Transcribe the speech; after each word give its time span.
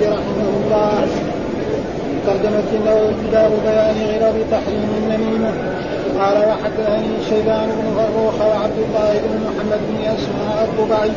الحميد 0.00 0.18
رحمه 0.18 0.48
الله. 0.60 0.92
ترجمة 2.26 2.68
النووي 2.78 3.14
باب 3.32 3.52
بيان 3.64 3.98
غرض 4.22 4.38
تحريم 4.50 4.90
النميمة. 5.00 5.52
قال 6.20 6.36
وحدثني 6.48 7.12
شيبان 7.28 7.68
بن 7.78 7.86
فروخ 7.96 8.36
وعبد 8.50 8.78
الله 8.86 9.12
بن 9.24 9.36
محمد 9.46 9.80
بن 9.88 9.98
اسماء 10.16 10.68
الربعي 10.68 11.12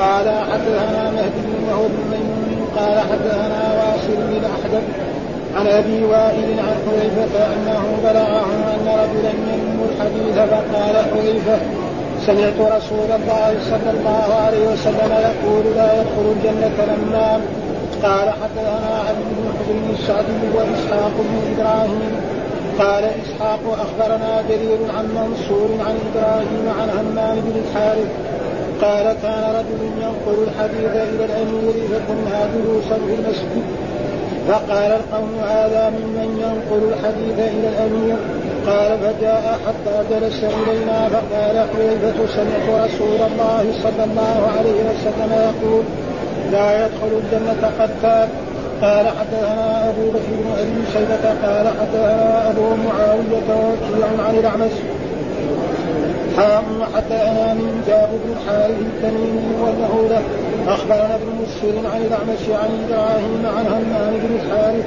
قال 0.00 0.26
حدثنا 0.50 1.02
مهدي 1.16 1.52
وهو 1.68 1.84
بن 1.94 2.02
ميمون. 2.12 2.60
قال 2.78 2.98
حدثنا 3.10 3.62
واصل 3.78 4.16
بن 4.16 4.32
الأحدب. 4.42 4.84
عن 5.56 5.66
أبي 5.66 6.04
وائل 6.04 6.48
عن 6.66 6.76
حذيفة 6.84 7.44
أنه 7.54 7.82
بلغه 8.04 8.46
أن 8.74 8.86
رجلا 9.02 9.32
ينم 9.50 9.78
الحديث 9.88 10.36
فقال 10.50 10.96
حذيفة 11.10 11.58
سمعت 12.26 12.58
رسول 12.76 13.10
الله 13.18 13.50
صلى 13.70 13.90
الله 13.96 14.26
عليه 14.46 14.64
وسلم 14.72 15.10
يقول 15.28 15.64
لا 15.76 15.88
يدخل 16.00 16.26
الجنة 16.36 16.78
نمام 17.08 17.40
قال 18.02 18.28
حدثنا 18.30 19.02
عبد 19.08 19.28
بن 19.38 19.46
حجر 19.58 19.94
السعدي 19.98 20.42
وإسحاق 20.54 21.14
بن 21.18 21.36
إبراهيم. 21.52 22.12
قال 22.78 23.04
إسحاق 23.04 23.60
أخبرنا 23.84 24.42
جرير 24.48 24.78
عن 24.96 25.04
منصور 25.18 25.68
عن 25.86 25.94
إبراهيم 26.08 26.64
عن 26.80 26.88
همام 26.90 27.36
بن 27.40 27.62
الحارث. 27.64 28.10
قال 28.82 29.16
كان 29.22 29.44
رجل 29.58 29.80
ينقل 30.02 30.38
الحديث 30.48 30.92
إلى 31.10 31.24
الأمير 31.24 31.74
فكنا 31.90 32.48
جلوسا 32.54 32.96
في 33.06 33.14
المسجد 33.14 33.64
فقال 34.48 34.90
القوم 35.00 35.34
هذا 35.48 35.90
ممن 35.90 36.28
ينقل 36.44 36.82
الحديث 36.92 37.38
إلى 37.38 37.68
الأمير. 37.68 38.16
قال 38.66 38.98
فجاء 38.98 39.58
حتى 39.66 39.96
جلس 40.10 40.44
إلينا 40.44 41.08
فقال 41.08 41.66
حذيفة 41.70 42.26
سمعت 42.36 42.84
رسول 42.84 43.20
الله 43.30 43.64
صلى 43.82 44.04
الله 44.04 44.50
عليه 44.58 44.78
وسلم 44.88 45.32
يقول 45.32 45.82
لا 46.52 46.86
يدخل 46.86 47.10
الجنة 47.22 47.70
قتال 47.78 48.28
قال 48.82 49.06
حدثنا 49.08 49.88
أبو 49.88 50.10
بكر 50.10 50.30
بن 50.30 50.52
أبي 50.58 50.92
شيبة 50.92 51.46
قال 51.46 51.66
حدثنا 51.68 52.50
أبو 52.50 52.62
معاوية 52.62 53.48
وكيع 53.48 54.26
عن 54.28 54.34
الأعمش. 54.38 54.72
حام 56.36 56.82
حدثنا 56.94 57.54
من 57.54 57.84
جاب 57.86 58.08
بن 58.24 58.32
الحارث 58.32 58.78
التميمي 58.80 59.48
وانه 59.60 60.08
له 60.10 60.22
أخبرنا 60.74 61.14
ابن 61.14 61.28
مسهر 61.42 61.92
عن 61.92 62.00
الأعمش 62.06 62.42
عن 62.62 62.70
إبراهيم 62.84 63.42
عن 63.56 63.66
همام 63.66 64.12
بن 64.22 64.34
الحارث 64.34 64.86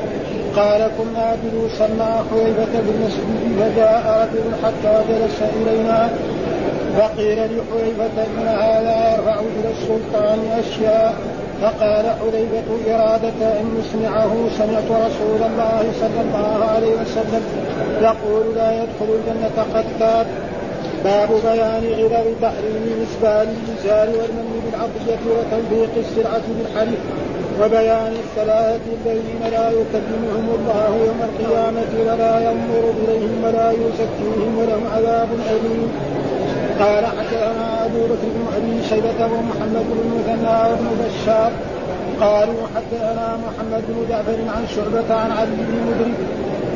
قال 0.56 0.92
كنا 0.98 1.38
جلوسا 1.44 1.90
مع 2.00 2.16
حذيفه 2.32 2.66
في 2.66 2.92
المسجد 2.96 3.40
فجاء 3.60 4.04
رجل 4.22 4.52
حتى 4.64 5.02
جلس 5.10 5.40
إلينا. 5.56 6.10
فقيل 6.98 7.38
لحذيفه 7.38 8.24
إن 8.24 8.48
هذا 8.48 9.16
يرفع 9.16 9.40
إلى 9.40 9.72
السلطان 9.72 10.40
أشياء. 10.60 11.14
فقال 11.62 12.06
حذيفة 12.20 12.70
إرادة 12.88 13.60
أن 13.60 13.66
يسمعه 13.80 14.34
سمعت 14.58 14.90
رسول 15.06 15.42
الله 15.50 15.84
صلى 16.02 16.22
الله 16.26 16.66
عليه 16.76 16.94
وسلم 17.02 17.44
يقول 18.02 18.56
لا 18.56 18.72
يدخل 18.72 19.10
الجنة 19.20 19.66
قتال 19.74 20.26
باب 21.04 21.30
بيان 21.44 21.84
غرر 22.00 22.34
تحريم 22.42 23.08
إسبال 23.08 23.48
الإزار 23.58 24.08
والمن 24.08 24.62
بالعطية 24.66 25.20
وتوثيق 25.30 25.90
السلعة 25.98 26.42
بالحلف 26.58 27.00
وبيان 27.62 28.14
الثلاثة 28.24 28.86
الذين 29.06 29.42
لا 29.52 29.70
يكلمهم 29.70 30.48
الله 30.60 30.88
يوم 31.06 31.20
القيامة 31.30 31.92
ولا 32.08 32.40
ينظر 32.40 32.84
إليهم 33.04 33.44
ولا 33.44 33.72
يزكيهم 33.72 34.58
ولهم 34.58 34.84
عذاب 34.96 35.30
أليم. 35.50 35.92
قال 36.80 37.06
حدثنا 37.06 37.69
أبو 37.90 38.06
بكر 38.06 38.30
بن 38.36 38.46
أبي 38.58 38.88
شيبة 38.90 39.26
ومحمد 39.26 39.86
بن 39.90 39.98
المثنى 40.06 40.58
وابن 40.70 40.88
بشار 41.02 41.52
قالوا 42.22 42.68
حدثنا 42.76 43.38
محمد 43.46 43.84
بن 43.88 44.06
جعفر 44.10 44.40
عن 44.56 44.66
شعبة 44.76 45.16
عن 45.16 45.32
علي 45.32 45.56
بن 45.70 45.76
مدرك 45.88 46.20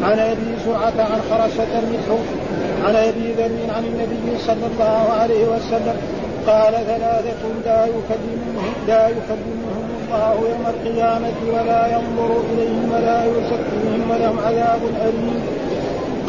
عن 0.03 0.19
أبي 0.19 0.49
زرعة 0.65 0.97
عن 1.11 1.21
خرشة 1.29 1.79
بن 1.79 1.93
عن 2.85 2.95
أبي 2.95 3.33
ذر 3.33 3.73
عن 3.75 3.83
النبي 3.85 4.39
صلى 4.47 4.65
الله 4.73 5.13
عليه 5.21 5.45
وسلم 5.45 5.95
قال 6.47 6.73
ثلاثة 6.73 7.43
لا 7.65 7.85
يكلمهم 7.85 8.73
لا 8.87 9.07
يكلمهم 9.07 9.83
الله 10.13 10.33
يوم 10.33 10.65
القيامة 10.67 11.39
ولا 11.53 11.87
ينظر 11.87 12.41
إليهم 12.53 12.91
ولا 12.93 13.25
يزكيهم 13.25 14.11
ولهم 14.11 14.39
عذاب 14.39 14.79
أليم. 15.01 15.43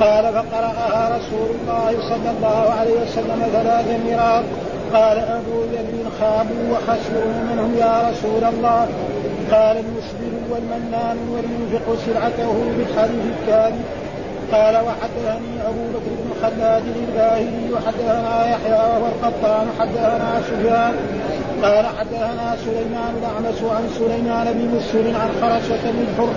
قال 0.00 0.24
فقرأها 0.24 1.16
رسول 1.16 1.48
الله 1.60 2.08
صلى 2.08 2.30
الله 2.36 2.74
عليه 2.80 2.94
وسلم 3.02 3.42
ثلاث 3.52 4.00
مرار 4.06 4.44
قال 4.94 5.18
أبو 5.18 5.62
ذر 5.72 6.10
خابوا 6.20 6.64
وخسروا 6.72 7.32
من 7.48 7.58
هم 7.58 7.74
يا 7.78 8.10
رسول 8.10 8.44
الله. 8.44 8.88
قال 9.50 9.76
المسلم 9.76 10.34
والمنان 10.50 11.18
والمنفق 11.32 11.86
سلعته 12.06 12.54
بالحديث 12.76 13.24
الكاذب 13.34 13.84
قال 14.52 14.74
وحدثني 14.86 15.52
أبو 15.68 15.84
بكر 15.94 16.10
بن 16.20 16.30
خلاد 16.42 16.82
الباهلي 16.96 17.72
وحدثنا 17.72 18.46
يحيى 18.50 18.72
وهو 18.72 19.06
القطان 19.06 19.66
حدثنا 19.78 20.40
سفيان. 20.48 20.94
قال 21.62 21.86
حدثنا 21.86 22.56
سليمان 22.64 23.12
الاعمش 23.18 23.58
عن 23.76 23.84
سليمان 23.98 24.46
بن 24.52 24.76
مسلم 24.76 25.16
عن 25.16 25.30
خرشة 25.40 25.84
بن 25.90 26.06
حر 26.18 26.34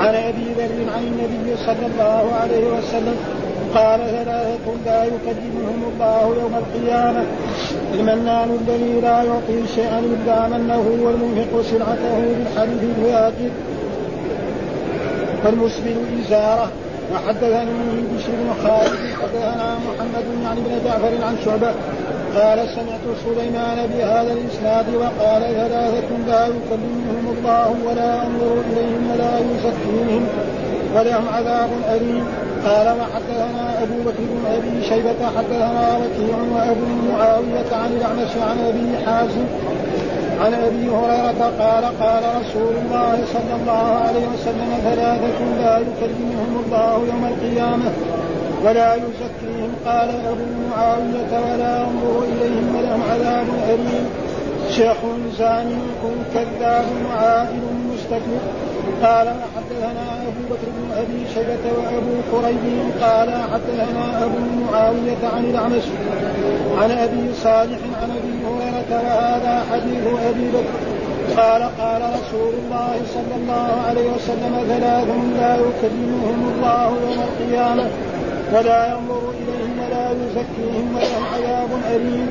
عن 0.00 0.14
أبي 0.14 0.46
ذر 0.58 0.92
عن 0.94 1.02
النبي 1.02 1.56
صلى 1.66 1.86
الله 1.86 2.24
عليه 2.42 2.64
وسلم. 2.66 3.37
قال 3.74 4.00
ثلاثة 4.00 4.66
لا 4.86 5.04
يكلمهم 5.04 5.82
الله 5.92 6.22
يوم 6.42 6.54
القيامة. 6.54 7.24
المنان 7.94 8.58
الذي 8.60 9.00
لا 9.00 9.22
يعطي 9.22 9.66
شيئا 9.74 9.98
إلا 9.98 10.48
منه 10.48 10.84
والمنفق 11.04 11.62
سلعته 11.70 12.18
بالحلف 12.38 12.82
الواجب 12.98 13.52
فالمسبل 15.44 15.96
إزارة. 16.20 16.68
وحدثني 17.12 18.02
بشر 18.14 18.32
بن 18.32 18.50
خالد. 18.62 18.98
حدثنا 19.22 19.76
محمد 19.86 20.24
يعني 20.44 20.60
بن 20.60 20.84
جعفر 20.84 21.24
عن 21.24 21.36
شعبة. 21.44 21.72
قال 22.36 22.68
سمعت 22.68 23.04
سليمان 23.24 23.86
بهذا 23.86 24.32
الإسناد 24.32 24.86
وقال 24.94 25.42
ثلاثة 25.42 26.10
لا 26.26 26.46
يكلمهم 26.46 27.34
الله 27.38 27.74
ولا 27.86 28.24
ينظر 28.24 28.56
إليهم 28.72 29.10
ولا 29.12 29.38
يزكيهم. 29.38 30.26
ولهم 30.96 31.28
عذاب 31.28 31.68
أليم. 31.94 32.24
قال 32.66 32.86
وحدثنا 33.00 33.82
أبو 33.82 33.94
بكر 34.06 34.22
بن 34.32 34.44
أبي 34.56 34.88
شيبة 34.88 35.26
حدثنا 35.36 35.98
وكيع 35.98 36.36
وأبو 36.54 36.86
معاوية 37.12 37.70
عن 37.72 37.90
الأعمش 37.96 38.32
عن 38.50 38.58
أبي 38.60 39.04
حازم 39.06 39.44
عن 40.40 40.54
أبي 40.54 40.88
هريرة 40.88 41.52
قال 41.58 41.84
قال 41.84 42.22
رسول 42.40 42.74
الله 42.82 43.18
صلى 43.32 43.54
الله 43.60 43.86
عليه 44.06 44.26
وسلم 44.34 44.70
ثلاثة 44.84 45.38
لا 45.60 45.78
يكلمهم 45.78 46.62
الله 46.66 46.94
يوم 46.94 47.24
القيامة 47.32 47.90
ولا 48.64 48.94
يزكيهم. 48.94 49.70
قال 49.86 50.08
أبو 50.08 50.44
معاوية 50.70 51.32
ولا 51.32 51.78
ينظر 51.82 52.24
إليهم 52.24 52.76
ولهم 52.76 53.02
عذاب 53.12 53.46
أليم. 53.68 54.08
شيخ 54.70 54.96
زاني 55.38 55.76
كذاب 56.34 56.86
عائل 57.20 57.62
مستكبر. 57.94 58.42
قال 59.02 59.28
حدثنا 59.56 60.22
أبو 60.28 60.42
بكر 60.50 60.68
بن 60.76 60.92
أبي 60.96 61.20
شيبة 61.34 61.64
وأبو 61.78 62.14
قريب 62.32 62.90
قال 63.00 63.30
حدثنا 63.52 64.24
أبو 64.24 64.38
معاوية 64.72 65.22
عن 65.34 65.44
الأعمش 65.44 65.82
عن 66.82 66.90
أبي 66.90 67.34
صالح 67.34 67.78
عن 68.02 68.10
أبي 68.10 68.34
هريرة 68.46 68.90
وهذا 68.90 69.64
حديث 69.72 70.06
أبي 70.30 70.48
بكر. 70.48 70.98
قال 71.36 71.62
قال 71.62 72.02
رسول 72.02 72.52
الله 72.64 73.00
صلى 73.14 73.34
الله 73.36 73.82
عليه 73.88 74.10
وسلم 74.10 74.64
ثلاث 74.68 75.08
لا 75.40 75.54
يكلمهم 75.56 76.52
الله 76.54 76.86
يوم 76.86 77.20
القيامة 77.28 77.86
ولا 78.52 78.86
ينظر 78.86 79.22
إليهم 79.40 79.78
ولا 79.78 80.10
يزكيهم 80.10 80.96
ولهم 80.96 81.24
عذاب 81.34 81.68
أليم. 81.94 82.28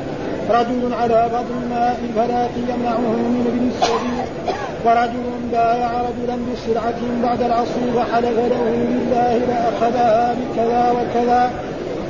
رجل 0.49 0.93
على 0.93 1.29
بطن 1.33 1.63
الماء 1.63 1.99
فلا 2.15 2.47
يمنعه 2.55 2.99
من 2.99 3.45
ابن 3.47 3.71
السبيل. 3.71 4.56
ورجل 4.85 5.23
بايع 5.51 5.89
رجلا 5.91 6.37
بسلعة 6.53 6.99
بعد 7.23 7.41
العصر 7.41 7.81
وحلف 7.95 8.37
له 8.37 8.87
بالله 8.89 9.37
لأخذها 9.37 10.35
بكذا 10.39 10.91
وكذا 10.91 11.51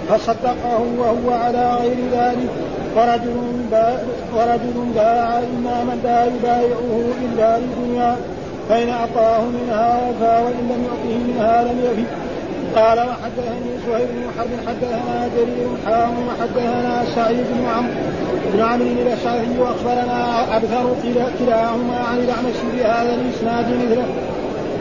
فصدقه 0.09 0.81
وهو 0.97 1.33
على 1.43 1.75
غير 1.81 1.97
ذلك. 2.13 2.49
ورجل 2.95 3.37
بايع 3.71 3.97
ورجل 4.35 4.77
بايع 4.95 5.39
إماما 5.39 5.97
لا 6.03 6.25
يبايعه 6.25 7.01
إلا 7.21 7.59
لدنيا 7.59 8.15
فإن 8.69 8.89
أعطاه 8.89 9.41
منها 9.41 9.99
وفى 10.09 10.43
وإن 10.45 10.69
لم 10.69 10.83
يعطه 10.87 11.17
منها 11.27 11.63
لم 11.63 11.79
يفي. 11.91 12.26
قال 12.77 12.99
وحدثني 12.99 13.71
سهيل 13.85 14.07
بن 14.07 14.23
حرب 14.37 14.49
حدثنا 14.67 15.29
جرير 15.35 15.69
حام 15.85 16.13
وحدثنا 16.27 17.03
سعيد 17.15 17.45
بن 17.51 17.65
عمرو 17.65 17.93
بن 18.53 18.61
عمرو 18.61 18.85
الأشعري 18.87 19.59
وأخبرنا 19.59 20.57
ابثر 20.57 20.95
كلاهما 21.39 21.97
عن 22.11 22.17
الأعمش 22.17 22.57
بهذا 22.73 23.15
الإسناد 23.15 23.65
مثله 23.65 24.05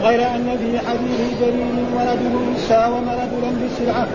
غير 0.03 0.21
أن 0.21 0.57
في 0.57 0.79
حديث 0.87 1.41
جرير 1.41 1.85
ورجل 1.95 2.59
ساوم 2.69 3.09
رجلا 3.09 3.51
بالسلعه 3.61 4.07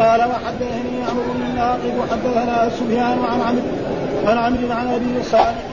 قال 0.00 0.20
وحدثني 0.20 1.02
عمرو 1.10 1.32
بن 1.34 1.42
الناقد 1.50 1.92
وحدثنا 1.98 2.68
سفيان 2.68 3.18
عن 3.30 3.40
عمرو 3.40 3.62
عن 4.26 4.38
عمرو 4.38 4.72
عن 4.72 4.88
أبي 4.88 5.22
صالح 5.22 5.67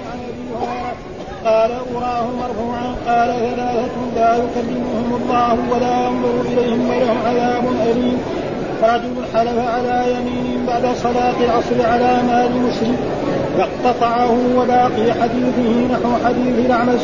قال 1.46 1.72
أراه 1.96 2.28
مرفوعا 2.42 2.96
قال 3.08 3.30
ثلاثة 3.40 3.96
لا 4.16 4.36
يكلمهم 4.36 5.20
الله 5.22 5.58
ولا 5.72 6.06
ينظر 6.06 6.42
إليهم 6.42 6.90
ولهم 6.90 7.18
عذاب 7.26 7.64
أليم. 7.90 8.18
رجل 8.84 9.16
حلف 9.34 9.58
على 9.68 10.06
يمين 10.16 10.66
بعد 10.68 10.96
صلاة 10.96 11.36
العصر 11.46 11.86
على 11.92 12.22
مال 12.28 12.52
مسلم. 12.62 12.98
فاقتطعه 13.58 14.38
وباقي 14.58 15.14
حديثه 15.22 15.70
نحو 15.94 16.26
حديث 16.26 16.66
الأعمش. 16.66 17.02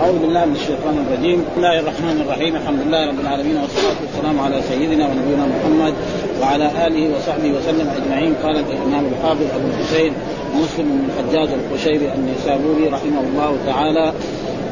أعوذ 0.00 0.18
بالله 0.18 0.44
من 0.44 0.52
الشيطان 0.52 1.06
الرجيم، 1.06 1.38
بسم 1.40 1.56
الله 1.56 1.80
الرحمن 1.80 2.20
الرحيم، 2.24 2.56
الحمد 2.56 2.78
لله 2.86 3.08
رب 3.08 3.20
العالمين 3.20 3.56
والصلاة 3.56 3.98
والسلام 4.02 4.40
على 4.40 4.62
سيدنا 4.62 5.04
ونبينا 5.04 5.44
محمد 5.54 5.94
وعلى 6.40 6.86
آله 6.86 7.16
وصحبه 7.16 7.50
وسلم 7.58 7.88
أجمعين، 7.98 8.34
قال 8.44 8.56
الإمام 8.56 9.04
الحافظ 9.12 9.46
أبو 9.56 9.68
الحسين 9.68 10.12
مسلم 10.54 10.86
بن 10.86 11.08
الحجاج 11.08 11.48
القشيري 11.58 12.12
النسابوري 12.14 12.88
رحمه 12.88 13.20
الله 13.20 13.56
تعالى. 13.66 14.12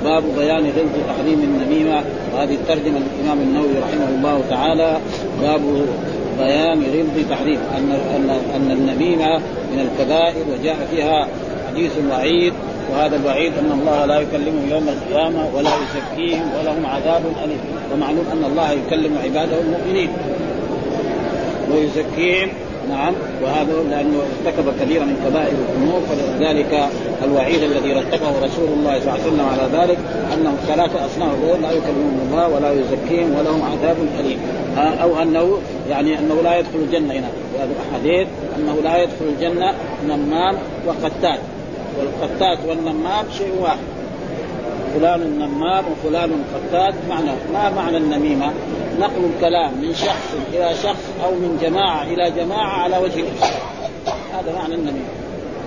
باب 0.05 0.23
بيان 0.39 0.65
غلظ 0.65 0.95
تحريم 1.09 1.41
النميمة. 1.49 2.03
وهذه 2.35 2.55
الترجمة 2.55 2.99
للإمام 2.99 3.39
النووي 3.41 3.79
رحمه 3.83 4.09
الله 4.09 4.43
تعالى. 4.51 4.99
باب 5.43 5.61
بيان 6.39 6.83
غلظ 6.83 7.31
تحريم. 7.31 7.59
ان 7.77 7.93
ان 8.17 8.31
أن 8.57 8.71
النميمة 8.71 9.39
من 9.73 9.89
الكبائر 9.89 10.45
وجاء 10.53 10.77
فيها 10.91 11.29
حديث 11.69 11.93
وعيد. 12.11 12.53
وهذا 12.93 13.17
الوعيد 13.17 13.53
أن 13.53 13.81
الله 13.81 14.05
لا 14.07 14.21
يكلمهم 14.21 14.71
يوم 14.71 14.89
القيامة 14.89 15.49
ولا 15.55 15.71
يزكيهم 15.71 16.47
ولهم 16.59 16.87
عذاب 16.87 17.23
أليم. 17.45 17.59
ومعلوم 17.93 18.27
أن 18.33 18.45
الله 18.45 18.71
يكلم 18.71 19.19
عباده 19.25 19.61
المؤمنين. 19.61 20.11
ويزكيهم. 21.75 22.49
نعم. 22.89 23.15
وهذا 23.43 23.73
لأنه 23.91 24.19
ارتكب 24.47 24.73
كثيرا 24.81 25.05
من 25.05 25.17
كبائر 25.27 25.53
الذنوب 25.53 26.03
فلذلك 26.03 26.89
الوعيد 27.25 27.63
الذي 27.63 27.93
رتبه 27.93 28.31
رسول 28.31 28.69
الله 28.69 29.01
صلى 29.01 29.09
الله 29.09 29.13
عليه 29.13 29.23
وسلم 29.23 29.47
على 29.47 29.69
ذلك 29.73 29.99
أنهم 30.35 30.57
ثلاثة 30.67 31.07
أصناف 31.07 31.33
لا 31.63 31.71
يكلمهم 31.71 32.21
الله 32.29 32.49
ولا 32.49 32.73
يزكيهم 32.73 33.35
ولهم 33.39 33.63
عذاب 33.63 33.97
أليم. 34.21 34.39
أو 34.77 35.23
أنه 35.23 35.59
يعني 35.91 36.19
أنه 36.19 36.43
لا 36.45 36.59
يدخل 36.59 36.79
الجنة. 36.79 37.15
هنا 37.15 37.29
هذا 37.59 37.73
احاديث 37.91 38.29
أنه 38.57 38.77
لا 38.85 39.03
يدخل 39.03 39.25
الجنة 39.37 39.75
نمام 40.07 40.55
وقتات. 40.87 41.39
والقتات 41.99 42.59
والنمام 42.69 43.25
شيء 43.39 43.53
واحد. 43.61 43.98
فلان 44.95 45.39
نمام 45.39 45.85
وفلان 45.93 46.45
قتات 46.55 46.95
معنى 47.09 47.31
ما 47.53 47.71
معنى 47.71 47.97
النميمة؟ 47.97 48.53
نقل 49.01 49.31
الكلام 49.37 49.73
من 49.83 49.95
شخص 49.95 50.35
إلى 50.53 50.75
شخص 50.83 51.05
أو 51.25 51.31
من 51.31 51.59
جماعة 51.63 52.03
إلى 52.03 52.31
جماعة 52.31 52.83
على 52.83 52.99
وجه 52.99 53.21
الافساد 53.21 53.61
هذا 54.33 54.55
معنى 54.59 54.75
النميمة. 54.75 55.09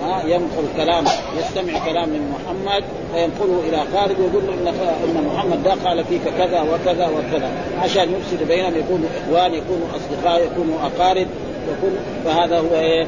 ها 0.02 0.22
ينقل 0.26 0.64
كلام 0.76 1.04
يستمع 1.38 1.78
كلام 1.86 2.08
من 2.08 2.34
محمد 2.34 2.84
فينقله 3.14 3.60
إلى 3.68 3.78
خالد 3.92 4.20
ويقول 4.20 4.42
له 4.46 4.72
إن 5.04 5.26
محمد 5.34 5.62
ده 5.62 5.74
قال 5.84 6.04
فيك 6.04 6.22
كذا 6.38 6.60
وكذا 6.60 7.06
وكذا. 7.08 7.50
عشان 7.82 8.12
يفسد 8.12 8.48
بينهم 8.48 8.74
يكونوا 8.76 9.08
إخوان 9.08 9.54
يكونوا 9.54 9.86
أصدقاء 9.96 10.46
يكونوا 10.46 10.76
أقارب. 10.86 11.26
يكون 11.68 11.96
فهذا 12.24 12.58
هو 12.58 12.74
إيه؟ 12.74 13.06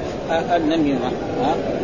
النميمه 0.57 1.11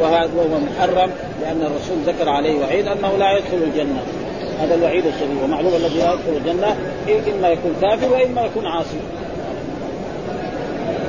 وهذا 0.00 0.30
هو 0.36 0.58
محرم 0.58 1.10
لأن 1.42 1.62
الرسول 1.62 1.98
ذكر 2.06 2.28
عليه 2.28 2.60
وعيد 2.60 2.88
أنه 2.88 3.16
لا 3.18 3.38
يدخل 3.38 3.56
الجنة. 3.56 4.02
هذا 4.60 4.74
الوعيد 4.74 5.06
الشديد 5.06 5.42
ومعلوم 5.44 5.74
الذي 5.74 5.98
لا 5.98 6.12
يدخل 6.12 6.36
الجنة 6.36 6.76
إما 7.38 7.48
يكون 7.48 7.76
كافر 7.80 8.12
وإما 8.12 8.42
يكون 8.42 8.66
عاصي. 8.66 8.96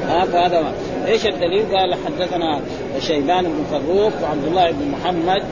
ها؟ 0.07 0.25
فهذا. 0.25 0.71
إيش 1.07 1.25
الدليل؟ 1.25 1.65
قال 1.75 1.95
حدثنا 2.05 2.59
شيبان 2.99 3.43
بن 3.43 3.63
فروخ 3.71 4.13
وعبد 4.23 4.45
الله 4.47 4.71
بن 4.71 4.91
محمد 4.91 5.43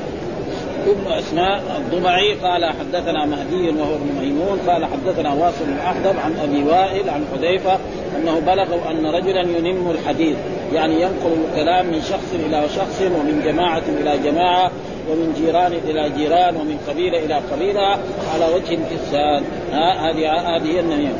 ابن 0.87 1.11
اسماء 1.11 1.61
الضبعي 1.77 2.33
قال 2.33 2.65
حدثنا 2.65 3.25
مهدي 3.25 3.69
وهو 3.69 3.95
ابن 3.95 4.19
ميمون 4.21 4.59
قال 4.67 4.85
حدثنا 4.85 5.33
واصل 5.33 5.65
بن 5.65 5.77
احدب 5.77 6.19
عن 6.19 6.39
أبي 6.43 6.63
وائل 6.63 7.09
عن 7.09 7.25
حذيفة 7.33 7.77
أنه 8.17 8.39
بلغوا 8.39 8.91
أن 8.91 9.05
رجلا 9.05 9.41
ينم 9.41 9.91
الحديث 9.91 10.37
يعني 10.73 11.01
ينقل 11.01 11.37
الكلام 11.49 11.85
من 11.85 12.01
شخص 12.01 12.33
إلى 12.33 12.63
شخص 12.75 13.01
ومن 13.01 13.41
جماعة 13.45 13.83
إلى 14.01 14.17
جماعة 14.17 14.71
ومن 15.11 15.33
جيران 15.37 15.73
إلى 15.87 16.09
جيران 16.17 16.55
ومن 16.55 16.77
قبيلة 16.87 17.25
إلى 17.25 17.33
قبيلة 17.51 17.81
على 18.33 18.45
وجه 18.55 18.73
الافساد 18.73 19.43
هذه 19.71 20.31
هذه 20.31 20.79
النميمة. 20.79 21.19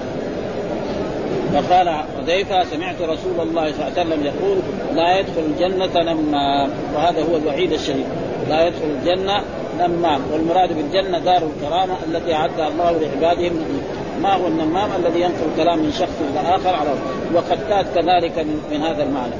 فقال 1.53 1.89
حذيفة 1.89 2.63
سمعت 2.63 3.01
رسول 3.01 3.39
الله 3.39 3.71
صلى 3.71 3.87
الله 3.87 3.99
عليه 3.99 4.01
وسلم 4.01 4.25
يقول 4.25 4.57
لا 4.95 5.19
يدخل 5.19 5.41
الجنة 5.41 6.13
نمام 6.13 6.69
وهذا 6.95 7.23
هو 7.23 7.37
الوعيد 7.37 7.71
الشديد. 7.71 8.05
لا 8.49 8.67
يدخل 8.67 8.85
الجنة 8.99 9.43
نمام 9.79 10.21
والمراد 10.33 10.73
بالجنة 10.73 11.19
دار 11.19 11.43
الكرامة 11.43 11.95
التي 12.07 12.33
أعدها 12.33 12.67
الله 12.67 12.91
لعباده 12.91 13.49
من 13.49 13.81
ما 14.21 14.33
هو 14.33 14.47
النمام 14.47 14.89
الذي 14.95 15.21
ينقل 15.21 15.45
الكلام 15.51 15.79
من 15.79 15.91
شخص 15.91 16.15
إلى 16.31 16.55
آخر 16.55 16.75
على 16.75 16.89
وقتات 17.33 17.85
كذلك 17.95 18.45
من, 18.71 18.81
هذا 18.81 19.03
المعنى. 19.03 19.33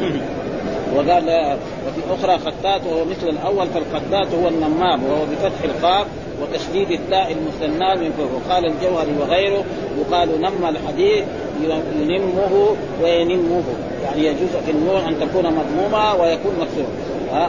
وقال 0.94 1.56
وفي 1.86 2.14
أخرى 2.14 2.38
خطات 2.38 2.80
وهو 2.86 3.04
مثل 3.04 3.28
الأول 3.28 3.66
فالخطات 3.66 4.34
هو 4.34 4.48
النمام 4.48 5.04
وهو 5.04 5.24
بفتح 5.24 5.64
القاف 5.64 6.06
وتشديد 6.42 6.90
التاء 6.90 7.32
المثنى 7.32 7.94
من 7.94 8.12
فوق 8.12 8.30
وقال 8.34 8.66
الجوهري 8.66 9.12
وغيره 9.20 9.64
يقال 9.98 10.40
نم 10.40 10.66
الحديث 10.68 11.24
ينمه 11.62 12.76
وينمه. 13.02 13.62
يعني 14.04 14.26
يجوز 14.26 14.56
في 14.66 14.70
النون 14.70 15.00
أن 15.00 15.20
تكون 15.20 15.46
مضمومة 15.46 16.14
ويكون 16.14 16.52
مكسور. 16.60 16.86
ها؟ 17.32 17.48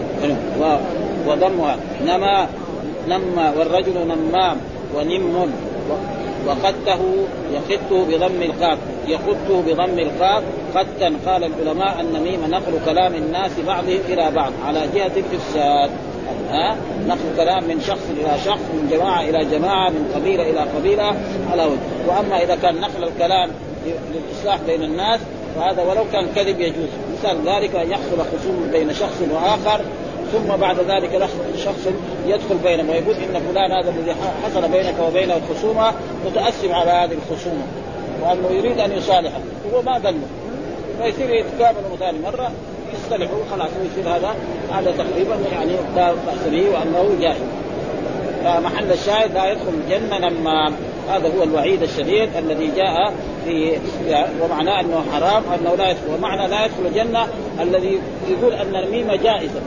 وضمها 1.28 1.78
نما 2.06 2.48
نما 3.10 3.54
والرجل 3.58 3.94
نمام 4.08 4.58
ونم. 4.96 5.52
وقته 6.48 7.00
يخته 7.54 8.06
بضم 8.06 8.42
القاف 8.42 8.78
يخته 9.08 9.62
بضم 9.68 10.00
القاف 10.00 10.44
قتا 10.76 11.14
قال 11.26 11.44
العلماء 11.44 12.02
النميمة 12.02 12.48
نقل 12.48 12.74
كلام 12.86 13.14
الناس 13.16 13.52
بعضهم 13.68 14.00
إلى 14.10 14.32
بعض 14.36 14.52
على 14.66 14.88
جهة 14.96 15.12
الإفساد. 15.18 15.90
ها؟ 16.50 16.76
نقل 17.08 17.36
كلام 17.38 17.64
من 17.64 17.82
شخص 17.82 18.10
إلى 18.18 18.40
شخص 18.46 18.62
من 18.74 18.88
جماعة 18.92 19.22
إلى 19.22 19.46
جماعة 19.46 19.90
من 19.90 20.12
قبيلة 20.16 20.44
إلى 20.50 20.60
قبيلة. 20.60 21.16
على 21.52 21.64
وجه. 21.64 22.08
وأما 22.08 22.44
إذا 22.44 22.56
كان 22.56 22.82
نقل 22.82 23.04
الكلام 23.04 23.50
للإصلاح 24.14 24.60
بين 24.68 24.84
الناس 24.84 25.20
فهذا 25.56 25.84
ولو 25.84 26.04
كان 26.12 26.28
كذب 26.36 26.60
يجوز. 26.60 26.90
مثال 27.14 27.38
ذلك 27.46 27.76
أن 27.76 27.92
يحصل 27.92 28.18
خصوم 28.18 28.70
بين 28.72 28.94
شخص 28.94 29.22
وآخر 29.32 29.82
ثم 30.32 30.56
بعد 30.56 30.80
ذلك 30.80 31.30
شخص 31.58 31.88
يدخل 32.28 32.58
بينهم 32.64 32.90
ويقول 32.90 33.16
إن 33.16 33.42
فلان 33.52 33.72
هذا 33.72 33.90
الذي 33.90 34.16
حصل 34.44 34.72
بينك 34.72 34.96
وبينه 35.08 35.36
الخصومه 35.36 35.94
متاسم 36.26 36.72
على 36.72 36.92
هذه 36.92 37.18
الخصومة. 37.18 37.64
وأنه 38.22 38.58
يريد 38.58 38.80
أن 38.80 38.92
يصالحه. 38.92 39.40
هو 39.74 39.82
ما 39.82 40.00
ذنبه 40.00 40.28
فيصير 41.02 41.30
يتقابلوا 41.30 41.98
ثاني 42.00 42.20
مرة 42.20 42.52
يصطلحوا 42.94 43.40
خلاص 43.52 43.70
ويصير 43.82 44.16
هذا 44.16 44.36
هذا 44.74 44.92
تقريبا 44.92 45.36
يعني 45.52 45.72
لا 45.96 46.12
بأس 46.12 46.48
به 46.52 46.70
وأنه 46.70 47.22
جائز 47.22 47.38
فمحل 48.44 48.92
الشاهد 48.92 49.34
لا 49.34 49.52
يدخل 49.52 49.74
الجنة 49.84 50.18
لما 50.20 50.74
هذا 51.10 51.38
هو 51.38 51.44
الوعيد 51.44 51.84
الشديد 51.84 52.30
الذي 52.38 52.72
جاء 52.76 53.14
في 53.46 53.78
ومعناه 54.42 54.82
أنه 54.82 55.04
حرام 55.14 55.44
أنه 55.54 55.76
لا 55.76 55.90
يدخل 55.90 56.14
ومعنى 56.18 56.48
لا 56.48 56.66
يدخل 56.66 56.86
الجنة 56.86 57.28
الذي 57.62 58.00
يقول 58.30 58.54
أن 58.54 58.76
الميمه 58.76 59.16
جائزة. 59.16 59.62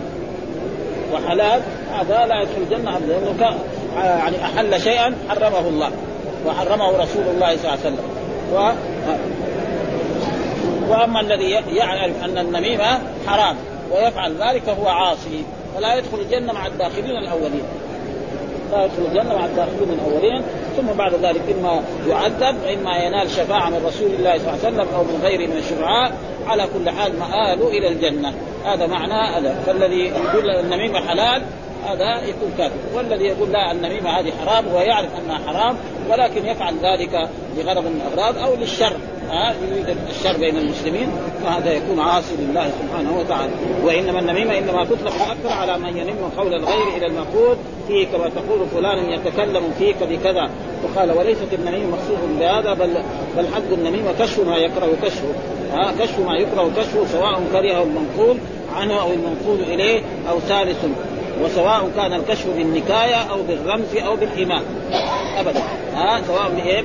وحلال 1.12 1.62
هذا 1.92 2.26
لا 2.26 2.42
يدخل 2.42 2.62
الجنة 2.62 2.97
ابدا 2.97 3.21
لأنه 3.21 3.59
يعني 3.97 4.45
أحل 4.45 4.80
شيئا 4.80 5.14
حرمه 5.28 5.68
الله 5.68 5.90
وحرمه 6.47 6.90
رسول 6.90 7.23
الله 7.35 7.57
صلى 7.57 7.64
الله 7.64 7.71
عليه 7.71 7.80
وسلم. 7.80 8.04
و... 8.54 8.73
وأما 10.88 11.21
الذي 11.21 11.50
يعرف 11.50 12.25
أن 12.25 12.38
النميمه 12.38 13.00
حرام 13.26 13.57
ويفعل 13.92 14.33
ذلك 14.33 14.68
هو 14.68 14.88
عاصي 14.88 15.45
فلا 15.76 15.95
يدخل 15.95 16.18
الجنة 16.21 16.52
مع 16.52 16.66
الداخلين 16.66 17.16
الأولين. 17.16 17.64
لا 18.73 18.85
يدخل 18.85 19.02
الجنة 19.09 19.35
مع 19.35 19.45
الداخلين 19.45 19.88
الأولين. 19.90 20.42
ثم 20.79 20.93
بعد 20.99 21.15
ذلك 21.15 21.43
إما 21.59 21.83
يعذب 22.09 22.57
واما 22.67 22.97
ينال 22.97 23.31
شفاعة 23.31 23.71
من 23.71 23.87
رسول 23.87 24.11
الله 24.11 24.39
صلى 24.39 24.49
الله 24.49 24.59
عليه 24.65 24.69
وسلم 24.69 24.87
أو 24.95 25.05
من 25.05 25.21
غيره 25.23 25.47
من 25.47 25.57
الشفعاء. 25.57 26.13
على 26.47 26.67
كل 26.75 26.91
حال 26.91 27.19
مآله 27.19 27.69
إلى 27.69 27.89
الجنة. 27.89 28.35
هذا 28.65 28.87
معناه 28.87 29.39
هذا. 29.39 29.63
فالذي 29.67 30.01
يقول 30.01 30.51
النميمة 30.51 31.01
حلال 31.09 31.43
هذا 31.89 32.21
يكون 32.23 32.55
كافر. 32.59 32.75
والذي 32.95 33.25
يقول 33.25 33.53
لا 33.53 33.73
النميمة 33.73 34.11
هذه 34.11 34.33
حرام 34.45 34.67
وهو 34.67 34.81
يعرف 34.81 35.09
أنها 35.25 35.39
حرام 35.47 35.77
ولكن 36.11 36.47
يفعل 36.47 36.75
ذلك 36.83 37.29
لغرض 37.57 37.85
من 37.85 38.01
الأغراض 38.01 38.39
أو 38.39 38.55
للشر. 38.55 38.97
يريد 39.71 39.97
الشر 40.11 40.37
بين 40.39 40.57
المسلمين 40.57 41.09
فهذا 41.45 41.73
يكون 41.73 42.01
عاصي 42.01 42.35
لله 42.39 42.71
سبحانه 42.71 43.19
وتعالى. 43.19 43.53
وإنما 43.85 44.21
النميمة 44.21 44.59
إنما 44.59 44.85
تطلق 44.85 45.13
أكثر 45.31 45.53
على 45.53 45.79
من 45.79 45.97
ينم 45.97 46.31
قول 46.37 46.55
الغير 46.55 46.97
إلى 46.97 47.07
المقول 47.07 47.57
فيه 47.89 48.07
كما 48.07 48.29
تقول 48.29 48.67
فلان 48.75 49.13
يتكلم 49.13 49.63
فيك 49.79 49.97
بكذا. 50.03 50.51
وقال 50.85 51.13
وليست 51.13 51.53
النميمة 51.53 51.87
مقصود 51.87 52.39
بهذا 52.39 52.75
بل 52.75 53.03
بل 53.37 53.47
حد 53.55 53.73
النميمة 53.73 54.13
كشف 54.13 54.41
ما 54.41 54.57
يكره 54.57 54.89
كشفه 55.03 55.29
ها 55.73 55.93
كشف 56.01 56.19
ما 56.19 56.37
يكره 56.37 56.71
كشفه 56.77 57.07
سواء 57.07 57.43
كرهه 57.53 57.83
المنقول 57.83 58.37
عنه 58.77 59.01
أو 59.01 59.11
المنقول 59.11 59.61
إليه 59.61 60.01
أو 60.31 60.41
ثالث 60.41 60.85
وسواء 61.43 61.91
كان 61.97 62.13
الكشف 62.13 62.47
بالنكاية 62.57 63.15
أو 63.15 63.43
بالرمز 63.43 63.97
أو 63.97 64.17
بالايمان 64.17 64.63
ابدا. 65.39 65.61
ها 65.95 66.23
سواء 66.27 66.51
بإيه؟ 66.51 66.81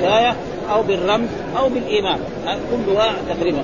بالنكايه 0.00 0.36
أو 0.72 0.82
بالرمز 0.82 1.28
أو 1.58 1.68
بالإيمان. 1.68 2.18
كلها 2.86 3.14
تقريبا. 3.28 3.62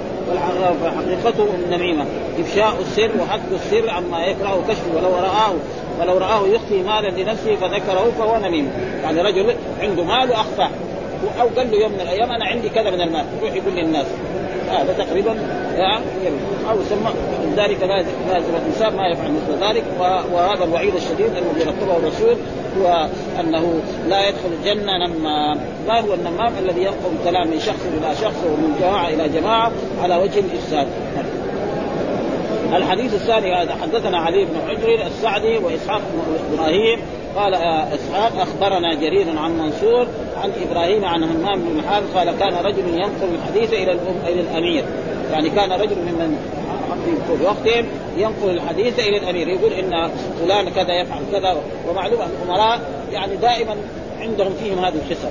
وحقيقته 0.85 1.49
النميمه 1.55 2.05
إفشاء 2.41 2.77
السر 2.81 3.11
وحق 3.21 3.53
السر 3.53 3.91
عما 3.91 4.25
يكره 4.25 4.65
كشفه. 4.69 4.97
ولو 4.97 5.15
رآه 5.15 5.55
ولو 6.01 6.19
رآه 6.19 6.47
يخفي 6.47 6.83
مالا 6.83 7.23
لنفسه 7.23 7.57
فذكره 7.57 8.13
فهو 8.19 8.39
نميم. 8.39 8.71
يعني 9.03 9.23
رجل 9.23 9.55
عنده 9.81 10.05
مال 10.05 10.31
واخفاه 10.31 10.71
أو 11.41 11.49
قال 11.57 11.71
له 11.71 11.79
يوم 11.79 11.93
من 11.93 12.01
الأيام 12.01 12.31
أنا 12.31 12.45
عندي 12.45 12.69
كذا 12.69 12.91
من 12.91 13.01
المال. 13.01 13.25
يروح 13.43 13.55
يقول 13.55 13.75
للناس. 13.77 14.07
هذا 14.83 14.93
آه 14.93 15.05
تقريبا 15.05 15.37
أو 16.71 16.77
سمى 16.91 17.13
ذلك 17.57 17.83
لازم 18.29 18.55
الانسان 18.63 18.97
ما 18.97 19.09
يفعل 19.09 19.33
مثل 19.33 19.65
ذلك. 19.65 19.85
وهذا 20.33 20.65
الوعيد 20.65 20.95
الشديد 20.95 21.31
الذي 21.37 21.65
رتبه 21.65 21.97
الرسول 21.97 22.37
هو 22.81 23.09
أنه 23.41 23.81
لا 24.09 24.29
يدخل 24.29 24.49
الجنة 24.61 24.93
نمام 25.07 25.59
ما 25.89 26.01
هو 26.01 26.15
النمام 26.15 26.53
الذي 26.59 26.83
ينقل 26.83 27.11
الكلام 27.21 27.49
من 27.49 27.61
شخص 27.61 27.87
إلى 27.99 28.15
شخص 28.15 28.45
ومن 28.45 28.77
جماعة 28.81 29.09
إلى 29.09 29.29
جماعة 29.29 29.73
على 30.03 30.17
وجه 30.17 30.41
الإفساد. 30.41 30.87
الحديث 32.77 33.15
الثاني 33.15 33.55
هذا 33.55 33.75
حدثنا 33.83 34.19
علي 34.19 34.45
بن 34.45 34.55
حجر 34.69 35.07
السعدي 35.07 35.59
وإسحاق 35.59 36.01
بن 36.01 36.55
إبراهيم 36.55 37.01
قال 37.37 37.55
إسحاق 37.95 38.41
أخبرنا 38.41 38.95
جرير 38.95 39.39
عن 39.39 39.59
منصور 39.59 40.07
عن 40.43 40.53
إبراهيم 40.69 41.05
عن 41.05 41.25
همام 41.25 41.61
بن 41.61 41.79
الحارث 41.79 42.17
قال 42.17 42.39
كان 42.39 42.55
رجل 42.65 42.89
ينقل 42.89 43.29
الحديث 43.35 43.73
إلى 43.73 43.93
إلى 44.27 44.41
الأمير. 44.41 44.85
يعني 45.33 45.51
كان 45.51 45.73
رجل 45.73 45.97
ممن 45.97 46.39
في 47.05 47.45
وقتهم 47.45 47.87
ينقل 48.17 48.51
الحديث 48.51 48.99
إلى 48.99 49.17
الأمير 49.17 49.49
يقول 49.49 49.73
إن 49.73 50.11
فلان 50.41 50.69
كذا 50.69 51.01
يفعل 51.01 51.23
كذا 51.33 51.57
ومعلوم 51.89 52.21
الأمراء 52.23 52.81
يعني 53.13 53.37
دائما 53.37 53.77
عندهم 54.21 54.53
فيهم 54.63 54.79
هذه 54.79 54.95
الخصال. 54.95 55.31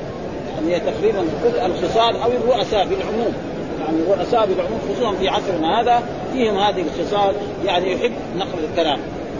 يعني 0.69 0.79
تقريبا 0.79 1.25
الخصال 1.65 2.15
أو 2.15 2.31
الرؤساء 2.31 2.87
بالعموم 2.87 3.33
يعني 3.79 3.97
الرؤساء 3.99 4.45
بالعموم 4.45 4.79
خصوصا 4.89 5.15
في 5.15 5.29
عصرنا 5.29 5.81
هذا 5.81 6.03
فيهم 6.33 6.57
هذه 6.57 6.81
الخصال 6.81 7.35
يعني 7.65 7.93
يحب 7.93 8.11
نقل 8.37 8.59
الكلام. 8.71 8.99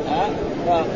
ها؟ 0.09 0.29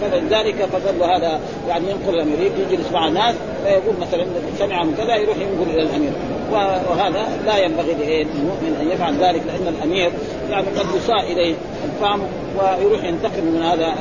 فلذلك 0.02 0.56
فقال 0.56 1.12
هذا 1.12 1.40
يعني 1.68 1.86
ينقل 1.92 2.16
الامير 2.16 2.52
يجلس 2.72 2.92
مع 2.92 3.08
الناس 3.08 3.36
فيقول 3.64 3.96
مثلا 4.02 4.26
سمع 4.60 4.84
من 4.84 4.96
كذا 4.98 5.16
يروح 5.16 5.38
ينقل 5.38 5.70
إلى 5.70 5.82
الأمير. 5.82 6.12
وهذا 6.52 7.28
لا 7.46 7.58
ينبغي 7.58 7.94
للمؤمن 7.94 8.78
أن 8.82 8.92
يفعل 8.92 9.14
ذلك 9.14 9.42
لأن 9.48 9.74
الأمير 9.78 10.12
يعني 10.50 10.68
قد 10.68 10.86
يساء 10.98 11.32
إليه 11.32 11.56
الفهم 11.86 12.22
ويروح 12.60 13.04
ينتقم 13.04 13.44
من 13.44 13.62
هذا 13.64 13.94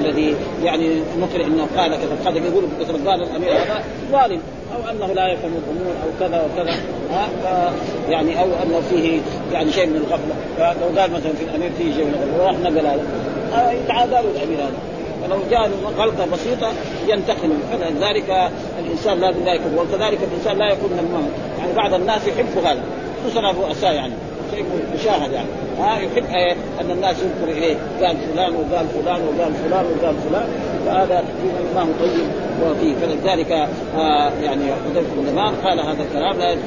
الذي 0.00 0.36
يعني 0.62 1.02
نقل 1.20 1.40
إنه 1.40 1.66
قال 1.76 1.90
كذا 1.90 2.16
قد 2.26 2.36
يقول 2.36 2.64
مثلا 2.80 3.10
قال 3.10 3.22
الأمير 3.22 3.52
هذا 3.52 3.84
ظالم. 4.12 4.40
أو 4.74 4.90
أنه 4.90 5.14
لا 5.14 5.32
يفهم 5.32 5.52
الأمور 5.52 5.94
أو 6.02 6.10
كذا 6.20 6.44
وكذا. 6.44 6.74
ها 7.12 7.72
يعني 8.08 8.40
أو 8.40 8.46
أنه 8.62 8.80
فيه 8.90 9.20
يعني 9.52 9.72
شيء 9.72 9.86
من 9.86 9.96
الغفلة. 9.96 10.34
فلو 10.58 11.00
قال 11.00 11.10
مثلا 11.10 11.32
في 11.32 11.44
الأمير 11.44 11.70
فيه 11.78 11.94
شيء 11.94 12.04
من 12.04 12.14
الغفلة 12.14 12.44
وراح 12.44 12.58
نقل 12.58 12.86
هذا. 12.86 13.72
يتعادلوا 13.72 14.30
الامير 14.36 14.58
هذا. 14.58 14.78
فلو 15.22 15.38
جاء 15.50 15.70
غلطة 15.98 16.26
بسيطة 16.32 16.72
ينتقم 17.08 17.52
فلذلك 17.72 18.50
الإنسان 18.84 19.20
لازم 19.20 19.44
لا 19.44 19.54
يكون. 19.54 19.78
وكذلك 19.78 20.18
الإنسان 20.32 20.58
لا 20.58 20.72
يكون 20.72 20.90
نمام 20.92 21.28
يعني 21.58 21.72
بعض 21.72 21.94
الناس 21.94 22.28
يحب 22.28 22.64
هذا. 22.64 22.80
خصوصا 23.24 23.50
الرؤساء 23.50 23.92
يعني. 23.92 24.12
شيء 24.54 24.64
مشاهد 24.94 25.32
يعني. 25.32 25.48
ها 25.78 25.98
يحب 25.98 26.24
إيه 26.34 26.56
أن 26.80 26.90
الناس 26.90 27.16
ينظر 27.22 27.52
إليه. 27.52 27.76
قال 28.02 28.16
فلان 28.16 28.52
وقال 28.54 28.86
فلان 28.88 29.20
وقال 29.22 29.52
فلان 29.54 29.84
وقال 29.84 30.14
فلان. 30.30 30.48
فهذا 30.86 31.24
ما 31.74 31.80
هو 31.80 31.92
طيب 32.00 32.28
وفيه 32.62 32.94
فلذلك 32.94 33.52
آه 33.96 34.30
يعني 34.42 34.64
حذيفه 34.64 35.14
بن 35.16 35.28
اليمان 35.28 35.54
قال 35.64 35.80
هذا 35.80 36.02
الكلام 36.02 36.38
لا 36.38 36.50
يدخل 36.50 36.62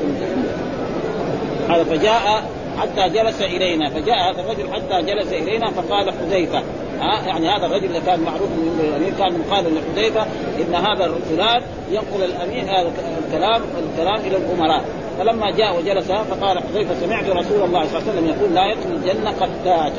هذا 1.70 1.84
فجاء 1.84 2.44
حتى 2.78 3.10
جلس 3.10 3.42
إلينا. 3.42 3.90
فجاء 3.90 4.32
هذا 4.32 4.42
الرجل 4.42 4.74
حتى 4.74 5.02
جلس 5.02 5.34
إلينا 5.34 5.72
فقال 5.72 6.12
حذيفة. 6.12 6.62
ها 7.00 7.28
يعني 7.28 7.50
هذا 7.50 7.66
الرجل 7.66 7.86
اللي 7.86 8.02
كان 8.02 8.20
معروف 8.20 8.50
من 8.50 8.80
الأمير 8.80 9.14
كان 9.20 9.42
قال 9.52 9.66
لحذيفه 9.76 10.22
إن 10.60 10.76
هذا 10.76 11.06
الفلان 11.06 11.62
ينقل 11.92 12.24
الأمير 12.24 12.64
هذا 12.64 12.92
الكلام 13.28 13.62
الكلام 13.92 14.20
إلى 14.20 14.38
الأمراء. 14.38 14.86
فلما 15.20 15.52
جاء 15.52 15.78
وجلس 15.78 16.12
فقال 16.12 16.60
حذيفة 16.60 16.96
سمعت 17.06 17.30
رسول 17.30 17.64
الله 17.64 17.86
صلى 17.86 18.00
الله 18.00 18.12
عليه 18.12 18.12
وسلم 18.12 18.28
يقول 18.28 18.54
لا 18.56 18.66
يدخل 18.72 18.92
الجنة 18.92 19.32
قتات. 19.32 19.94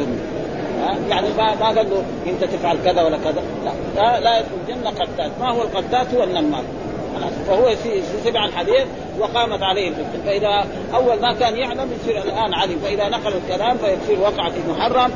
يعني 1.10 1.28
ما 1.38 1.54
ما 1.54 1.66
قال 1.66 1.74
له 1.74 2.02
انت 2.26 2.44
تفعل 2.44 2.76
كذا 2.84 3.02
ولا 3.02 3.18
كذا. 3.18 3.42
لا. 3.96 4.20
لا 4.20 4.38
يدخل 4.38 4.50
الجنه 4.68 4.90
قتات 4.90 5.30
ما 5.40 5.52
هو 5.52 5.62
القتات 5.62 6.14
هو 6.14 6.24
النمام 6.24 6.64
فهو 7.48 7.74
سمع 8.24 8.44
الحديث 8.44 8.86
وقامت 9.18 9.62
عليه 9.62 9.88
الفتنة. 9.88 10.22
فإذا 10.26 10.66
أول 10.94 11.20
ما 11.20 11.34
كان 11.34 11.56
يعلم 11.56 11.90
يصير 12.00 12.22
الآن 12.22 12.54
علم 12.54 12.78
فإذا 12.84 13.08
نقل 13.08 13.32
الكلام 13.36 13.76
فيصير 13.78 14.20
وقع 14.20 14.48
في 14.48 14.58
محرم 14.70 15.10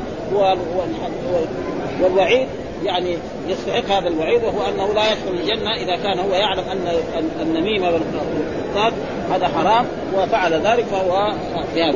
والوعيد. 2.01 2.47
يعني 2.85 3.17
يستحق 3.47 3.97
هذا 3.97 4.07
الوعيد 4.07 4.43
وهو 4.43 4.61
أنه 4.69 4.93
لا 4.93 5.11
يدخل 5.11 5.33
الجنة 5.41 5.75
إذا 5.75 5.95
كان 5.95 6.19
هو 6.19 6.33
يعلم 6.33 6.63
أن 6.71 7.01
النميمة 7.41 7.85
والقتال 7.85 8.93
هذا 9.31 9.47
حرام 9.47 9.85
وفعل 10.17 10.53
ذلك 10.53 10.85
فهو 10.85 11.33
في 11.73 11.93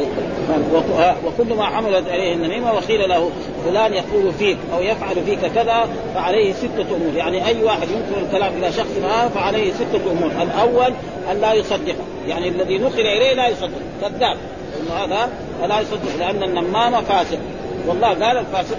وكل 1.25 1.53
ما 1.53 1.65
حملت 1.65 2.09
عليه 2.09 2.33
النميمة 2.33 2.73
وقيل 2.73 3.09
له 3.09 3.31
فلان 3.65 3.93
يقول 3.93 4.33
فيك 4.39 4.57
أو 4.73 4.81
يفعل 4.81 5.15
فيك 5.25 5.39
كذا 5.55 5.87
فعليه 6.15 6.53
ستة 6.53 6.95
أمور. 6.95 7.15
يعني 7.15 7.47
أي 7.47 7.63
واحد 7.63 7.87
ينقل 7.89 8.25
الكلام 8.25 8.53
إلى 8.57 8.71
شخص 8.71 8.97
ما 9.01 9.29
فعليه 9.29 9.73
ستة 9.73 10.11
أمور. 10.11 10.31
الأول 10.41 10.93
أن 11.31 11.41
لا 11.41 11.53
يصدقه 11.53 12.05
يعني 12.27 12.49
الذي 12.49 12.77
نقل 12.77 12.99
إليه 12.99 13.33
لا 13.33 13.47
يصدق. 13.47 13.79
كذاب. 14.01 14.37
إنه 14.81 14.93
هذا 14.93 15.29
لا 15.67 15.79
يصدق 15.79 16.15
لأن 16.19 16.43
النمامة 16.43 17.01
فاسق. 17.01 17.39
والله 17.87 18.07
قال 18.07 18.37
الفاسق 18.37 18.77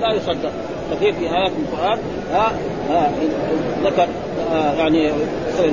لا 0.00 0.12
يصدق. 0.14 0.52
كثير 0.94 1.12
في 1.12 1.24
آيات 1.24 1.50
من 1.50 1.64
القرآن. 1.72 1.98
ها 2.32 2.52
ها 2.90 3.12
ذكر 3.84 4.06
يعني 4.78 5.12
مثلا 5.48 5.72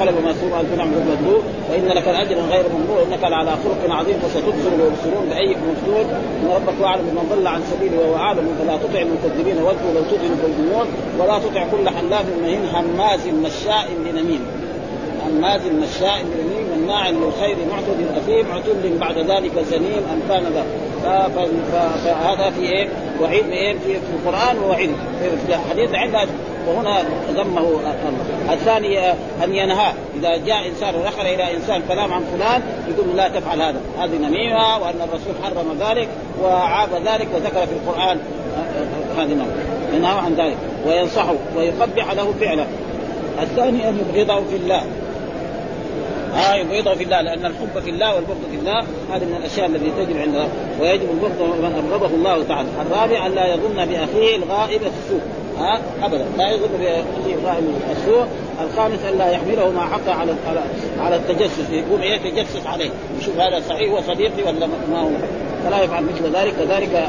خلق 0.00 0.12
ما 0.24 0.32
سوء 0.40 0.60
ألف 0.60 0.78
نعم 0.78 0.88
مدلول 0.88 1.42
وإن 1.70 1.86
لك 1.96 2.08
الاجر 2.08 2.36
غير 2.50 2.64
ممنوع 2.74 3.02
إنك 3.02 3.24
على 3.24 3.50
خلق 3.50 3.94
عظيم 3.96 4.16
وستبصر 4.24 4.72
ويبصرون 4.80 5.26
بأيكم 5.30 5.60
مفتون 5.70 6.06
إن 6.42 6.48
ربك 6.54 6.84
أعلم 6.84 7.02
بمن 7.02 7.36
ضل 7.36 7.46
عن 7.46 7.60
سبيله 7.72 7.98
وهو 7.98 8.16
أعلم. 8.16 8.56
فلا 8.58 8.76
تطع 8.76 9.00
المكذبين 9.02 9.62
واذكروا 9.62 9.94
لو 9.94 10.02
تؤمنوا 10.10 10.36
فيؤمنون 10.36 10.86
ولا 11.18 11.38
تطع 11.38 11.66
كل 11.72 11.88
حلاف 11.88 12.24
مهين 12.42 12.60
هماز 12.74 13.26
مشاء 13.26 13.88
بنميم. 14.04 14.40
هماز 15.26 15.60
مشاء 15.66 16.18
بنميم 16.30 16.84
مناع 16.84 17.08
للخير 17.10 17.56
معتد 17.70 18.00
أثيم. 18.16 18.46
عتل 18.52 18.98
بعد 19.00 19.18
ذلك 19.18 19.52
زنيم. 19.70 20.02
أم 20.12 20.20
كان 20.28 20.42
ذا 20.54 20.64
فهذا 22.04 22.50
في 22.50 22.60
إيه؟ 22.60 22.88
وعيد 23.20 23.48
إيه؟ 23.48 23.72
في 23.72 23.96
القرآن 24.14 24.58
ووعيد 24.58 24.90
في 25.46 25.54
الحديث 25.54 25.94
عندها 25.94 26.26
وهنا 26.68 27.02
ذمه 27.30 27.80
الثاني 28.52 29.10
أن 29.44 29.54
ينهى. 29.54 29.92
إذا 30.18 30.36
جاء 30.36 30.68
إنسان 30.68 30.94
ودخل 30.94 31.26
إلى 31.26 31.56
إنسان 31.56 31.82
كلام 31.88 32.12
عن 32.12 32.24
فلان 32.24 32.62
يقول 32.88 33.16
لا 33.16 33.28
تفعل 33.28 33.62
هذا. 33.62 33.80
هذه 33.98 34.16
نميمة 34.16 34.78
وأن 34.78 35.00
الرسول 35.00 35.34
حرم 35.44 35.78
ذلك 35.80 36.08
وعاب 36.42 36.88
ذلك 37.06 37.28
وذكر 37.34 37.66
في 37.66 37.72
القرآن 37.72 38.18
هذه 39.18 39.32
النوع 39.32 39.46
ينهى 39.94 40.18
عن 40.18 40.34
ذلك. 40.34 40.56
وينصحه 40.86 41.34
ويقبح 41.56 42.12
له 42.12 42.34
فعله. 42.40 42.66
الثاني 43.42 43.88
أن 43.88 43.98
يبغضه 43.98 44.40
في 44.50 44.56
الله. 44.56 44.82
ها 46.34 46.54
يبغضه 46.54 46.94
في 46.94 47.04
الله 47.04 47.20
لأن 47.20 47.46
الحب 47.46 47.80
في 47.84 47.90
الله 47.90 48.14
والبغض 48.14 48.40
في 48.50 48.56
الله 48.56 48.78
هذه 49.12 49.24
من 49.24 49.36
الأشياء 49.40 49.66
التي 49.66 49.90
تجب 49.90 50.16
عند 50.20 50.48
ويجب 50.80 51.10
البغض 51.10 51.42
من 51.42 51.90
ابغضه 51.92 52.14
الله 52.14 52.44
تعالى. 52.44 52.68
الرابع 52.86 53.26
أن 53.26 53.32
لا 53.32 53.54
يظن 53.54 53.74
بأخيه 53.74 54.36
الغائب 54.36 54.80
السوء. 54.82 55.20
ها 55.58 55.80
أبدا 56.02 56.26
لا 56.38 56.50
يظن 56.50 56.68
بأخيه 56.78 57.34
الغائب 57.34 57.64
السوء. 57.90 58.26
الخامس 58.62 58.98
أن 59.12 59.18
لا 59.18 59.30
يحمله 59.30 59.70
ما 59.70 59.80
حق 59.80 60.08
على 60.08 60.34
على 61.00 61.16
التجسس 61.16 61.70
يقوم 61.70 62.02
يتجسس 62.02 62.66
عليه. 62.66 62.90
يشوف 63.20 63.40
هذا 63.40 63.62
صحيح 63.68 63.92
هو 63.92 64.00
صديقي 64.00 64.42
ولا 64.46 64.66
ما 64.66 65.00
هو. 65.00 65.10
فلا 65.64 65.82
يفعل 65.82 66.04
مثل 66.04 66.36
ذلك. 66.36 66.54
كذلك 66.54 67.08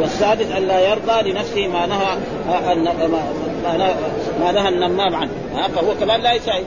والسادس 0.00 0.50
أن 0.50 0.62
لا 0.62 0.90
يرضى 0.90 1.30
لنفسه 1.30 1.68
ما 1.68 1.86
نهى 1.86 2.16
ما 4.40 4.52
نهى 4.52 4.68
النمام 4.68 5.14
عنه. 5.14 5.30
فهو 5.76 5.94
كمان 6.00 6.20
لا 6.20 6.32
يساعد. 6.32 6.64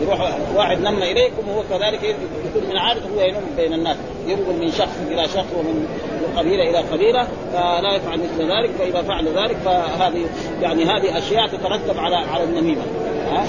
يروح 0.00 0.38
واحد 0.56 0.80
نم 0.80 1.02
إليكم 1.02 1.48
وهو 1.48 1.62
كذلك 1.70 2.02
يكون 2.02 2.70
من 2.70 2.76
عادته 2.76 3.08
هو 3.16 3.20
ينم 3.20 3.40
بين 3.56 3.72
الناس. 3.72 3.96
ينقل 4.26 4.60
من 4.60 4.70
شخص 4.70 4.98
إلى 5.10 5.24
شخص 5.24 5.52
ومن 5.58 5.86
قبيلة 6.36 6.70
إلى 6.70 6.78
قبيلة 6.78 7.28
فلا 7.52 7.94
يفعل 7.96 8.18
مثل 8.18 8.42
ذلك 8.42 8.70
فإذا 8.78 9.02
فعل 9.02 9.28
ذلك 9.28 9.56
فهذه 9.64 10.26
يعني 10.62 10.84
هذه 10.84 11.18
أشياء 11.18 11.46
تترتب 11.46 11.98
على 11.98 12.16
على 12.16 12.44
النميمة. 12.44 12.82
ها؟ 13.30 13.46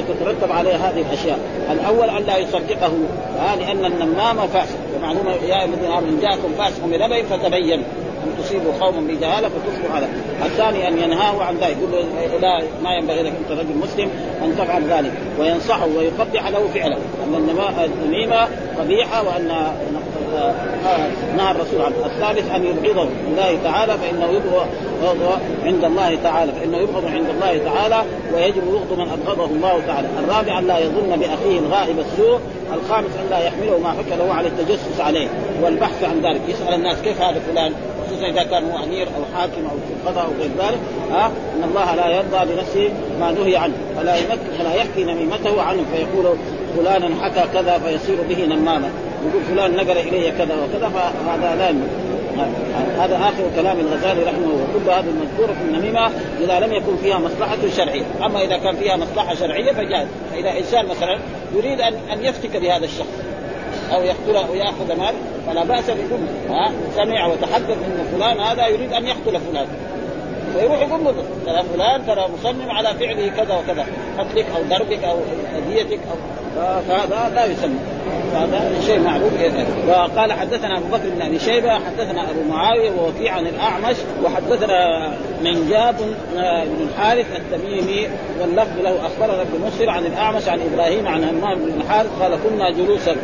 تترتب 0.00 0.52
عليها 0.52 0.90
هذه 0.90 1.00
الأشياء. 1.00 1.38
الأول 1.72 2.10
أن 2.10 2.22
لا 2.22 2.36
يصدقه 2.36 2.92
ها؟ 3.38 3.56
لأن 3.56 3.84
النمام 3.84 4.36
فاسق. 4.36 4.76
معلومه 5.02 5.32
يا 5.32 5.64
الذين 5.64 5.90
آمنوا 5.92 6.20
جاءكم 6.20 6.52
فاسق 6.58 6.84
بنبأ 6.84 7.22
فتبين 7.22 7.84
أن 8.24 8.44
تصيبوا 8.44 8.72
قوما 8.80 9.00
بجهاله 9.00 9.48
فتصبحوا 9.48 9.96
على 9.96 10.06
الثاني 10.44 10.88
أن 10.88 10.98
ينهاه 10.98 11.42
عن 11.42 11.56
ذلك. 11.56 11.76
يقول 11.80 11.92
له 11.92 12.38
لا 12.40 12.62
ما 12.82 12.94
ينبغي 12.94 13.22
لك 13.22 13.32
أنت 13.42 13.50
رجل 13.60 13.76
مسلم 13.82 14.10
أن 14.44 14.54
تفعل 14.58 14.82
ذلك. 14.90 15.12
وينصحه 15.40 15.86
ويقبح 15.86 16.48
له 16.48 16.68
فعله. 16.74 16.96
أن 17.24 17.50
النميمة 18.04 18.48
قبيحة 18.78 19.22
وأن 19.22 19.72
نهى 21.36 21.50
الرسول 21.50 21.82
عنه 21.82 21.94
الثالث 22.06 22.50
أن 22.54 22.64
يبغضه 22.64 23.08
لله 23.28 23.58
تعالى 23.64 23.92
فإنه 23.98 24.26
يبغض 24.26 24.66
عند 25.64 25.84
الله 25.84 26.18
تعالى. 26.22 26.52
فإنه 26.52 26.78
يبغض 26.78 27.06
عند 27.06 27.26
الله 27.30 27.58
تعالى 27.64 28.02
ويجب 28.34 28.62
بغض 28.64 28.98
من 28.98 29.08
ابغضه 29.10 29.44
الله 29.44 29.80
تعالى. 29.86 30.08
الرابع 30.24 30.58
أن 30.58 30.66
لا 30.66 30.78
يظن 30.78 31.16
بأخيه 31.16 31.58
الغائب 31.58 31.98
السوء. 31.98 32.38
الخامس 32.74 33.10
أن 33.24 33.30
لا 33.30 33.38
يحمله 33.38 33.78
ما 33.78 33.90
حكى 33.90 34.16
له 34.18 34.34
على 34.34 34.48
التجسس 34.48 35.00
عليه. 35.00 35.28
والبحث 35.62 36.04
عن 36.04 36.20
ذلك. 36.20 36.40
يسأل 36.48 36.74
الناس 36.74 36.96
كيف 37.02 37.22
هذا 37.22 37.40
فلان؟ 37.52 37.72
خصوصا 38.10 38.26
إذا 38.26 38.42
كان 38.42 38.70
هو 38.70 38.84
أمير 38.84 39.06
أو 39.06 39.38
حاكم 39.38 39.64
أو 39.64 39.76
في 39.88 39.92
القضاء 40.00 40.24
أو 40.24 40.30
غير 40.40 40.50
ذلك 40.58 40.78
ها؟ 41.10 41.26
إن 41.26 41.64
الله 41.64 41.94
لا 41.94 42.08
يرضى 42.08 42.52
لنفسه 42.52 42.90
ما 43.20 43.30
نهي 43.30 43.56
عنه 43.56 43.74
فلا 43.96 44.16
يمكن 44.16 44.58
فلا 44.58 44.74
يحكي 44.74 45.04
نميمته 45.04 45.62
عنه 45.62 45.82
فيقول 45.92 46.36
فلانا 46.76 47.08
حكى 47.22 47.44
كذا 47.52 47.78
فيصير 47.78 48.16
به 48.28 48.46
نماما. 48.46 48.90
يقول 49.28 49.42
فلان 49.50 49.76
نقل 49.76 49.98
إلي 49.98 50.30
كذا 50.30 50.54
وكذا 50.54 50.88
فهذا 50.88 51.56
لا 51.56 51.74
هذا 53.04 53.16
آخر 53.16 53.44
كلام 53.56 53.80
الغزالي 53.80 54.22
رحمه 54.22 54.44
الله. 54.44 54.66
كل 54.74 54.90
هذه 54.90 55.04
المذكورة 55.08 55.52
في 55.52 55.62
النميمة 55.68 56.10
إذا 56.40 56.60
لم 56.66 56.72
يكن 56.72 56.96
فيها 57.02 57.18
مصلحة 57.18 57.58
شرعية، 57.76 58.02
أما 58.24 58.44
إذا 58.44 58.56
كان 58.56 58.76
فيها 58.76 58.96
مصلحة 58.96 59.34
شرعية 59.34 59.72
فجاز، 59.72 60.06
فإذا 60.32 60.58
إنسان 60.58 60.86
مثلا 60.86 61.18
يريد 61.54 61.80
ان 61.80 61.94
أن 62.12 62.24
يفتك 62.24 62.56
بهذا 62.56 62.84
الشخص 62.84 63.30
أو 63.92 64.02
يقتله 64.02 64.50
وياخذ 64.50 64.96
مال 64.98 65.14
فلا 65.50 65.64
بأس 65.64 65.90
بكل 65.90 66.52
ها؟ 66.54 66.72
سمع 66.96 67.26
وتحدث 67.26 67.70
إن 67.70 68.06
فلان 68.12 68.40
هذا 68.40 68.66
يريد 68.66 68.92
أن 68.92 69.06
يقتل 69.06 69.40
فلان. 69.40 69.66
فيروح 70.58 70.80
يقول 70.80 71.04
له 71.04 71.14
ترى 71.46 71.64
فلان 71.74 72.06
ترى 72.06 72.28
مصمم 72.38 72.70
على 72.70 72.88
فعله 72.88 73.28
كذا 73.28 73.54
وكذا 73.54 73.86
قتلك 74.18 74.46
أو 74.56 74.62
ضربك 74.70 75.04
أو 75.04 75.16
اذيتك 75.58 76.00
أو 76.10 76.16
فهذا 76.88 77.34
لا 77.34 77.44
يسمى 77.44 77.78
هذا 78.34 78.80
شيء 78.86 79.00
معروف 79.00 79.32
وقال 79.88 80.32
حدثنا 80.32 80.78
أبو 80.78 80.86
بكر 80.86 81.08
بن 81.08 81.22
أبي 81.22 81.38
شيبة 81.38 81.74
حدثنا 81.74 82.30
أبو 82.30 82.42
معاوية 82.50 82.90
ووكيع 82.90 83.32
عن 83.32 83.46
الأعمش 83.46 83.96
وحدثنا 84.24 85.10
منجاب 85.42 85.96
بن 86.34 86.88
الحارث 86.88 87.26
التميمي 87.36 88.08
واللفظ 88.40 88.78
له 88.82 89.06
أخبرنا 89.06 89.42
ابن 89.42 89.66
مسلم 89.66 89.90
عن 89.90 90.06
الأعمش 90.06 90.48
عن 90.48 90.60
إبراهيم 90.72 91.08
عن 91.08 91.24
همام 91.24 91.58
بن 91.58 91.80
الحارث 91.80 92.10
قال 92.22 92.38
كنا 92.48 92.70
جلوسا 92.70 93.16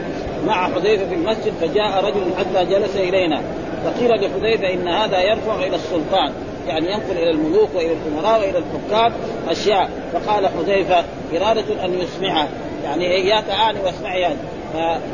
مع 0.47 0.69
حذيفة 0.75 1.09
في 1.09 1.15
المسجد 1.15 1.53
فجاء 1.61 2.05
رجل 2.05 2.23
حتى 2.39 2.65
جلس 2.65 2.97
إلينا. 2.97 3.41
فقيل 3.85 4.11
لحذيفة 4.11 4.73
إن 4.73 4.89
هذا 4.89 5.21
يرفع 5.21 5.55
إلى 5.55 5.77
السلطان 5.77 6.33
يعني 6.69 6.87
ينقل 6.93 7.13
إلى 7.13 7.31
الملوك 7.31 7.69
وإلى 7.75 7.93
الأمراء 7.93 8.41
وإلى 8.41 8.59
الحكام 8.59 9.13
أشياء. 9.49 9.91
فقال 10.13 10.49
حذيفة 10.49 11.05
إرادة 11.37 11.85
أن 11.85 11.99
يسمعه. 12.01 12.49
يعني 12.85 13.05
يا 13.05 13.41
تعالي 13.41 13.81
واسمعي 13.81 14.21
يعني 14.21 14.37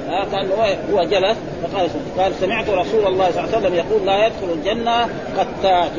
فكان 0.09 0.49
هو 0.93 1.03
جلس. 1.03 1.37
فقال 1.63 1.89
قال 2.19 2.35
سمعت 2.35 2.69
رسول 2.69 3.07
الله 3.07 3.31
صلى 3.31 3.45
الله 3.45 3.57
عليه 3.57 3.59
وسلم 3.59 3.75
يقول 3.75 4.07
لا 4.07 4.27
يدخل 4.27 4.53
الجنة 4.53 5.09
قتات. 5.39 5.93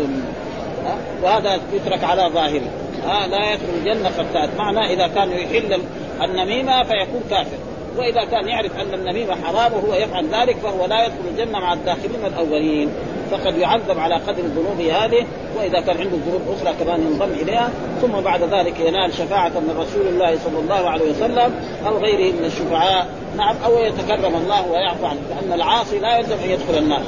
وهذا 1.24 1.60
يترك 1.74 2.04
على 2.04 2.30
ظاهره. 2.34 2.70
ها 3.06 3.28
لا 3.28 3.54
يدخل 3.54 3.74
الجنة 3.80 4.10
قتات. 4.10 4.50
معنى 4.58 4.94
إذا 4.94 5.08
كان 5.08 5.32
يحل 5.32 5.82
النميمة 6.22 6.84
فيكون 6.84 7.24
كافر. 7.30 7.58
وإذا 7.98 8.24
كان 8.24 8.48
يعرف 8.48 8.72
أن 8.80 8.94
النميمة 8.94 9.36
حرام 9.44 9.74
وهو 9.74 9.94
يفعل 9.94 10.26
ذلك 10.26 10.58
فهو 10.58 10.86
لا 10.86 11.06
يدخل 11.06 11.28
الجنة 11.32 11.60
مع 11.60 11.74
الداخلين 11.74 12.26
الاولين 12.26 12.90
فقد 13.32 13.58
يعذب 13.58 14.00
على 14.00 14.16
قدر 14.16 14.44
الذنوب 14.44 14.82
هذه 14.82 15.26
وإذا 15.58 15.80
كان 15.80 15.98
عنده 15.98 16.18
ذنوب 16.28 16.42
أخرى 16.58 16.74
كمان 16.80 17.02
ينضم 17.02 17.32
إليها. 17.42 17.70
ثم 18.02 18.12
بعد 18.12 18.44
ذلك 18.44 18.80
ينال 18.80 19.14
شفاعة 19.14 19.50
من 19.50 19.76
رسول 19.78 20.08
الله 20.08 20.38
صلى 20.38 20.60
الله 20.60 20.90
عليه 20.90 21.12
وسلم 21.12 21.54
أو 21.88 21.98
غيره 21.98 22.34
من 22.34 22.46
الشفعاء. 22.46 23.08
نعم 23.38 23.56
أو 23.66 23.78
يتكرم 23.78 24.36
الله 24.36 24.72
ويعفو 24.72 25.06
عنه 25.06 25.20
لأن 25.30 25.54
العاصي 25.54 26.00
لا 26.00 26.18
يلزم 26.18 26.36
أن 26.44 26.50
يدخل 26.50 26.78
النار. 26.78 27.02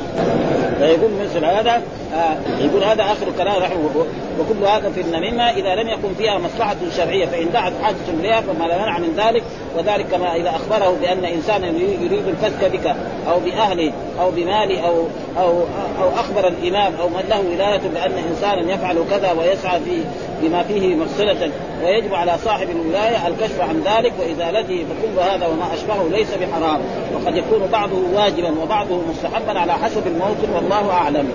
فيقول 0.80 1.12
مثل 1.24 1.46
هذا 1.46 1.82
آه 2.14 2.38
يقول 2.60 2.84
هذا 2.84 3.04
آخر 3.04 3.26
كلام 3.38 3.62
رحمه 3.62 4.06
وكل 4.40 4.66
هذا 4.68 4.90
في 4.90 5.02
النميمة 5.02 5.50
إذا 5.50 5.76
لم 5.76 5.90
يكن 5.90 6.14
فيها 6.18 6.38
مصلحة 6.38 6.76
شرعية 6.98 7.26
فإن 7.26 7.52
دعت 7.52 7.74
حاجة 7.82 7.96
اليها 8.20 8.42
فما 8.42 8.66
لا 8.66 8.78
منع 8.78 9.00
من 9.00 9.14
ذلك. 9.18 9.44
وذلك 9.78 10.06
كما 10.08 10.36
إذا 10.36 10.50
أخبره 10.50 10.98
بأن 11.02 11.26
إنسانا 11.26 11.68
يريد 11.68 12.28
الفسق 12.28 12.68
بك 12.68 12.96
أو 13.30 13.40
باهله 13.40 13.92
أو 14.20 14.32
بماله 14.32 14.88
أو 14.88 15.08
أو 15.38 15.64
أو 16.02 16.10
أخبر 16.10 16.48
الإمام 16.48 16.94
أو 17.02 17.10
من 17.10 17.24
له 17.30 17.40
ولاية 17.40 17.82
بان 17.94 18.12
إنسانا 18.30 18.74
يفعل 18.74 18.98
كذا 19.12 19.32
ويسعى 19.32 19.80
في 19.80 20.02
بما 20.42 20.64
فيه 20.64 20.96
مفصلة 20.96 21.52
ويجب 21.84 22.14
على 22.14 22.38
صاحب 22.46 22.68
الولاية 22.70 23.28
الكشف 23.28 23.62
عن 23.62 23.82
ذلك 23.86 24.14
وإزالته 24.20 24.86
فكل 24.86 25.20
هذا 25.20 25.48
وما 25.48 25.74
أشبهه 25.74 26.10
ليس 26.12 26.34
بحرام. 26.34 26.80
وقد 27.14 27.38
يكون 27.38 27.68
بعضه 27.72 27.98
واجبا 28.14 28.60
وبعضه 28.64 29.02
مستحبا 29.10 29.60
على 29.60 29.74
حسب 29.74 30.08
الموطن 30.08 30.50
والله 30.56 30.92
أعلم. 30.92 31.30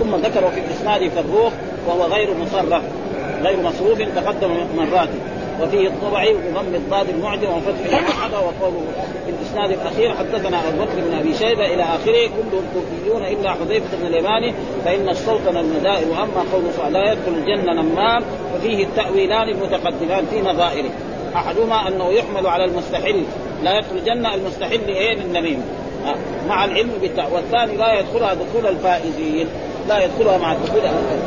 ثم 0.00 0.16
ذكر 0.16 0.50
في 0.50 0.60
الإسناد 0.60 1.08
فروخ 1.08 1.52
وهو 1.86 2.04
غير 2.04 2.28
مصرف 2.34 2.82
غير 3.42 3.56
مصروف 3.62 3.98
تقدم 3.98 4.50
مرات. 4.76 5.08
وفيه 5.62 5.88
الطبعي 5.88 6.34
وضم 6.34 6.74
الضاد 6.74 7.08
المعجم 7.08 7.48
وفتح 7.48 7.98
المحبة 7.98 8.38
وقوله 8.38 8.80
في 9.26 9.30
الاسناد 9.30 9.70
الأخير 9.70 10.14
حدثنا 10.14 10.68
أبو 10.68 10.78
بكر 10.78 11.00
بن 11.08 11.14
أبي 11.18 11.34
شيبة 11.34 11.66
إلى 11.66 11.82
آخره 11.82 12.26
كلهم 12.26 12.64
كوفيون 12.74 13.22
إلا 13.24 13.50
حذيفة 13.50 13.96
بن 13.96 14.06
اليماني 14.06 14.54
فإن 14.84 15.08
السلطنه 15.08 15.60
المدائن 15.60 16.10
وأما 16.10 16.44
قوله 16.52 16.88
لا 16.88 17.12
يدخل 17.12 17.32
الجنة 17.34 17.72
نمام 17.82 18.22
ففيه 18.54 18.84
التأويلان 18.84 19.48
المتقدمان 19.48 20.26
في 20.30 20.40
نظائره. 20.40 20.90
أحدهما 21.36 21.88
أنه 21.88 22.12
يحمل 22.12 22.46
على 22.46 22.64
المستحل 22.64 23.22
لا 23.62 23.78
يدخل 23.78 23.96
الجنة 23.96 24.34
المستحل 24.34 24.88
إيه؟ 24.88 25.14
للنميمه 25.14 25.62
مع 26.48 26.64
العلم 26.64 26.90
بالتأويل. 27.00 27.34
والثاني 27.34 27.76
لا 27.76 28.00
يدخلها 28.00 28.34
دخول 28.34 28.66
الفائزين. 28.66 29.48
لا 29.88 30.04
يدخلها 30.04 30.38
مع 30.38 30.52
الدخول 30.52 30.80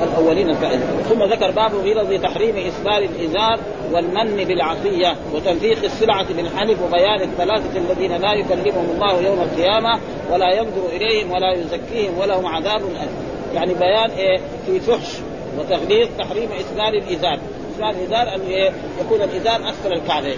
الأولين 0.04 0.50
الفائزين 0.50 0.88
ثم 1.10 1.24
ذكر 1.24 1.52
باب 1.52 1.76
غلظ 1.76 2.22
تحريم 2.22 2.56
اسبال 2.58 3.10
الإزار 3.10 3.60
والمن 3.92 4.44
بالعطيه 4.44 5.16
وتنفيخ 5.34 5.84
السلعة 5.84 6.34
بالحلف 6.34 6.78
وبيان 6.82 7.22
الثلاثة 7.22 7.80
الذين 7.80 8.12
لا 8.22 8.34
يكلمهم 8.34 8.90
الله 8.96 9.22
يوم 9.22 9.40
القيامة 9.42 10.00
ولا 10.32 10.54
ينظر 10.54 10.86
إليهم 10.92 11.32
ولا 11.32 11.54
يزكيهم 11.54 12.18
ولهم 12.18 12.46
عذاب 12.46 12.82
أليم. 12.82 13.30
يعني 13.56 13.74
بيان 13.74 14.10
إيه؟ 14.10 14.40
في 14.66 14.80
فحش 14.80 15.18
وتغليظ 15.60 16.08
تحريم 16.18 16.50
اسبال 16.52 16.96
الإزار. 16.96 17.40
اسبال 17.74 17.90
الإزار 17.90 18.36
أن 18.36 18.42
إيه؟ 18.42 18.72
يكون 19.02 19.22
الإزار 19.22 19.70
أسفل 19.70 19.94
الكعبين. 19.94 20.38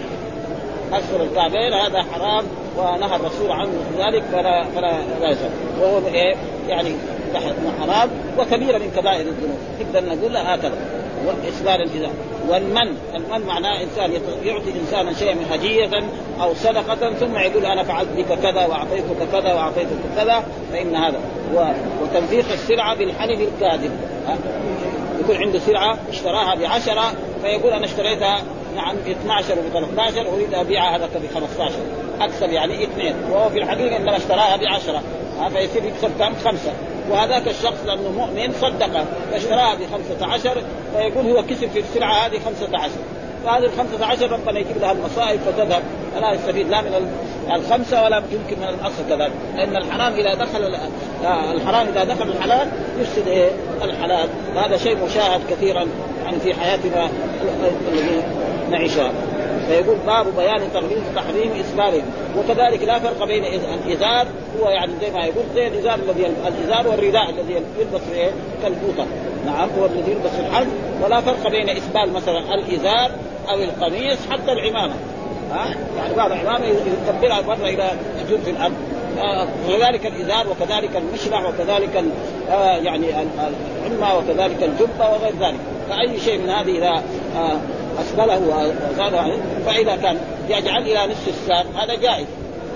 أسفل 0.94 1.22
الكعبين 1.22 1.74
هذا 1.74 2.04
حرام 2.04 2.46
ونهى 2.78 3.16
الرسول 3.16 3.52
عنه 3.52 3.72
ذلك 3.98 4.24
فلا 4.32 4.64
فلا 4.64 4.92
لا 5.22 5.36
وهو 5.82 6.08
إيه؟ 6.08 6.36
يعني 6.70 6.96
حرام 7.82 8.10
وكبيره 8.40 8.78
من 8.78 8.92
كبائر 8.98 9.22
الذنوب. 9.22 9.58
نقدر 9.82 10.16
نقول 10.16 10.38
هكذا. 10.38 10.78
واسبال 11.26 11.82
الازار 11.82 12.12
والمن. 12.50 12.98
المن 13.16 13.48
معناه 13.48 13.84
إنسان 13.84 14.12
يعطي 14.44 14.72
إنسانا 14.82 15.14
شيئا 15.14 15.38
هديه 15.52 15.90
أو 16.42 16.54
صدقة 16.54 17.14
ثم 17.14 17.38
يقول 17.38 17.66
أنا 17.66 17.84
فعلت 17.84 18.10
بك 18.18 18.40
كذا 18.40 18.66
وأعطيتك 18.66 19.32
كذا 19.32 19.54
وأعطيتك 19.54 20.00
كذا 20.18 20.44
فإن 20.72 20.96
هذا. 20.96 21.20
وتنفيق 22.02 22.52
السلعة 22.52 22.96
بالحلف 22.96 23.40
الكاذب. 23.40 23.92
يكون 25.20 25.36
عنده 25.36 25.60
سلعة 25.60 25.98
اشتراها 26.10 26.56
بعشرة 26.56 27.14
فيقول 27.42 27.72
أنا 27.72 27.86
اشتريتها 27.86 28.44
نعم 28.76 28.96
ب 28.96 29.10
12 29.10 29.54
و 29.54 29.70
13 29.74 30.34
أريد 30.34 30.54
أبيعها 30.54 30.98
لك 30.98 31.10
ب 31.18 31.34
15 31.34 31.76
أكثر 32.22 32.50
يعني 32.50 32.84
اثنين. 32.84 33.16
وهو 33.32 33.50
في 33.50 33.58
الحقيقة 33.58 33.98
إنما 33.98 34.18
اشتراها 34.18 34.58
ب 34.58 34.64
10 34.64 35.02
فيصير 35.54 35.86
يكسب 35.86 36.12
كم؟ 36.20 36.36
خمسة. 36.46 36.74
وهذاك 37.10 37.48
الشخص 37.48 37.86
لأنه 37.86 38.12
مؤمن 38.12 38.54
صدقه 38.62 39.06
فاشتراها 39.32 39.76
ب 39.76 39.80
15 39.92 40.64
فيقول 40.96 41.26
هو 41.26 41.44
كسب 41.44 41.70
في 41.70 41.80
السلعة 41.80 42.14
هذه 42.14 42.40
15 42.46 42.90
فهذه 43.46 43.66
ال 43.66 43.72
15 43.78 44.32
ربنا 44.32 44.60
يجيب 44.60 44.78
لها 44.82 44.92
المصائب 44.92 45.40
فتذهب. 45.40 45.84
فلا 46.16 46.34
يستفيد 46.34 46.70
لا 46.70 46.82
من 46.82 47.12
الخمسة 47.52 48.04
ولا 48.04 48.18
يمكن 48.18 48.62
من 48.62 48.68
الأصل 48.68 49.04
كذلك. 49.10 49.32
لأن 49.56 49.78
الحرام 49.78 50.14
إذا 50.14 50.34
دخل 50.34 50.76
الحرام 51.56 51.88
إذا 51.88 52.04
دخل 52.04 52.30
الحلال 52.30 52.68
يفسد 53.00 53.28
إيه؟ 53.28 53.50
الحلال. 53.84 54.30
وهذا 54.56 54.78
شيء 54.78 54.98
مشاهد 55.06 55.42
كثيرا 55.50 55.88
يعني 56.26 56.40
في 56.40 56.54
حياتنا 56.54 57.10
الذي 57.42 58.24
نعيشها. 58.72 59.12
فيقول 59.72 59.98
باب 60.08 60.26
بيان 60.38 60.62
تغليظ 60.74 61.00
تحريم 61.16 61.52
اسبالهم 61.60 62.04
وكذلك 62.38 62.84
لا 62.84 63.00
فرق 63.00 63.24
بين 63.24 63.44
الإزار 63.86 64.28
هو 64.60 64.70
يعني 64.70 64.92
زي 65.02 65.12
ما 65.12 65.26
يقول 65.26 65.44
زي 65.56 65.68
الإزار 65.68 65.96
الذي 65.96 66.26
الإزار 66.48 66.88
والرداء 66.88 67.30
الذي 67.30 67.54
يلبس 67.54 68.02
في 68.12 68.30
كالفوطه 68.64 69.06
نعم 69.46 69.70
هو 69.80 69.86
الذي 69.86 70.12
يلبس 70.12 70.32
الحج. 70.40 70.68
ولا 71.04 71.22
فرق 71.22 71.48
بين 71.48 71.70
إسبال 71.70 72.14
مثلا 72.14 72.54
الإزار 72.54 73.12
أو 73.50 73.64
القميص 73.64 74.18
حتى 74.32 74.52
العمامة. 74.52 74.94
ها؟ 75.52 75.76
يعني 75.98 76.16
بعض 76.16 76.32
العمامة 76.32 76.66
يكبرها 76.66 77.42
مرة 77.42 77.68
إلى 77.68 77.92
سجود 78.26 78.40
في 78.40 78.50
الأرض 78.50 78.74
وكذلك 79.68 80.06
الإزار 80.06 80.46
وكذلك 80.50 80.90
المشرع 80.96 81.50
وكذلك 81.50 82.04
آه 82.50 82.78
يعني 82.78 83.06
العمة 83.88 84.18
وكذلك 84.18 84.64
الجبة 84.64 85.10
وغير 85.10 85.34
ذلك. 85.40 85.60
فأي 85.90 86.20
شيء 86.20 86.38
من 86.38 86.50
هذه 86.50 86.78
إذا 86.78 87.04
آه 87.98 88.02
اسفله 88.02 88.40
وزاد 88.40 89.40
فإذا 89.66 89.96
كان 89.96 90.18
يجعل 90.50 90.82
إلى 90.82 91.12
نصف 91.12 91.28
الساق 91.28 91.66
هذا 91.76 91.96
جائز. 91.96 92.26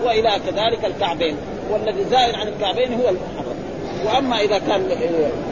وإلى 0.05 0.31
كذلك 0.45 0.85
الكعبين 0.85 1.35
والذي 1.71 2.03
زائد 2.11 2.35
عن 2.35 2.47
الكعبين 2.47 2.93
هو 2.93 3.09
المحرم. 3.09 3.55
وأما 4.05 4.39
إذا 4.39 4.57
كان 4.57 4.83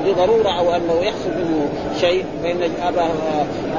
لضرورة 0.05 0.59
أو 0.59 0.75
أنه 0.75 0.93
يحصل 1.01 1.29
منه 1.29 1.69
شيء 1.99 2.25
فإن 2.43 2.69
أبا 2.81 3.05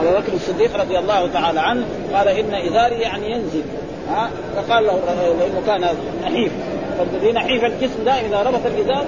ابا 0.00 0.18
بكر 0.20 0.32
الصديق 0.34 0.76
رضي 0.80 0.98
الله 0.98 1.28
تعالى 1.32 1.60
عنه 1.60 1.84
قال 2.14 2.28
إن 2.28 2.54
ازاري 2.54 2.94
يعني 2.94 3.30
ينزل. 3.30 3.62
ها؟ 4.08 4.30
فقال 4.56 4.84
له 4.84 4.98
لأنه 5.38 5.62
كان 5.66 5.96
نحيف. 6.24 6.52
فالذي 6.98 7.32
نحيف 7.32 7.64
الجسم 7.64 8.04
ده 8.04 8.12
إذا 8.12 8.42
ربط 8.42 8.66
الإزار 8.66 9.04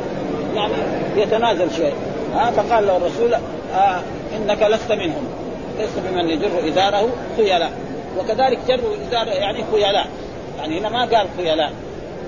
يعني 0.54 0.72
يتنازل 1.16 1.76
شوي. 1.76 1.92
ها؟ 2.34 2.50
فقال 2.50 2.86
له 2.86 2.96
الرسول 2.96 3.34
آه 3.74 4.00
إنك 4.36 4.62
لست 4.62 4.92
منهم. 4.92 5.35
لست 5.80 5.98
ممن 6.10 6.30
يجر 6.30 6.68
ازاره 6.68 7.08
خيلاء. 7.36 7.72
وكذلك 8.18 8.58
جر 8.68 8.80
الازار 8.94 9.26
يعني 9.26 9.64
خيلاء. 9.72 10.06
يعني 10.58 10.78
هنا 10.80 10.88
ما 10.88 11.00
قال 11.00 11.26
خيلاء 11.36 11.72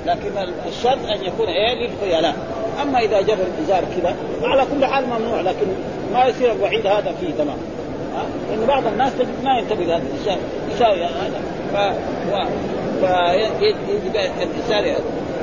لكن 0.06 0.30
الشرط 0.68 0.98
أن 1.08 1.24
يكون 1.24 1.46
إيه 1.46 1.74
للخيلاء. 1.74 2.34
أما 2.82 2.98
إذا 2.98 3.20
جر 3.20 3.38
الإزار 3.58 3.84
كذا 3.96 4.16
على 4.42 4.66
كل 4.74 4.86
حال 4.86 5.04
ممنوع 5.06 5.40
لكن 5.40 5.66
ما 6.12 6.24
يصير 6.24 6.52
الوعيد 6.52 6.86
هذا 6.86 7.14
فيه 7.20 7.34
تمام. 7.38 7.58
لأن 8.50 8.66
بعض 8.66 8.86
الناس 8.86 9.12
تجد 9.18 9.44
ما 9.44 9.58
ينتبه 9.58 9.84
لهذا 9.84 10.02
الشيء 10.20 10.38
يساوي 10.74 11.04
هذا. 11.04 11.40
ف 11.72 11.76
فيجب 13.00 14.16
الانسان 14.42 14.94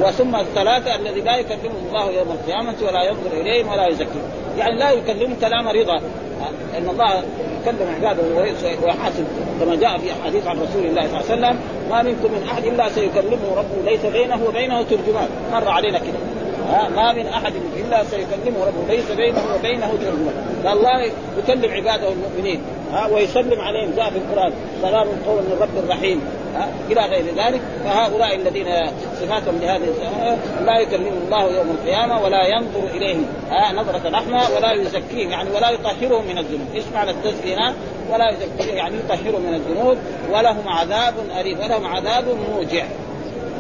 وثم 0.01 0.35
الثلاثة 0.35 0.95
الذي 0.95 1.21
لا 1.21 1.35
يكلمه 1.35 1.79
الله 1.87 2.11
يوم 2.11 2.31
القيامة 2.31 2.75
ولا 2.81 3.03
ينظر 3.03 3.41
إليهم 3.41 3.67
ولا 3.67 3.87
يزكيهم. 3.87 4.29
يعني 4.57 4.79
لا 4.79 4.91
يكلمهم 4.91 5.35
كلام 5.41 5.67
رضا. 5.67 6.01
إن 6.77 6.89
الله 6.89 7.23
يكلم 7.61 7.95
عباده 7.95 8.23
ويحاسب 8.83 9.25
كما 9.59 9.75
جاء 9.75 9.97
في 9.97 10.13
حديث 10.25 10.47
عن 10.47 10.55
رسول 10.55 10.85
الله 10.85 11.01
صلى 11.01 11.19
الله 11.19 11.31
عليه 11.31 11.57
وسلم 11.57 11.59
ما 11.89 12.01
منكم 12.01 12.31
من 12.31 12.47
أحد 12.51 12.65
إلا 12.65 12.89
سيكلمه 12.89 13.55
ربه 13.57 13.91
ليس 13.91 14.05
بينه 14.05 14.39
وبينه 14.47 14.81
ترجمان. 14.81 15.29
مر 15.53 15.69
علينا 15.69 15.99
كده. 15.99 16.19
ما 16.95 17.13
من 17.13 17.27
أحد 17.27 17.53
إلا 17.77 18.03
سيكلمه 18.03 18.65
ربه 18.67 18.93
ليس 18.93 19.11
بينه 19.11 19.41
وبينه 19.55 19.87
ترجمان. 19.87 20.61
فالله 20.63 21.11
يكلم 21.37 21.71
عباده 21.71 22.09
المؤمنين. 22.09 22.61
ها 22.93 23.07
ويسلم 23.07 23.61
عليهم 23.61 23.93
جاء 23.95 24.09
في 24.09 24.17
القرآن. 24.17 24.53
سلام 24.81 25.07
قول 25.27 25.37
من 25.37 25.57
رب 25.61 25.89
رحيم. 25.89 26.21
إلى 26.91 27.01
غير 27.01 27.25
ذلك. 27.35 27.61
فهؤلاء 27.85 28.35
الذين 28.35 28.67
صفاتهم 29.21 29.59
لهذه 29.61 29.83
لا 30.65 30.79
يكلمهم 30.79 31.19
الله 31.25 31.57
يوم 31.57 31.77
القيامة 31.81 32.23
ولا 32.23 32.47
ينظر 32.47 32.95
إليهم. 32.95 33.25
نظرة 33.75 34.09
رحمه 34.09 34.55
ولا 34.55 34.71
يزكيهم 34.71 35.31
يعني 35.31 35.49
ولا 35.49 35.69
يطهرهم 35.69 36.27
من 36.27 36.37
الذنوب، 36.37 36.67
إيش 36.75 36.83
معنى 36.93 37.11
التزكية 37.11 37.73
ولا 38.13 38.29
يزكيهم 38.29 38.77
يعني 38.77 38.95
يطهرهم 38.95 39.41
من 39.41 39.53
الذنوب. 39.53 39.97
ولهم 40.33 40.69
عذاب 40.69 41.13
أليم 41.39 41.59
ولهم 41.59 41.85
عذاب 41.85 42.25
موجع. 42.51 42.85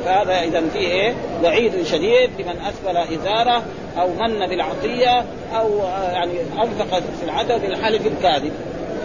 فهذا 0.05 0.41
إذا 0.41 0.63
فيه 0.73 0.87
إيه؟ 0.87 1.13
وعيد 1.43 1.83
شديد 1.83 2.29
لمن 2.39 2.55
أسفل 2.59 2.97
إزارة 2.97 3.63
أو 3.99 4.07
من 4.07 4.47
بالعطية 4.47 5.25
أو 5.59 5.69
يعني 6.13 6.31
أنفق 6.63 7.03
سلعته 7.21 7.57
بالحلف 7.57 8.07
الكاذب. 8.07 8.51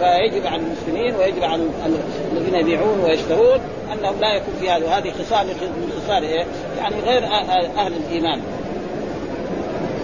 فيجب 0.01 0.47
على 0.47 0.61
المسلمين 0.61 1.15
ويجب 1.15 1.43
على 1.43 1.63
الذين 2.31 2.55
يبيعون 2.55 2.99
ويشترون 2.99 3.59
أنهم 3.93 4.19
لا 4.19 4.33
يكون 4.33 4.53
في 4.59 4.69
هذا 4.69 4.85
وهذه 4.85 5.11
خصال 5.11 5.47
من 5.47 5.91
خصال 6.03 6.23
إيه؟ 6.23 6.45
يعني 6.77 6.95
غير 7.05 7.23
أهل 7.77 7.93
الإيمان. 7.93 8.41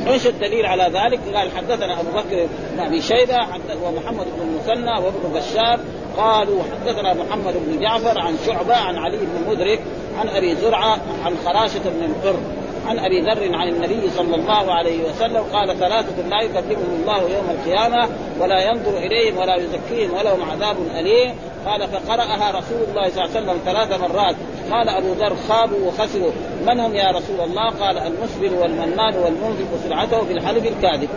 إيش 0.08 0.28
الدليل 0.28 0.66
على 0.66 0.84
ذلك؟ 0.84 1.20
قال 1.36 1.52
حدثنا 1.58 2.00
أبو 2.00 2.10
بكر 2.10 2.48
بن 2.74 2.80
أبي 2.80 3.02
شيبة 3.02 3.38
ومحمد 3.84 4.26
بن 4.26 4.42
المثنى 4.42 4.92
وابن 4.92 5.40
بشار 5.40 5.80
قالوا 6.18 6.64
حدثنا 6.64 7.14
محمد 7.14 7.54
بن 7.68 7.82
جعفر 7.82 8.20
عن 8.20 8.36
شعبة 8.46 8.76
عن 8.76 8.98
علي 8.98 9.18
بن 9.18 9.52
مدرك 9.52 9.80
عن 10.20 10.30
أبي 10.30 10.56
زرعة 10.56 11.00
عن 11.26 11.36
خراشة 11.46 11.80
بن 11.86 12.04
الحر 12.04 12.40
عن 12.88 13.00
أبي 13.00 13.22
ذر 13.22 13.56
عن 13.56 13.68
النبي 13.68 14.10
صلى 14.10 14.36
الله 14.36 14.74
عليه 14.74 15.10
وسلم 15.10 15.44
قال 15.54 15.80
ثلاثة 15.80 16.28
لا 16.30 16.42
يكلمهم 16.42 17.00
الله 17.02 17.22
يوم 17.22 17.50
القيامة 17.50 18.10
ولا 18.40 18.60
ينظر 18.70 18.98
إليهم 18.98 19.38
ولا 19.38 19.56
يزكيهم 19.56 20.14
ولهم 20.14 20.50
عذاب 20.52 20.76
أليم. 21.00 21.36
قال 21.66 21.88
فقرأها 21.88 22.50
رسول 22.50 22.82
الله 22.90 23.10
صلى 23.10 23.26
الله 23.26 23.36
عليه 23.36 23.40
وسلم 23.40 23.60
ثلاث 23.66 24.00
مرات. 24.02 24.36
قال 24.72 24.90
أبو 24.90 25.14
ذر 25.14 25.36
خابوا 25.50 25.88
وخسروا. 25.88 26.32
من 26.68 26.80
هم 26.80 26.96
يا 26.96 27.12
رسول 27.12 27.42
الله؟ 27.42 27.70
قال 27.70 27.98
المسبل 27.98 28.54
والمنان 28.54 29.16
والمنفق 29.16 29.68
سلعته 29.84 30.22
بالحلف 30.22 30.66
الكاذب. 30.66 31.10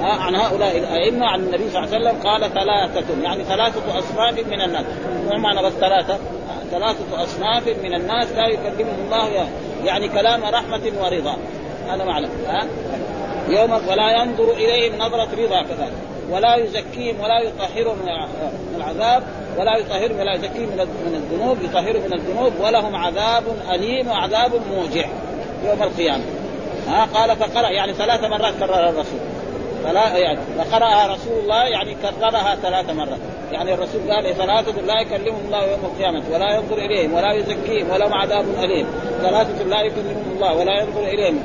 عن 0.00 0.34
هؤلاء 0.34 0.78
الأئمة 0.78 1.26
عن 1.26 1.40
النبي 1.40 1.70
صلى 1.70 1.84
الله 1.84 1.94
عليه 1.94 2.10
وسلم 2.10 2.22
قال 2.22 2.40
ثلاثة. 2.40 3.22
يعني 3.22 3.44
ثلاثة 3.44 3.98
أصناف 3.98 4.46
من 4.46 4.60
الناس. 4.60 4.84
مو 5.30 5.38
معنى 5.38 5.62
بس 5.62 5.72
ثلاثة؟ 5.72 6.18
ثلاثة 6.70 7.22
أصناف 7.22 7.68
من 7.82 7.94
الناس 7.94 8.32
لا 8.32 8.48
يكلمهم 8.48 8.96
الله 9.04 9.48
يعني 9.84 10.08
كلام 10.08 10.44
رحمة 10.44 10.92
ورضا. 11.00 11.36
هذا 11.88 12.04
معنى. 12.04 12.26
ها؟ 12.46 12.66
يوم 13.48 13.72
ولا 13.72 14.22
ينظر 14.22 14.50
إليهم 14.52 14.98
نظرة 14.98 15.28
رضا 15.38 15.62
كذلك. 15.62 15.92
ولا 16.30 16.56
يزكيهم 16.56 17.20
ولا 17.20 17.40
يطهرهم 17.40 17.96
من 18.02 18.08
العذاب 18.76 19.22
ولا 19.58 19.76
يطهرهم 19.76 20.20
ولا 20.20 20.34
يزكيهم 20.34 20.68
من 21.06 21.14
الذنوب 21.14 21.62
يطهرهم 21.62 22.02
من 22.06 22.12
الذنوب 22.12 22.52
ولهم 22.60 22.96
عذاب 22.96 23.42
أليم 23.70 24.08
وعذاب 24.08 24.52
موجع 24.70 25.06
يوم 25.64 25.82
القيامة. 25.82 26.24
ها؟ 26.88 27.04
قال 27.14 27.36
فقرأ 27.36 27.70
يعني 27.70 27.92
ثلاث 27.92 28.24
مرات 28.24 28.54
كررها 28.60 28.90
الرسول. 28.90 29.20
فلا 29.84 30.16
يعني 30.16 30.38
فقرأها 30.58 31.06
رسول 31.06 31.38
الله 31.42 31.64
يعني 31.64 31.96
كررها 32.02 32.54
ثلاث 32.54 32.90
مرات. 32.90 33.18
يعني 33.52 33.74
الرسول 33.74 34.12
قال 34.12 34.34
ثلاثة 34.34 34.80
لا 34.80 35.00
يكلمهم 35.00 35.40
الله 35.46 35.62
يوم 35.64 35.80
القيامة 35.84 36.22
ولا 36.32 36.54
ينظر 36.56 36.78
إليهم 36.78 37.14
ولا 37.14 37.32
يزكيهم 37.32 37.90
ولهم 37.90 38.12
عذاب 38.12 38.44
أليم. 38.58 38.86
ثلاثة 39.22 39.64
لا 39.64 39.80
يكلمهم 39.80 40.32
الله 40.34 40.54
ولا 40.54 40.80
ينظر 40.80 41.02
إليهم 41.02 41.42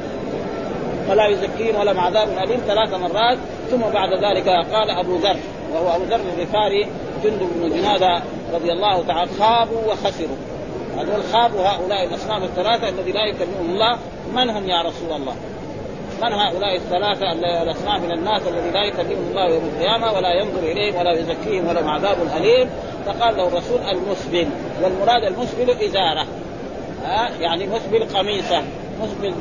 ولا 1.09 1.27
يزكيهم 1.27 1.79
ولهم 1.79 1.99
عذاب 1.99 2.27
أليم 2.43 2.59
ثلاث 2.67 2.93
مرات. 2.93 3.37
ثم 3.71 3.81
بعد 3.93 4.13
ذلك 4.13 4.49
قال 4.49 4.89
أبو 4.89 5.15
ذر 5.15 5.37
وهو 5.73 5.95
أبو 5.95 6.03
ذر 6.03 6.19
الغفاري 6.37 6.87
جند 7.23 7.39
بن 7.55 7.69
جنادة 7.69 8.21
رضي 8.53 8.71
الله 8.71 9.03
تعالى 9.07 9.31
خابوا 9.39 9.81
وخسروا. 9.91 10.37
هذول 10.97 11.23
خابوا 11.33 11.61
هؤلاء 11.61 12.03
الأصنام 12.03 12.43
الثلاثة 12.43 12.89
الذي 12.89 13.11
لا 13.11 13.25
يكلمهم 13.25 13.69
الله. 13.69 13.97
من 14.35 14.49
هم 14.49 14.69
يا 14.69 14.81
رسول 14.81 15.11
الله؟ 15.15 15.35
من 16.21 16.33
هؤلاء 16.33 16.75
الثلاثة 16.75 17.31
الأصناف 17.63 18.01
من 18.01 18.11
الناس 18.11 18.41
الذي 18.47 18.71
لا 18.71 18.83
يكلمهم 18.83 19.27
الله 19.29 19.49
يوم 19.49 19.71
القيامة 19.75 20.11
ولا 20.11 20.33
ينظر 20.33 20.59
إليهم 20.59 20.95
ولا 20.95 21.11
يزكيهم 21.11 21.67
ولهم 21.67 21.89
عذاب 21.89 22.17
أليم. 22.37 22.69
فقال 23.05 23.37
له 23.37 23.47
الرسول 23.47 23.79
المسبل. 23.81 24.47
والمراد 24.83 25.23
المسبل 25.23 25.69
إزارة. 25.69 26.25
ها؟ 27.03 27.29
يعني 27.39 27.67
مسبل 27.67 28.17
قميصة 28.17 28.63
مسبل 29.01 29.33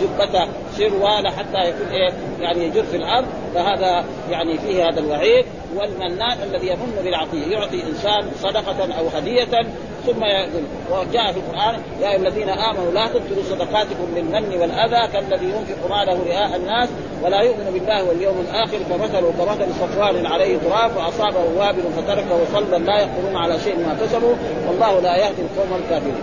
جبته 0.00 0.48
سروالة 0.76 1.30
حتى 1.30 1.68
يكون 1.68 1.88
إيه؟ 1.88 2.12
يعني 2.40 2.64
يجر 2.64 2.82
في 2.82 2.96
الأرض. 2.96 3.26
فهذا 3.54 4.04
يعني 4.30 4.58
فيه 4.58 4.88
هذا 4.88 5.00
الوعيد. 5.00 5.44
والمنان 5.76 6.38
الذي 6.42 6.68
يمن 6.68 7.00
بالعطيه 7.04 7.46
يعطي 7.52 7.82
إنسان 7.82 8.30
صدقة 8.42 8.94
أو 8.98 9.08
هدية 9.08 9.66
ثم 10.06 10.24
يقول 10.24 10.62
وجاء 10.90 11.32
في 11.32 11.38
القرآن 11.38 11.80
يا 12.00 12.10
أيها 12.10 12.16
الذين 12.16 12.48
آمنوا 12.48 12.92
لا 12.92 13.06
تبطلوا 13.06 13.44
صدقاتكم 13.50 14.06
بالمن 14.14 14.60
والأذى 14.60 15.12
كالذي 15.12 15.44
ينفق 15.44 15.90
ماله 15.90 16.18
رئاء 16.26 16.56
الناس 16.56 16.88
ولا 17.22 17.40
يؤمن 17.40 17.70
بالله 17.72 18.04
واليوم 18.04 18.46
الآخر 18.50 18.78
فمثله 18.90 19.32
كمثل 19.38 19.74
صفوان 19.80 20.26
عليه 20.26 20.58
تراب 20.58 20.90
فاصابه 20.90 21.44
وابل 21.56 21.82
فتركه 21.96 22.38
صلبا 22.52 22.76
لا 22.76 23.00
يقدرون 23.00 23.36
على 23.36 23.58
شيء 23.58 23.76
ما 23.76 23.96
كسبوا 24.02 24.34
والله 24.68 25.00
لا 25.00 25.16
يهدي 25.16 25.42
القوم 25.42 25.80
الكافرين. 25.84 26.14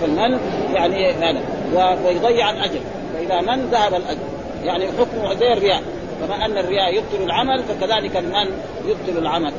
فالمن 0.00 0.38
يعني 0.74 1.12
هذا. 1.12 1.40
ويضيع 2.06 2.50
الأجر. 2.50 2.80
فإذا 3.14 3.40
من 3.40 3.70
ذهب 3.70 3.94
الأجر. 3.94 4.18
يعني 4.64 4.86
حكمه 4.86 5.34
زي 5.34 5.52
الرياء. 5.52 5.82
كما 6.20 6.44
أن 6.44 6.58
الرياء 6.58 6.94
يبطل 6.94 7.24
العمل 7.24 7.62
فكذلك 7.62 8.16
المن 8.16 8.46
يبطل 8.86 9.18
العمل. 9.18 9.52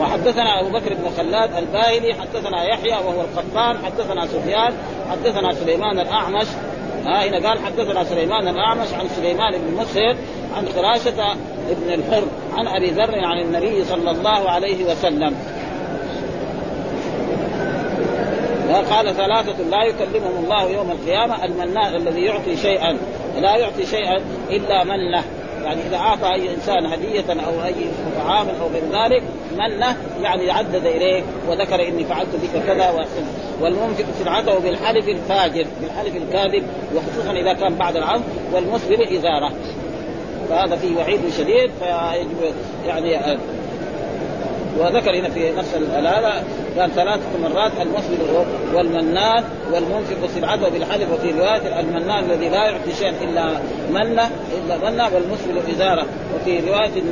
وحدثنا 0.00 0.60
أبو 0.60 0.68
بكر 0.68 0.94
بن 0.94 1.10
خلاد 1.16 1.56
الباهلي 1.56 2.14
حدثنا 2.14 2.64
يحيى 2.64 2.92
وهو 2.92 3.20
القطان 3.20 3.76
حدثنا 3.84 4.26
سفيان 4.26 4.72
حدثنا 5.10 5.54
سليمان 5.54 5.98
الأعمش. 5.98 6.46
ها 7.06 7.28
هنا 7.28 7.48
قال 7.48 7.58
حدثنا 7.58 8.04
سليمان 8.04 8.48
الأعمش 8.48 8.92
عن 8.92 9.08
سليمان 9.16 9.52
بن 9.52 9.74
مسهر 9.76 10.16
عن 10.56 10.68
خراشه 10.68 11.34
بن 11.70 11.92
الحر 11.92 12.24
عن 12.54 12.68
أبي 12.68 12.90
ذر 12.90 13.24
عن 13.24 13.40
النبي 13.40 13.84
صلى 13.84 14.10
الله 14.10 14.50
عليه 14.50 14.84
وسلم. 14.84 15.34
قال 18.90 19.16
ثلاثة 19.16 19.62
لا 19.70 19.84
يكلمهم 19.84 20.44
الله 20.44 20.70
يوم 20.70 20.90
القيامة 20.90 21.44
المنان 21.44 21.94
الذي 21.94 22.20
يعطي 22.20 22.56
شيئا 22.56 22.98
لا 23.40 23.56
يعطي 23.56 23.86
شيئا 23.86 24.16
إلا 24.50 24.84
من 24.84 25.10
له 25.10 25.24
يعني 25.64 25.80
إذا 25.88 25.96
أعطى 25.96 26.34
أي 26.34 26.54
إنسان 26.54 26.86
هدية 26.86 27.24
أو 27.46 27.64
أي 27.64 27.74
طعام 28.16 28.48
أو 28.48 28.68
غير 28.68 28.82
ذلك 28.82 29.22
منه 29.58 29.96
يعني 30.22 30.50
عدد 30.50 30.86
اليه 30.86 31.22
وذكر 31.48 31.88
إني 31.88 32.04
فعلت 32.04 32.28
بك 32.42 32.62
كذا 32.66 33.06
والمنفق 33.60 34.04
سلعته 34.18 34.58
بالحلف 34.58 35.08
الفاجر 35.08 35.66
بالحلف 35.80 36.16
الكاذب 36.16 36.62
وخصوصا 36.94 37.32
إذا 37.32 37.52
كان 37.52 37.74
بعد 37.74 37.96
العام 37.96 38.22
والمسلم 38.54 39.02
إزارة. 39.02 39.52
فهذا 40.48 40.76
فيه 40.76 40.96
وعيد 40.96 41.20
شديد 41.38 41.70
فيجب 41.80 42.54
يعني 42.86 43.38
وذكر 44.78 45.18
هنا 45.18 45.28
في 45.28 45.52
نفس 45.52 45.74
الآلة 45.74 46.42
قال 46.78 46.90
ثلاثة 46.94 47.38
مرات 47.42 47.72
المسلم 47.80 48.46
والمنان 48.74 49.44
والمنفق 49.72 50.26
سلعته 50.34 50.68
بالحلف 50.68 51.12
وفي 51.12 51.30
رواية 51.30 51.80
المنان 51.80 52.24
الذي 52.24 52.48
لا 52.48 52.64
يعطي 52.64 52.92
شيئا 52.98 53.12
إلا 53.22 53.60
منة 53.90 54.30
إلا 54.58 54.90
منة 54.90 55.04
والمسلم 55.14 55.74
إزارة. 55.74 56.06
وفي 56.34 56.60
رواية 56.60 57.02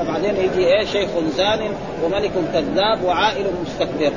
وبعدين 0.00 0.36
يجي 0.36 0.66
إيه 0.66 0.84
شيخ 0.84 1.08
زان 1.36 1.60
وملك 2.04 2.30
كذاب 2.52 3.04
وعائل 3.04 3.46
مستكبر. 3.62 4.12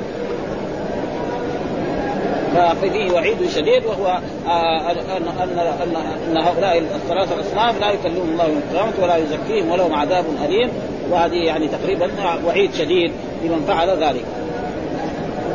ففيه 2.56 3.12
وعيد 3.12 3.48
شديد 3.54 3.86
وهو 3.86 4.20
آه 4.46 4.90
أن 4.90 4.96
أن 5.16 5.58
أن, 5.58 5.96
أن 6.30 6.36
هؤلاء 6.36 6.78
الثلاثة 6.78 7.34
الاصناف 7.34 7.80
لا 7.80 7.90
يكلمهم 7.90 8.28
الله 8.32 8.44
يوم 8.44 8.58
القيامة 8.58 8.92
ولا 9.02 9.16
يزكيهم 9.16 9.70
ولهم 9.70 9.94
عذاب 9.94 10.24
أليم. 10.44 10.70
وهذه 11.10 11.44
يعني 11.44 11.68
تقريبا 11.68 12.10
وعيد 12.46 12.74
شديد 12.74 13.12
لمن 13.44 13.64
فعل 13.68 13.88
ذلك. 13.88 14.24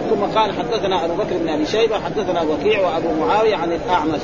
ثم 0.10 0.40
قال 0.40 0.52
حدثنا 0.52 1.06
أبو 1.06 1.14
بكر 1.14 1.38
بن 1.38 1.50
أبي 1.50 1.66
شيبة 1.66 2.00
حدثنا 2.00 2.42
وكيع 2.42 2.80
وأبو 2.80 3.26
معاوية 3.26 3.56
عن 3.56 3.72
الأعمش. 3.72 4.22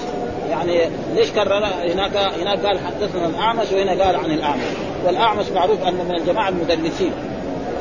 يعني 0.50 0.90
ليش 1.16 1.32
كرر 1.32 1.66
هناك 1.66 2.18
هناك 2.18 2.66
قال 2.66 2.80
حدثنا 2.80 3.26
الأعمش 3.26 3.72
وهنا 3.72 4.04
قال 4.04 4.16
عن 4.16 4.32
الأعمش. 4.32 4.87
والأعمش 5.08 5.46
معروف 5.56 5.88
انه 5.88 6.04
من 6.04 6.15
الجماعة 6.15 6.50
المدلسين 6.50 7.12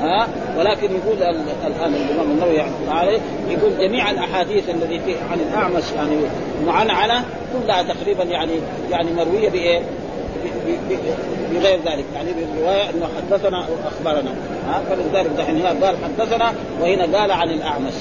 ها؟ 0.03 0.29
ولكن 0.59 0.91
يقول 0.97 1.23
الآن 1.67 1.95
الإمام 1.95 2.31
النووي 2.31 2.61
عليه 2.89 3.19
يقول 3.49 3.79
جميع 3.79 4.11
الأحاديث 4.11 4.71
الذي 4.71 5.01
في 5.01 5.15
عن 5.31 5.41
الأعمش 5.41 5.85
يعني 5.97 6.17
معنعنه 6.67 7.25
كلها 7.53 7.83
تقريبا 7.83 8.25
يعني 8.25 8.53
يعني 8.91 9.13
مروية 9.13 9.49
بإيه؟ 9.49 9.81
بغير 11.53 11.79
ذلك. 11.87 12.05
يعني 12.15 12.31
بالرواية 12.33 12.91
أنه 12.91 13.09
حدثنا 13.17 13.59
واخبرنا 13.59 14.31
ها؟ 14.69 14.83
فلذلك 14.91 15.31
دحين 15.39 15.57
هنا 15.57 15.87
قال 15.87 15.97
حدثنا 16.05 16.53
وهنا 16.81 17.19
قال 17.19 17.31
عن 17.31 17.51
الأعمش. 17.51 17.95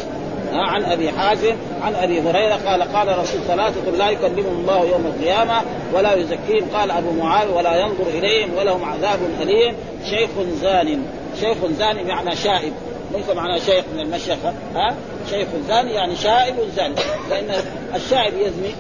عن 0.53 0.83
أبي 0.83 1.11
حازم 1.11 1.55
عن 1.81 1.95
أبي 1.95 2.21
هريرة 2.21 2.55
قال 2.55 2.83
قال 2.83 3.19
رسول 3.19 3.41
ثلاثة 3.47 3.91
لا 3.91 4.09
يكلمهم 4.09 4.59
الله 4.61 4.85
يوم 4.85 5.05
القيامة 5.05 5.61
ولا 5.93 6.13
يزكيهم. 6.13 6.67
قال 6.73 6.91
أبو 6.91 7.11
معاوية 7.11 7.53
ولا 7.53 7.75
ينظر 7.75 8.07
إليهم 8.07 8.49
ولهم 8.57 8.83
عذاب 8.83 9.19
أليم. 9.41 9.75
شيخ 10.09 10.29
زان 10.61 11.03
شيخ 11.39 11.57
زاني 11.79 12.03
معنى 12.03 12.35
شائب. 12.35 12.73
ليس 13.15 13.29
معنى 13.29 13.59
شيخ 13.59 13.85
من 13.93 13.99
المشيخة 13.99 14.53
ها؟ 14.75 14.95
شيخ 15.29 15.47
زاني 15.67 15.93
يعني 15.93 16.15
شائب 16.15 16.55
زاني 16.75 16.95
لأن 17.29 17.55
الشائب 17.95 18.33
يزني 18.33 18.75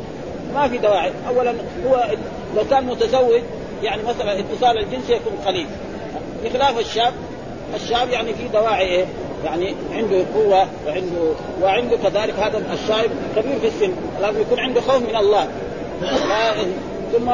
ما 0.53 0.67
في 0.67 0.77
دواعي. 0.77 1.11
أولا 1.27 1.53
هو 1.87 2.05
لو 2.55 2.63
كان 2.69 2.85
متزوج 2.85 3.41
يعني 3.83 4.03
مثلا 4.03 4.39
اتصال 4.39 4.77
الجنس 4.77 5.09
يكون 5.09 5.33
قليل. 5.45 5.67
بخلاف 6.43 6.79
الشاب 6.79 7.13
الشاب 7.75 8.09
يعني 8.09 8.33
في 8.33 8.47
دواعي 8.47 8.87
إيه؟ 8.87 9.05
يعني 9.43 9.75
عنده 9.93 10.23
قوة 10.35 10.67
وعنده 10.87 11.33
وعنده 11.61 11.97
كذلك 11.97 12.33
هذا 12.39 12.61
الشايب 12.73 13.11
كبير 13.35 13.59
في 13.59 13.67
السن. 13.67 13.93
لازم 14.21 14.41
يكون 14.41 14.59
عنده 14.59 14.81
خوف 14.81 15.01
من 15.01 15.15
الله. 15.15 15.47
ثم 17.13 17.29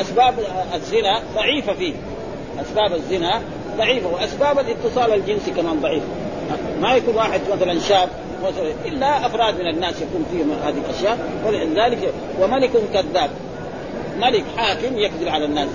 أسباب 0.00 0.34
الزنا 0.74 1.22
ضعيفة 1.34 1.72
فيه. 1.72 1.94
أسباب 2.60 2.92
الزنا 2.92 3.40
ضعيفة. 3.76 4.08
وأسباب 4.08 4.58
الاتصال 4.58 5.14
الجنسي 5.14 5.50
كمان 5.50 5.80
ضعيفه 5.80 6.06
ما 6.80 6.94
يكون 6.94 7.16
واحد 7.16 7.40
مثلا 7.52 7.80
شاب 7.80 8.08
إلا 8.84 9.26
أفراد 9.26 9.60
من 9.60 9.68
الناس 9.68 9.94
يكون 10.02 10.26
فيهم 10.32 10.52
هذه 10.64 10.76
الأشياء. 10.90 11.18
ولذلك 11.46 12.12
وملك 12.40 12.70
كذاب. 12.92 13.30
ملك 14.18 14.44
حاكم 14.56 14.98
يكذب 14.98 15.28
على 15.28 15.44
الناس. 15.44 15.68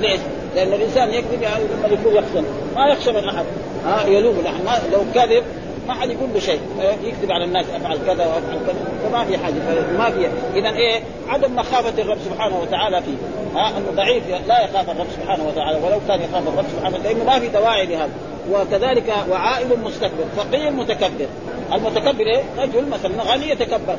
ليش؟ 0.00 0.20
لأن 0.54 0.72
الإنسان 0.72 1.14
يكذب 1.14 1.42
يعني 1.42 1.64
الملك 1.64 1.98
يخشى 2.06 2.46
ما 2.76 2.86
يخشى 2.86 3.12
من 3.12 3.28
احد 3.28 3.44
ها 3.86 4.06
يلوم 4.06 4.44
لو 4.92 5.00
كذب 5.14 5.42
ما 5.88 5.94
حد 5.94 6.10
يقول 6.10 6.28
له 6.34 6.40
شيء. 6.40 6.60
يكذب 7.04 7.32
على 7.32 7.44
الناس 7.44 7.66
أفعل 7.76 7.98
كذا 8.06 8.26
وأفعل 8.26 8.58
كذا. 8.66 8.76
فما 9.04 9.24
في 9.24 9.38
حاجة. 9.38 9.54
ما 9.98 10.10
في 10.10 10.28
اذا 10.58 10.70
إيه 10.76 11.00
عدم 11.28 11.56
مخافة 11.56 12.02
الرب 12.02 12.18
سبحانه 12.24 12.60
وتعالى 12.60 13.02
فيه. 13.02 13.16
ها 13.58 13.68
أنه 13.68 13.90
ضعيف 13.94 14.22
لا 14.48 14.64
يخاف 14.64 14.90
الرب 14.90 15.06
سبحانه 15.16 15.48
وتعالى. 15.48 15.78
ولو 15.78 16.00
كان 16.08 16.20
يخاف 16.20 16.48
الرب 16.48 16.64
سبحانه 16.76 16.98
لأنه 16.98 17.24
ما 17.24 17.38
في 17.38 17.48
دواعي 17.48 17.86
لهذا. 17.86 18.10
وكذلك 18.52 19.14
وعائل 19.30 19.68
مستكبر 19.84 20.24
فقير 20.36 20.70
متكبر. 20.70 21.26
المتكبر 21.72 22.26
إيه؟ 22.26 22.42
رجل 22.58 22.88
مثلا 22.88 23.22
غني 23.22 23.50
يتكبر. 23.50 23.96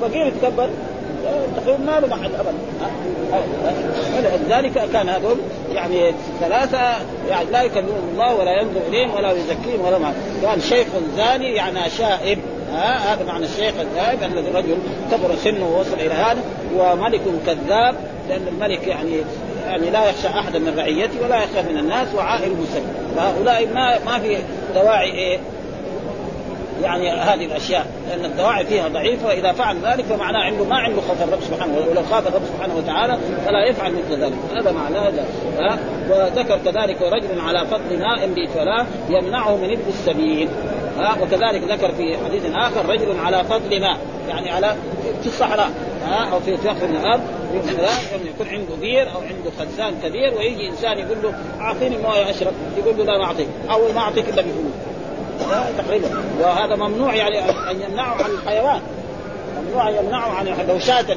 فقير 0.00 0.26
يتكبر 0.26 0.68
تقريبا 1.56 1.84
ما 1.84 2.00
له 2.00 2.06
محل 2.06 2.34
ابدا. 2.34 2.54
ولذلك 4.16 4.90
كان 4.92 5.08
هذول 5.08 5.36
يعني 5.72 6.14
ثلاثة 6.40 6.78
يعني 7.28 7.50
لا 7.52 7.62
يكلمهم 7.62 8.08
الله 8.12 8.34
ولا 8.34 8.60
ينظر 8.60 8.80
إليهم 8.88 9.14
ولا 9.14 9.32
يزكيهم 9.32 9.80
ولا 9.86 9.98
ما 9.98 10.14
قال 10.46 10.62
شيخ 10.62 10.86
زاني 11.16 11.54
يعني 11.54 11.90
شائب. 11.90 12.38
ها؟ 12.72 13.14
هذا 13.14 13.24
معنى 13.24 13.44
الشيخ 13.44 13.74
الذائب 13.80 14.22
الذي 14.22 14.50
رجل 14.50 14.76
كبر 15.12 15.34
سنه 15.36 15.66
ووصل 15.66 15.94
إلى 15.94 16.14
هذا 16.14 16.40
وملك 16.76 17.20
كذاب 17.46 17.94
لأن 18.28 18.48
الملك 18.48 18.86
يعني 18.86 19.16
يعني 19.66 19.90
لا 19.90 20.10
يخشى 20.10 20.28
أحدا 20.28 20.58
من 20.58 20.78
رعيته 20.78 21.24
ولا 21.24 21.36
يخاف 21.36 21.70
من 21.70 21.78
الناس 21.78 22.14
وعائل 22.14 22.50
مسلم. 22.50 22.84
فهؤلاء 23.16 23.66
ما 23.74 23.98
ما 24.04 24.18
في 24.18 24.38
دواعي 24.74 25.12
إيه؟ 25.12 25.38
يعني 26.82 27.10
هذه 27.10 27.44
الأشياء 27.44 27.86
لأن 28.08 28.24
الدواعي 28.24 28.64
فيها 28.64 28.88
ضعيفة 28.88 29.26
وإذا 29.26 29.52
فعل 29.52 29.76
ذلك 29.84 30.04
فمعناه 30.04 30.40
عنده 30.40 30.64
ما 30.64 30.76
عنده 30.76 31.00
خوف 31.00 31.22
الرب 31.22 31.40
سبحانه 31.40 31.74
ولو 31.90 32.02
خاف 32.10 32.28
الرب 32.28 32.42
سبحانه 32.54 32.76
وتعالى 32.76 33.18
فلا 33.46 33.68
يفعل 33.68 33.92
مثل 33.92 34.22
ذلك. 34.22 34.38
هذا 34.56 34.72
معناه 34.72 35.12
ها؟ 35.58 35.78
وذكر 36.10 36.58
كذلك 36.64 37.02
رجل 37.02 37.40
على 37.40 37.66
فضل 37.66 37.98
ماء 37.98 38.26
بفلاة 38.26 38.86
يمنعه 39.08 39.56
من 39.56 39.70
ابن 39.70 39.88
السبيل. 39.88 40.48
ها؟ 40.98 41.16
وكذلك 41.22 41.62
ذكر 41.62 41.92
في 41.92 42.16
حديث 42.24 42.42
آخر 42.54 42.88
رجل 42.88 43.18
على 43.24 43.44
فضل 43.44 43.80
ماء 43.80 43.98
يعني 44.28 44.50
على 44.50 44.76
في 45.20 45.26
الصحراء. 45.26 45.70
ها؟ 46.06 46.28
أو 46.32 46.40
في 46.40 46.56
فخر 46.56 46.86
الأرض 46.86 47.22
يكون 48.34 48.48
عنده 48.48 48.74
بير 48.80 49.02
أو 49.02 49.20
عنده 49.20 49.50
خزان 49.58 49.94
كبير 50.04 50.34
ويجي 50.38 50.68
إنسان 50.68 50.98
يقول 50.98 51.16
له 51.22 51.34
أعطيني 51.60 51.96
موية 51.96 52.30
أشرب 52.30 52.52
يقول 52.78 52.98
له 52.98 53.04
لا 53.04 53.18
ما 53.18 53.24
أعطيك. 53.24 53.48
أو 53.70 53.92
ما 53.94 54.00
أعطيك 54.00 54.28
إلا 54.28 54.42
بفلوس. 54.42 54.91
تقريبا. 55.78 56.08
وهذا 56.40 56.76
ممنوع 56.76 57.14
يعني 57.14 57.50
ان 57.70 57.80
يمنعه 57.80 58.14
عن 58.14 58.30
الحيوان. 58.30 58.80
ممنوع 59.58 59.90
يمنعه 59.90 60.28
عن 60.34 60.46
لو 60.68 60.78
شاة 60.78 61.16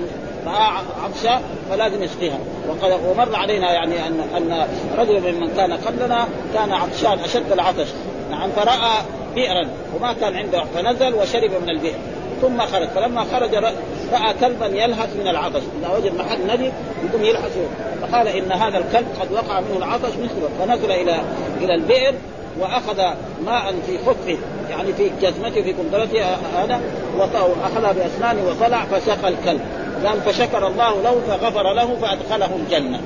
عطشة 1.04 1.40
فلازم 1.70 2.04
يسقيها 2.04 2.38
وقد 2.70 3.00
ومر 3.10 3.36
علينا 3.36 3.74
يعني 3.74 4.08
ان 4.08 4.20
أن 4.38 4.68
رجل 4.98 5.34
ممن 5.34 5.54
كان 5.56 5.74
قبلنا 5.74 6.28
كان 6.54 6.72
عطشان 6.72 7.20
أشد 7.20 7.52
العطش. 7.52 7.88
نعم 8.32 8.50
فرأى 8.50 9.02
بئرا 9.36 9.70
وما 9.96 10.14
كان 10.14 10.36
عنده 10.36 10.64
فنزل 10.76 11.14
وشرب 11.14 11.52
من 11.62 11.70
البئر. 11.70 11.98
ثم 12.42 12.62
خرج. 12.62 12.88
فلما 12.88 13.26
خرج 13.34 13.56
راى 13.56 14.34
كلبا 14.42 14.66
يلهث 14.66 15.16
من 15.16 15.28
العطش. 15.28 15.62
إذا 15.80 15.98
وجد 15.98 16.16
محل 16.16 16.56
ندي 16.56 16.72
يقوم 17.06 17.24
يلهث 17.24 17.58
فقال 18.02 18.28
إن 18.28 18.52
هذا 18.52 18.78
الكلب 18.78 19.08
قد 19.22 19.32
وقع 19.32 19.60
منه 19.60 19.78
العطش 19.78 20.14
مثله. 20.24 20.50
فنزل 20.60 20.92
إلى 20.92 21.22
إلى 21.62 21.76
البئر. 21.76 22.14
وأخذ 22.60 23.02
ماء 23.46 23.76
في 23.88 23.98
خفه 23.98 24.38
يعني 24.70 24.94
في 24.94 25.12
جزمته 25.22 25.62
في 25.62 25.74
قندرته 25.74 26.26
هذا 26.58 26.82
واخذها 27.18 27.92
باسنانه 27.92 28.50
وطلع 28.50 28.84
فسقى 28.84 29.28
الكلب. 29.28 29.62
قال 30.06 30.22
فشكر 30.22 30.68
الله 30.68 31.02
له 31.02 31.22
فغفر 31.28 31.74
له 31.74 31.96
فادخله 32.02 32.56
الجنه 32.56 33.02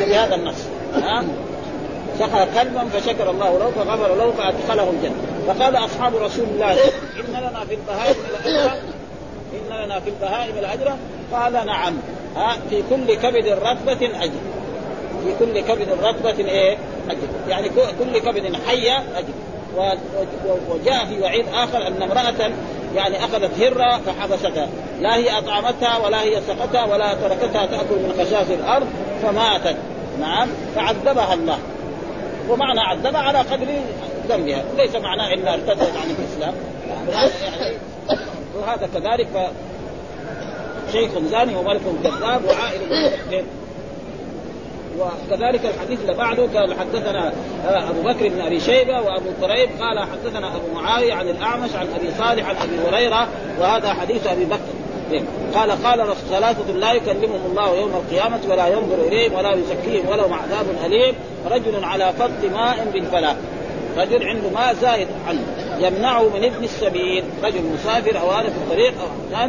بهذا 0.00 0.34
النص. 0.34 0.64
ها؟ 1.02 1.24
سقى 2.18 2.46
كلبا 2.54 2.84
فشكر 2.84 3.30
الله 3.30 3.58
له 3.58 3.70
فغفر 3.70 4.14
له 4.14 4.30
فادخله 4.30 4.90
الجنه 4.90 5.14
فقال 5.46 5.76
أصحاب 5.76 6.16
رسول 6.16 6.44
الله 6.44 6.72
إن 6.72 7.30
لنا 7.30 7.64
في 7.68 7.74
البهائم 7.74 8.16
الاجر 8.30 8.72
إن 9.52 9.84
لنا 9.84 10.00
في 10.00 10.10
البهائم 10.10 10.58
الاجر 10.58 10.92
قال 11.32 11.52
نعم. 11.52 11.94
ها؟ 12.36 12.56
في 12.70 12.82
كل 12.90 13.14
كبد 13.14 13.48
رتبه 13.48 14.24
أجر. 14.24 14.40
في 15.24 15.34
كل 15.38 15.60
كبد 15.60 15.88
رتبه 16.02 16.50
إيه؟ 16.50 16.76
اجر 17.10 17.28
يعني 17.48 17.68
كل 17.98 18.18
كبد 18.18 18.56
حيه 18.66 19.04
اجر 19.16 19.32
وجاء 20.68 21.06
في 21.06 21.20
وعيد 21.20 21.46
آخر 21.54 21.86
أن 21.86 22.02
امرأة 22.02 22.50
يعني 22.94 23.24
أخذت 23.24 23.60
هرة 23.60 24.00
فحبستها. 24.06 24.68
لا 25.00 25.16
هي 25.16 25.38
أطعمتها 25.38 25.98
ولا 25.98 26.22
هي 26.22 26.40
سقتها 26.40 26.84
ولا 26.84 27.14
تركتها 27.14 27.66
تأكل 27.66 27.94
من 27.94 28.12
خشاش 28.18 28.50
الأرض 28.50 28.86
فماتت. 29.22 29.76
نعم. 30.20 30.48
فعذبها 30.74 31.34
الله. 31.34 31.58
ومعنى 32.48 32.80
عذبها 32.80 33.20
على 33.20 33.38
قدر 33.38 33.66
ذنبها. 34.28 34.64
ليس 34.76 34.96
معناه 34.96 35.34
إنها 35.34 35.54
ارتدت 35.54 35.96
عن 35.96 36.10
الإسلام. 36.18 36.54
يعني 36.88 37.76
وهذا 38.56 38.88
كذلك. 38.94 39.26
ف 39.34 39.38
شيخ 40.92 41.10
زاني 41.30 41.56
وملك 41.56 41.80
كذاب 42.04 42.44
وعائل. 42.44 43.44
وكذلك 44.98 45.60
الحديث 45.64 46.00
اللي 46.00 46.14
بعده 46.14 46.42
قال 46.42 46.74
حدثنا 46.78 47.32
آه، 47.68 47.90
أبو 47.90 48.02
بكر 48.02 48.28
بن 48.28 48.40
أبي 48.40 48.60
شيبة 48.60 49.00
وأبو 49.00 49.30
كريب 49.40 49.68
قال 49.80 49.98
حدثنا 49.98 50.56
أبو 50.56 50.74
معاوية 50.74 51.14
عن 51.14 51.28
الأعمش 51.28 51.74
عن 51.74 51.86
أبي 51.96 52.10
صالح 52.18 52.48
عن 52.48 52.56
أبي 52.56 52.88
هريرة 52.88 53.28
وهذا 53.60 53.92
حديث 53.92 54.26
أبي 54.26 54.44
بكر. 54.44 54.84
قال 55.54 55.70
قال 55.70 56.14
ثلاثة 56.30 56.72
لا 56.72 56.92
يكلمهم 56.92 57.40
الله 57.50 57.76
يوم 57.76 57.90
القيامة 57.90 58.40
ولا 58.48 58.68
ينظر 58.68 58.94
إليهم 59.06 59.32
ولا 59.34 59.52
يزكيهم 59.52 60.08
ولهم 60.08 60.32
عذاب 60.32 60.66
أليم 60.86 61.14
رجل 61.50 61.84
على 61.84 62.12
فض 62.18 62.44
ماء 62.52 62.86
بالفلاح 62.92 63.36
رجل 63.96 64.28
عنده 64.28 64.48
ماء 64.50 64.74
زايد 64.74 65.08
عنه 65.28 65.40
يمنعه 65.80 66.22
من 66.22 66.44
ابن 66.44 66.64
السبيل 66.64 67.24
رجل 67.44 67.62
مسافر 67.62 68.20
أو 68.20 68.30
هذا 68.30 68.48
في 68.48 68.56
الطريق 68.56 68.94
أو 69.00 69.48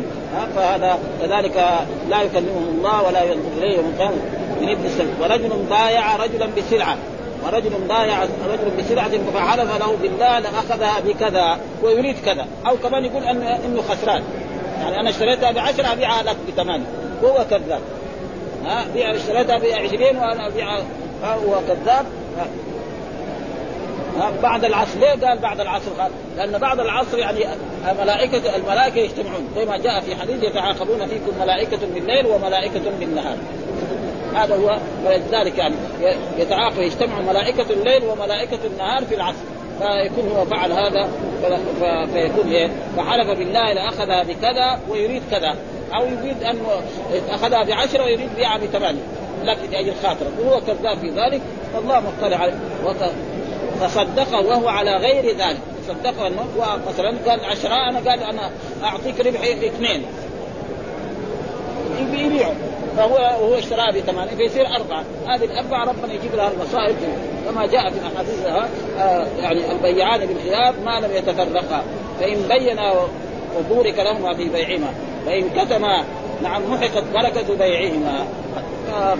فهذا 0.55 0.99
كذلك 1.21 1.86
لا 2.10 2.21
يكلمهم 2.21 2.75
الله 2.77 3.03
ولا 3.03 3.23
ينظر 3.23 3.49
إليه 3.58 3.77
من 3.77 3.95
ابن 4.63 4.85
السبيل 4.85 5.13
ورجل 5.21 5.49
بايع 5.69 6.15
رجلا 6.15 6.47
بسلعة. 6.57 6.97
ورجل 7.45 7.69
بايع 7.89 8.23
رجل 8.23 8.71
بسلعة 8.79 9.09
فحلف 9.09 9.79
له 9.79 9.97
بالله 10.01 10.39
لأخذها 10.39 10.99
بكذا 11.05 11.57
ويريد 11.83 12.15
كذا. 12.25 12.47
أو 12.67 12.77
كمان 12.77 13.05
يقول 13.05 13.23
أنه, 13.23 13.55
إنه 13.65 13.81
خسران. 13.81 14.23
يعني 14.81 14.99
أنا 14.99 15.09
اشتريتها 15.09 15.51
بعشرة 15.51 15.91
أبيعها 15.93 16.23
لك 16.23 16.35
بثمانية. 16.47 16.85
هو 17.23 17.45
كذاب. 17.49 17.81
ها؟ 18.65 18.85
بيع 18.93 19.11
اشتريتها 19.11 19.57
بعشرين 19.57 20.17
وأنا 20.17 20.47
أبيعها 20.47 20.83
هو 21.23 21.55
كذاب. 21.67 22.05
بعد 24.43 24.65
العصر. 24.65 24.99
ليه 24.99 25.27
قال 25.27 25.39
بعد 25.39 25.59
العصر؟ 25.59 25.91
قال 25.99 26.11
لأن 26.37 26.57
بعد 26.57 26.79
العصر 26.79 27.17
يعني 27.17 27.45
ملائكه 27.99 28.55
الملائكة 28.55 28.97
يجتمعون. 28.97 29.47
زي 29.55 29.65
ما 29.65 29.77
جاء 29.77 30.01
في 30.01 30.15
حديث 30.15 30.43
يتعاقبون 30.43 31.07
فيكم 31.07 31.39
ملائكة 31.41 31.79
بالليل 31.93 32.25
وملائكة 32.27 32.81
بالنهار. 32.99 33.37
هذا 34.35 34.55
هو 34.55 34.77
ولذلك 35.05 35.57
يعني 35.57 35.75
يتعاقب 36.37 36.81
يجتمع 36.81 37.21
ملائكة 37.21 37.65
الليل 37.69 38.03
وملائكة 38.03 38.59
النهار 38.65 39.05
في 39.05 39.15
العصر. 39.15 39.37
فيكون 39.79 40.31
هو 40.37 40.45
فعل 40.45 40.71
هذا 40.71 41.09
فيكون 42.13 42.51
إيه؟ 42.51 42.69
فحلف 42.97 43.29
بالله 43.29 43.73
لاخذها 43.73 44.23
بكذا 44.23 44.79
ويريد 44.89 45.21
كذا. 45.31 45.55
أو 45.95 46.05
يريد 46.05 46.43
أن 46.43 46.57
اخذها 47.29 47.63
بعشرة 47.63 48.03
ويريد 48.03 48.29
بيعها 48.35 48.57
بثمانية. 48.57 49.01
لكن 49.43 49.71
لأجل 49.71 49.93
خاطره 50.03 50.31
وهو 50.39 50.61
كذاب 50.61 50.97
في 50.97 51.09
ذلك 51.09 51.41
والله 51.75 51.99
مطلع 51.99 52.37
عليه. 52.37 52.53
فصدقه 53.81 54.47
وهو 54.47 54.67
على 54.67 54.91
غير 54.91 55.37
ذلك. 55.37 55.59
صدقه 55.87 56.27
أنه 56.27 56.45
مثلا 56.87 57.17
قال 57.27 57.45
عشرة 57.45 57.89
أنا 57.89 58.09
قال 58.09 58.23
أنا 58.23 58.51
أعطيك 58.83 59.19
ربح 59.19 59.41
اثنين. 59.41 60.05
يبيعه. 61.99 62.55
فهو 62.97 63.15
وهو 63.15 63.55
اشتراها 63.55 63.91
بثمانية 63.91 64.36
فيصير 64.36 64.67
أربعة. 64.67 65.03
هذه 65.27 65.43
الأربعة 65.45 65.86
ربنا 65.86 66.13
يجيب 66.13 66.36
لها 66.36 66.51
المصائب 66.51 66.95
كما 67.45 67.65
جاء 67.65 67.89
في 67.89 67.99
الأحاديث 67.99 68.45
آه 68.99 69.25
يعني 69.41 69.71
البيعان 69.71 70.25
بالخيار 70.25 70.73
ما 70.86 70.99
لم 70.99 71.12
يتفرقا. 71.15 71.84
فإن 72.19 72.47
بينا 72.49 72.93
وبورك 73.58 73.99
لهما 73.99 74.34
في 74.34 74.49
بيعهما 74.49 74.93
وإن 75.27 75.49
كتما 75.49 76.03
نعم 76.45 76.62
محقت 76.71 77.03
بركة 77.13 77.55
بيعهما. 77.55 78.25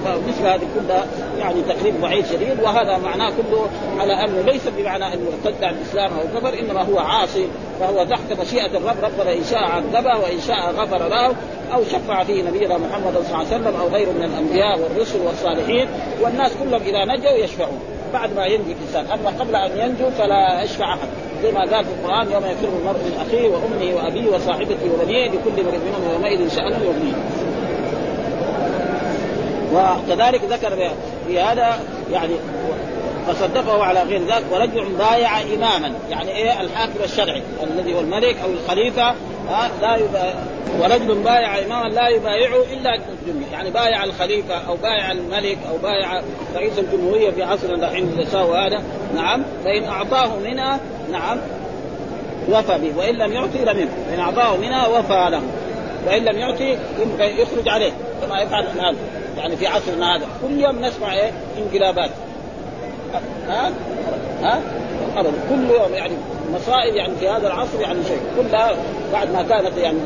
فمثل 0.06 0.48
هذه 0.48 0.68
كلها 0.76 1.06
يعني 1.40 1.62
تقريب 1.62 2.04
وعيد 2.04 2.26
شديد 2.26 2.60
وهذا 2.64 2.98
معناه 2.98 3.30
كله 3.30 3.70
على 4.00 4.14
أنه 4.14 4.42
ليس 4.42 4.68
بمعنى 4.78 5.14
انه 5.14 5.28
ارتد 5.28 5.64
عن 5.64 5.74
الإسلام 5.74 6.12
أو 6.14 6.40
كفر 6.40 6.60
إنما 6.60 6.82
هو 6.82 7.00
عاصي 7.00 7.48
فهو 7.80 8.04
تحت 8.04 8.40
مشيئة 8.42 8.78
الرب 8.78 8.96
ربنا 9.04 9.34
إن 9.34 9.44
شاء 9.44 9.60
عذبه 9.60 10.18
وإن 10.18 10.40
شاء 10.48 10.72
غفر 10.72 11.08
له 11.08 11.36
أو 11.74 11.84
شفع 11.84 12.24
فيه 12.24 12.44
نبينا 12.44 12.78
محمد 12.78 13.14
صلى 13.14 13.20
الله 13.20 13.38
عليه 13.38 13.48
وسلم 13.48 13.76
أو 13.82 13.88
غيره 13.88 14.12
من 14.12 14.24
الأنبياء 14.24 14.80
والرسل 14.80 15.20
والصالحين 15.22 15.88
والناس 16.22 16.52
كلهم 16.64 16.82
إذا 16.82 17.06
نجوا 17.06 17.44
يشفعون 17.44 17.80
بعد 18.14 18.36
ما 18.36 18.46
ينجي 18.46 18.72
الإنسان. 18.72 19.20
أما 19.20 19.30
قبل 19.40 19.56
أن 19.56 19.78
ينجو 19.78 20.10
فلا 20.10 20.64
يشفع 20.64 20.94
أحد. 20.94 21.08
زي 21.43 21.52
ما 21.52 21.60
قال 21.60 21.86
في 21.86 21.91
القرآن 21.91 22.32
يوم 22.32 22.45
يفر 22.45 22.67
المرء 22.67 23.00
من 23.00 23.26
أخيه 23.28 23.50
وأمه 23.50 23.95
وأبيه 23.95 24.36
وصاحبته 24.36 24.93
وبنيه 24.93 25.28
لكل 25.28 25.60
امرئ 25.60 25.78
منهم 25.78 26.13
يومئذ 26.13 26.56
شأن 26.56 26.71
يغنيه. 26.71 27.15
وكذلك 29.74 30.41
ذكر 30.43 30.91
في 31.28 31.39
هذا 31.39 31.80
يعني 32.12 32.34
فصدقه 33.28 33.84
على 33.84 34.04
غير 34.04 34.21
ذلك 34.21 34.43
ورجل 34.52 34.86
بايع 35.00 35.41
إماما. 35.41 35.93
يعني 36.10 36.32
إيه؟ 36.32 36.62
الحاكم 36.62 37.04
الشرعي 37.04 37.43
الذي 37.63 37.95
هو 37.95 38.00
الملك 38.00 38.36
أو 38.43 38.50
الخليفة 38.50 39.15
لا 39.82 39.95
يبايع 39.95 40.34
ورجل 40.80 41.15
بايع 41.15 41.60
إماما 41.60 41.89
لا 41.89 42.08
يبايعه 42.08 42.63
إلا 42.74 42.95
الدنيا 42.95 43.48
يعني 43.52 43.69
بايع 43.69 44.04
الخليفة 44.04 44.56
أو 44.56 44.76
بايع 44.76 45.12
الملك 45.12 45.58
أو 45.69 45.78
بايع 45.78 46.21
رئيس 46.56 46.80
الجمهورية 46.80 47.32
في 47.32 47.43
عصرنا 47.43 47.88
الحين 47.88 48.19
يساوي 48.19 48.58
هذا. 48.58 48.84
نعم 49.15 49.43
فإن 49.63 49.84
أعطاه 49.84 50.39
منها 50.43 50.80
نعم 51.12 51.38
وفى 52.50 52.78
به 52.78 52.98
وإن 52.98 53.15
لم 53.15 53.34
يعطي 53.34 53.58
لم 53.58 53.80
يفي 53.80 53.91
فإن 54.10 54.20
أعطاه 54.20 54.58
منها 54.58 54.88
وفى 54.88 55.28
له 55.30 55.41
وإن 56.08 56.26
لم 56.26 56.38
يعطي 56.38 56.78
يخرج 57.20 57.70
عليه 57.70 57.91
كما 58.22 58.41
يفعل 58.41 58.63
الان 58.76 58.96
يعني 59.38 59.56
في 59.56 59.68
عصرنا 59.68 60.15
هذا. 60.15 60.26
كل 60.41 60.60
يوم 60.60 60.86
نسمع 60.86 61.13
إيه؟ 61.13 61.32
انقلابات. 61.58 62.10
ها؟ 63.48 63.72
ها؟ 64.41 64.62
كل 65.50 65.70
يوم 65.70 65.94
يعني 65.94 66.13
مصائب 66.56 66.96
يعني 66.96 67.13
في 67.20 67.30
هذا 67.30 67.48
العصر 67.48 67.82
يعني 67.82 68.00
شيء. 68.08 68.20
كلها 68.38 68.72
بعد 69.13 69.32
ما 69.34 69.41
كانت 69.41 69.78
يعني 69.78 69.98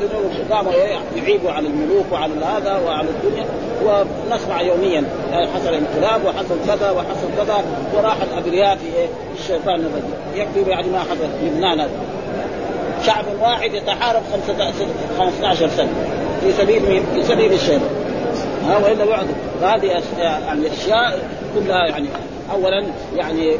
قاموا 0.51 0.71
يعيبوا 1.15 1.51
على 1.51 1.67
الملوك 1.67 2.05
وعلى 2.12 2.33
هذا 2.45 2.81
وعلى 2.85 3.07
الدنيا. 3.09 3.45
ونسمع 3.85 4.62
يوميا 4.62 5.03
يعني 5.31 5.47
حصل 5.47 5.73
انقلاب 5.73 6.25
وحصل 6.25 6.55
كذا 6.67 6.91
وحصل 6.91 7.27
كذا 7.38 7.63
وراح 7.95 8.17
الأبرياء 8.21 8.75
في 8.75 8.85
إيه 8.97 9.07
الشيطان 9.39 9.75
الرجيم. 9.75 10.13
يكفي 10.35 10.69
يعني 10.69 10.88
ما 10.88 10.99
حدث 10.99 11.29
لبنان 11.43 11.88
شعب 13.05 13.25
واحد 13.41 13.73
يتحارب 13.73 14.21
15 15.19 15.67
سنة 15.67 15.89
في 16.41 16.51
سبيل 16.51 16.89
مين؟ 16.89 17.03
في 17.15 17.23
سبيل 17.23 17.53
الشيطان. 17.53 17.89
ها 18.67 18.77
وإلا 18.77 19.03
وعده. 19.03 19.33
فهذه 19.62 20.01
يعني 20.17 20.67
أشياء 20.67 21.19
كلها 21.55 21.88
يعني 21.88 22.07
اولا 22.51 22.83
يعني 23.15 23.57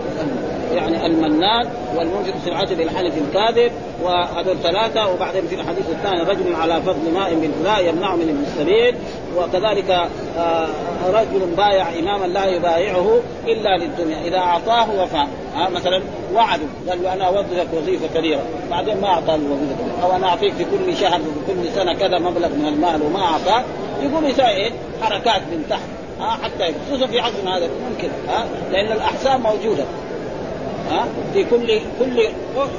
يعني 0.76 1.06
المنان 1.06 1.68
والمنفق 1.96 2.34
سرعته 2.46 2.76
بالحلف 2.76 3.14
الكاذب 3.18 3.72
وهذول 4.04 4.58
ثلاثة 4.64 5.14
وبعدين 5.14 5.48
في 5.48 5.56
الحديث 5.56 5.90
الثاني 5.90 6.22
رجل 6.22 6.56
على 6.56 6.82
فضل 6.82 7.14
ماء 7.14 7.36
بالفلاء 7.36 7.86
يمنع 7.86 8.16
من 8.16 8.46
السبيل 8.48 8.96
وكذلك 9.38 10.10
آه، 10.38 10.68
رجل 11.08 11.56
بايع 11.58 12.00
إماما 12.00 12.26
لا 12.26 12.46
يبايعه 12.46 13.20
إلا 13.48 13.78
للدنيا 13.78 14.28
إذا 14.28 14.38
أعطاه 14.38 15.02
وفى. 15.02 15.26
مثلا 15.72 16.02
وعده 16.36 16.64
قال 16.90 17.04
له 17.04 17.14
أنا 17.14 17.28
أوظفك 17.28 17.68
وظيفة 17.74 18.08
كبيرة 18.16 18.42
بعدين 18.70 19.02
ما 19.02 19.08
أعطاه 19.08 19.36
الوظيفة 19.36 20.04
أو 20.04 20.16
أنا 20.16 20.28
أعطيك 20.28 20.54
في 20.54 20.64
كل 20.66 20.98
شهر 20.98 21.20
في 21.20 21.54
كل 21.54 21.72
سنة 21.76 21.94
كذا 21.94 22.20
مبلغ 22.20 22.48
من 22.48 22.66
المال 22.66 23.02
وما 23.02 23.22
أعطاه 23.22 23.64
يقوم 24.02 24.26
يسوي 24.26 24.50
إيه 24.50 24.72
حركات 25.02 25.42
من 25.42 25.66
تحت. 25.70 25.99
ها 26.20 26.38
حتى 26.44 26.74
خصوصا 26.88 27.08
في 27.08 27.20
عصرنا 27.20 27.58
هذا. 27.58 27.70
ممكن 27.90 28.10
ها 28.28 28.46
لأن 28.72 28.92
الاحساب 28.92 29.40
موجودة 29.40 29.84
ها 30.92 31.06
في 31.34 31.44
كل 31.44 31.80
كل 32.00 32.28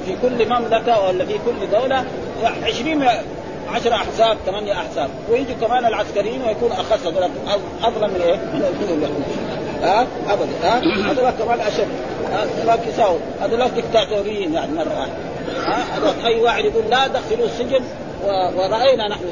في 0.06 0.16
كل 0.22 0.48
مملكة 0.48 1.00
ولا 1.06 1.24
في 1.24 1.34
كل 1.34 1.70
دولة 1.78 2.04
20 2.64 3.04
10 3.74 3.94
أحزاب 3.94 4.36
ثمانية 4.46 4.72
أحزاب. 4.72 5.10
ويجوا 5.30 5.54
كمان 5.60 5.86
العسكريين 5.86 6.42
ويكون 6.42 6.72
اخس 6.72 7.06
أظلم 7.82 8.10
من 8.10 8.20
إيه؟ 8.20 8.36
من 8.36 9.24
ها 9.82 10.06
ابدا 10.28 10.48
ها 10.62 10.78
هذول 11.10 11.30
كمان 11.30 11.60
أشد 11.60 11.88
هذول 12.32 12.88
يساووا 12.88 13.18
هذول 13.40 13.68
دكتاتوريين 13.76 14.54
يعني 14.54 14.72
مرة 14.72 14.98
واحدة. 14.98 15.12
ها 15.66 16.26
أي 16.26 16.40
واحد 16.40 16.64
يقول 16.64 16.84
لا 16.90 17.06
دخلوا 17.06 17.46
السجن 17.46 17.84
ورأينا 18.56 19.08
نحن 19.08 19.24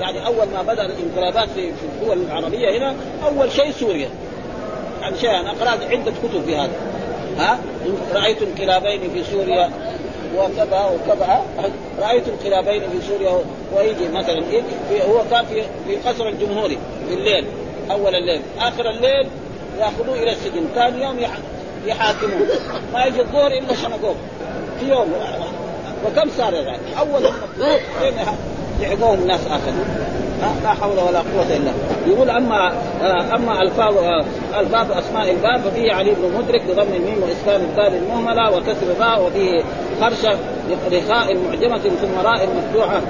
يعني 0.00 0.26
أول 0.26 0.46
ما 0.52 0.62
بدأ 0.62 0.86
الانقلابات 0.86 1.48
في 1.48 1.72
الدول 1.82 2.18
العربية 2.22 2.78
هنا 2.78 2.94
أول 3.24 3.52
شيء 3.52 3.70
سوريا. 3.70 4.08
يعني 5.02 5.18
شيء 5.18 5.30
أنا 5.30 5.50
قرات 5.50 5.82
عدة 5.82 6.12
كتب 6.22 6.44
في 6.46 6.56
هذا. 6.56 6.72
ها؟ 7.38 7.58
رأيت 8.14 8.42
انقلابين 8.42 9.00
في 9.10 9.24
سوريا 9.24 9.70
وكذا 10.36 10.90
وكذا 10.94 11.42
رأيت 12.00 12.24
انقلابين 12.28 12.80
في 12.80 13.06
سوريا 13.08 13.38
ويجي 13.76 14.08
مثلا 14.08 14.42
إيه؟ 14.50 15.02
هو 15.02 15.22
كان 15.30 15.44
في 15.44 15.62
في 15.86 16.08
قصر 16.08 16.28
الجمهوري 16.28 16.78
في 17.08 17.14
الليل 17.14 17.44
أول 17.90 18.14
الليل. 18.14 18.42
آخر 18.58 18.90
الليل 18.90 19.28
يأخذوه 19.78 20.14
إلى 20.14 20.32
السجن. 20.32 20.66
ثاني 20.74 21.02
يوم 21.04 21.18
يحاكموه. 21.86 22.46
ما 22.92 23.04
يجي 23.04 23.20
الظهر 23.20 23.52
إلا 23.52 23.74
شنقوه 23.74 24.14
في 24.80 24.88
يوم. 24.88 25.12
وكم 26.06 26.30
صار 26.38 26.54
يعني؟ 26.54 26.98
اول 26.98 27.26
فين 28.78 28.88
لعبوهم 28.88 29.18
الناس 29.22 29.40
اخذوا 29.46 29.84
لا 30.62 30.68
حول 30.68 30.98
ولا 30.98 31.18
قوة 31.18 31.56
إلا 31.56 31.72
يقول 32.06 32.30
أما 32.30 32.72
أما 33.34 33.62
ألفاظ 33.62 33.94
ألفاظ 34.58 34.92
أسماء 34.92 35.30
الباب 35.30 35.60
ففيه 35.60 35.92
علي 35.92 36.10
بن 36.10 36.38
مدرك 36.38 36.62
بضم 36.62 36.94
الميم 36.94 37.22
وإسكان 37.22 37.60
الدال 37.60 38.02
المهملة 38.02 38.56
وكسر 38.56 38.86
الراء 38.96 39.26
وفيه 39.26 39.62
خرشة 40.00 40.38
رخاء 40.92 41.36
معجمة 41.36 41.78
ثم 41.78 42.18
راء 42.24 42.48
مفتوحة 42.56 43.00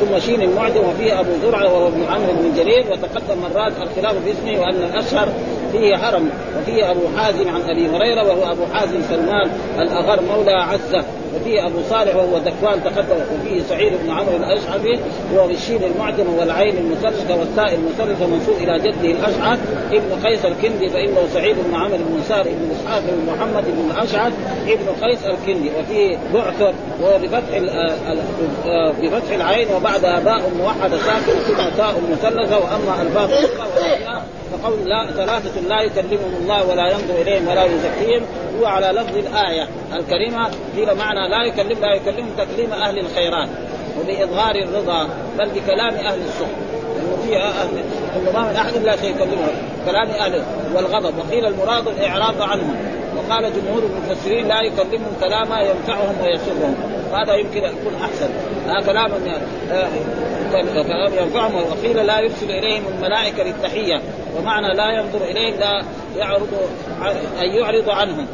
ثم 0.00 0.18
شين 0.18 0.42
المعجم 0.42 0.80
وفيه 0.88 1.20
أبو 1.20 1.30
زرعة 1.42 1.74
وهو 1.74 1.88
ابن 1.88 2.04
عمرو 2.04 2.32
بن 2.32 2.52
جرير 2.56 2.84
وتقدم 2.92 3.40
مرات 3.40 3.72
الخلاف 3.82 4.14
في 4.24 4.32
اسمه 4.32 4.60
وأن 4.60 4.76
الأشهر 4.76 5.28
فيه 5.72 5.96
هرم 5.96 6.30
وفيه 6.58 6.90
أبو 6.90 7.00
حازم 7.16 7.48
عن 7.48 7.60
أبي 7.62 7.88
هريرة 7.88 8.22
وهو 8.22 8.52
أبو 8.52 8.62
حازم 8.72 9.02
سلمان 9.10 9.50
الأغر 9.78 10.20
مولى 10.22 10.52
عزة. 10.52 11.04
وفيه 11.40 11.66
ابو 11.66 11.78
صالح 11.90 12.16
وهو 12.16 12.36
ذكوان 12.36 12.84
تقدم 12.84 13.16
وفيه 13.16 13.62
سعيد 13.62 13.92
بن 14.02 14.10
عمرو 14.10 14.36
الاشعري 14.36 15.00
وهو 15.34 15.46
بالشين 15.46 15.84
المعجم 15.84 16.34
والعين 16.38 16.76
المثلثه 16.78 17.36
والتاء 17.36 17.74
المثلثه 17.74 18.26
منسوب 18.26 18.56
إلى 18.56 18.78
جده 18.78 19.10
الاشعث 19.10 19.58
ابن 19.92 20.26
قيس 20.26 20.44
الكندي 20.44 20.88
فانه 20.88 21.28
سعيد 21.34 21.56
بن 21.68 21.74
عمرو 21.74 21.96
بن 21.96 22.20
نسار 22.20 22.42
بن 22.42 22.70
اسحاق 22.70 23.02
بن 23.02 23.32
محمد 23.32 23.64
بن 23.64 23.90
الاشعث 23.90 24.32
ابن 24.68 25.06
قيس 25.06 25.18
الكندي 25.24 25.70
وفيه 25.80 26.18
بعثر 26.34 26.74
وهو 27.02 27.18
بفتح 29.02 29.34
العين 29.34 29.68
وبعدها 29.76 30.20
باء 30.20 30.50
موحده 30.58 30.98
ساكنه 30.98 31.40
ثم 31.46 31.76
تاء 31.76 31.94
مثلثه 32.10 32.58
واما 32.58 33.02
الباء 33.02 33.48
فقول 34.52 34.88
لا 34.88 35.06
ثلاثة 35.06 35.60
لا 35.60 35.82
يكلمهم 35.82 36.34
الله 36.40 36.70
ولا 36.70 36.88
ينظر 36.88 37.22
إليهم 37.22 37.48
ولا 37.48 37.64
يزكيهم. 37.64 38.22
هو 38.60 38.66
على 38.66 39.00
لفظ 39.00 39.16
الآية 39.16 39.68
الكريمة 39.92 40.50
قيل 40.76 40.94
معنى 40.94 41.28
لا 41.28 41.44
يكلم 41.44 41.80
لا 41.80 41.94
يكلمهم 41.94 42.30
تكليم 42.38 42.72
أهل 42.72 42.98
الخيرات. 42.98 43.48
وبإظهار 44.00 44.54
الرضا 44.54 45.08
بل 45.38 45.48
بكلام 45.48 45.94
أهل 45.94 46.18
السوء. 46.20 46.48
فيها 47.26 47.48
أهل 47.62 47.68
إنه 48.16 48.30
ما 48.32 48.50
من 48.50 48.56
أحد 48.56 48.76
لا 48.84 48.96
سيكلمهم 48.96 49.54
كلام 49.86 50.08
أهل 50.08 50.42
والغضب. 50.74 51.14
وقيل 51.18 51.46
المراد 51.46 51.88
الإعراض 51.88 52.42
عنهم 52.42 52.76
وقال 53.16 53.52
جمهور 53.52 53.82
المفسرين 53.82 54.48
لا 54.48 54.62
يكلمهم 54.62 55.12
كلاما 55.20 55.60
ينفعهم 55.60 56.14
ويسرهم. 56.22 56.74
هذا 57.12 57.34
يمكن 57.34 57.64
أن 57.64 57.72
يكون 57.76 57.94
أحسن. 58.02 58.28
هذا 58.66 58.86
كلام 58.86 59.10
كلام 60.52 61.12
ينفعهم 61.14 61.54
وقيل 61.54 62.06
لا 62.06 62.20
يرسل 62.20 62.50
إليهم 62.50 62.82
الملائكة 62.94 63.42
للتحية 63.42 64.00
ومعنى 64.38 64.74
لا 64.74 64.90
ينظر 64.90 65.24
إليهم 65.24 65.60
لا 65.60 65.82
يعرض 66.16 66.48
أن 67.42 67.50
يعرض 67.50 67.90
عنهم. 67.90 68.26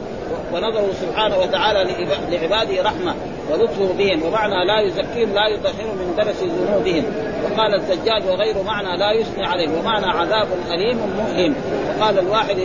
ونظره 0.53 0.91
سبحانه 1.01 1.39
وتعالى 1.39 2.09
لعباده 2.31 2.83
رحمة 2.83 3.15
ولطفه 3.51 3.93
بهم 3.99 4.23
ومعنى 4.23 4.65
لا 4.65 4.81
يزكيهم 4.81 5.35
لا 5.35 5.49
يطهر 5.49 5.87
من 5.87 6.15
درس 6.17 6.43
ذنوبهم. 6.43 7.05
وقال 7.45 7.75
الزجاج 7.75 8.23
وغير 8.29 8.63
معنى 8.63 8.97
لا 8.97 9.13
يثني 9.13 9.47
عليه 9.47 9.69
ومعنى 9.79 10.07
عذاب 10.07 10.49
أليم 10.71 10.99
مؤلم 11.17 11.55
وقال 11.89 12.19
الواحد 12.19 12.57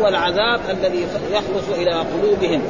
هو 0.00 0.08
العذاب 0.08 0.60
الذي 0.70 1.06
يخلص 1.32 1.68
إلى 1.78 1.90
قلوبهم. 1.90 2.62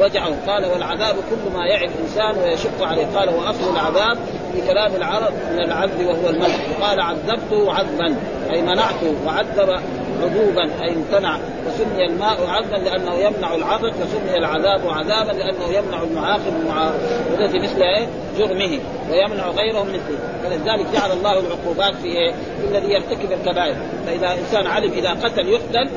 وجعه. 0.00 0.32
قال 0.46 0.64
والعذاب 0.64 1.14
كل 1.14 1.52
ما 1.54 1.66
يعي 1.66 1.86
الانسان 1.86 2.42
ويشق 2.42 2.82
عليه. 2.82 3.06
قال 3.16 3.28
وأصل 3.28 3.72
العذاب 3.72 4.18
في 4.52 4.66
كلام 4.66 4.94
العرب 4.96 5.32
من 5.52 5.60
العذب 5.60 6.06
وهو 6.06 6.28
المنع 6.28 6.56
قال 6.80 7.00
عذبته 7.00 7.72
عذبا 7.72 8.16
أي 8.50 8.62
منعته 8.62 9.14
وعذب 9.26 9.80
عذوبا 10.22 10.70
أي 10.82 10.92
امتنع. 10.92 11.38
وسمي 11.66 12.04
الماء 12.04 12.46
عذبا 12.48 12.76
لأنه 12.76 13.14
يمنع 13.14 13.54
العطش 13.54 13.92
وسمي 14.02 14.38
العذاب 14.38 14.80
عذابا 14.88 15.32
لأنه 15.32 15.66
يمنع 15.68 16.02
المعاقب 16.02 16.52
المعاقبة 16.62 17.58
مثل 17.58 17.82
إيه؟ 17.82 18.06
جرمه 18.38 18.78
ويمنع 19.10 19.50
غيره 19.50 19.82
من 19.82 19.92
مثله 19.92 20.18
فلذلك 20.42 20.86
جعل 20.94 21.12
الله 21.12 21.32
العقوبات 21.32 21.94
في 21.94 22.08
إيه؟ 22.08 22.34
الذي 22.70 22.92
يرتكب 22.92 23.32
الكبائر. 23.32 23.74
فإذا 24.06 24.34
إنسان 24.34 24.66
علم 24.66 24.92
إذا 24.92 25.10
قتل 25.10 25.48
يقتل 25.48 25.88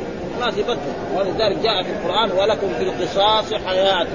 خلاص 0.42 0.58
يبطل 0.58 0.78
ولذلك 1.16 1.58
جاء 1.64 1.84
في 1.84 1.90
القرآن 1.90 2.32
ولكم 2.32 2.68
في 2.78 2.84
القصاص 2.84 3.54
حياة. 3.54 4.08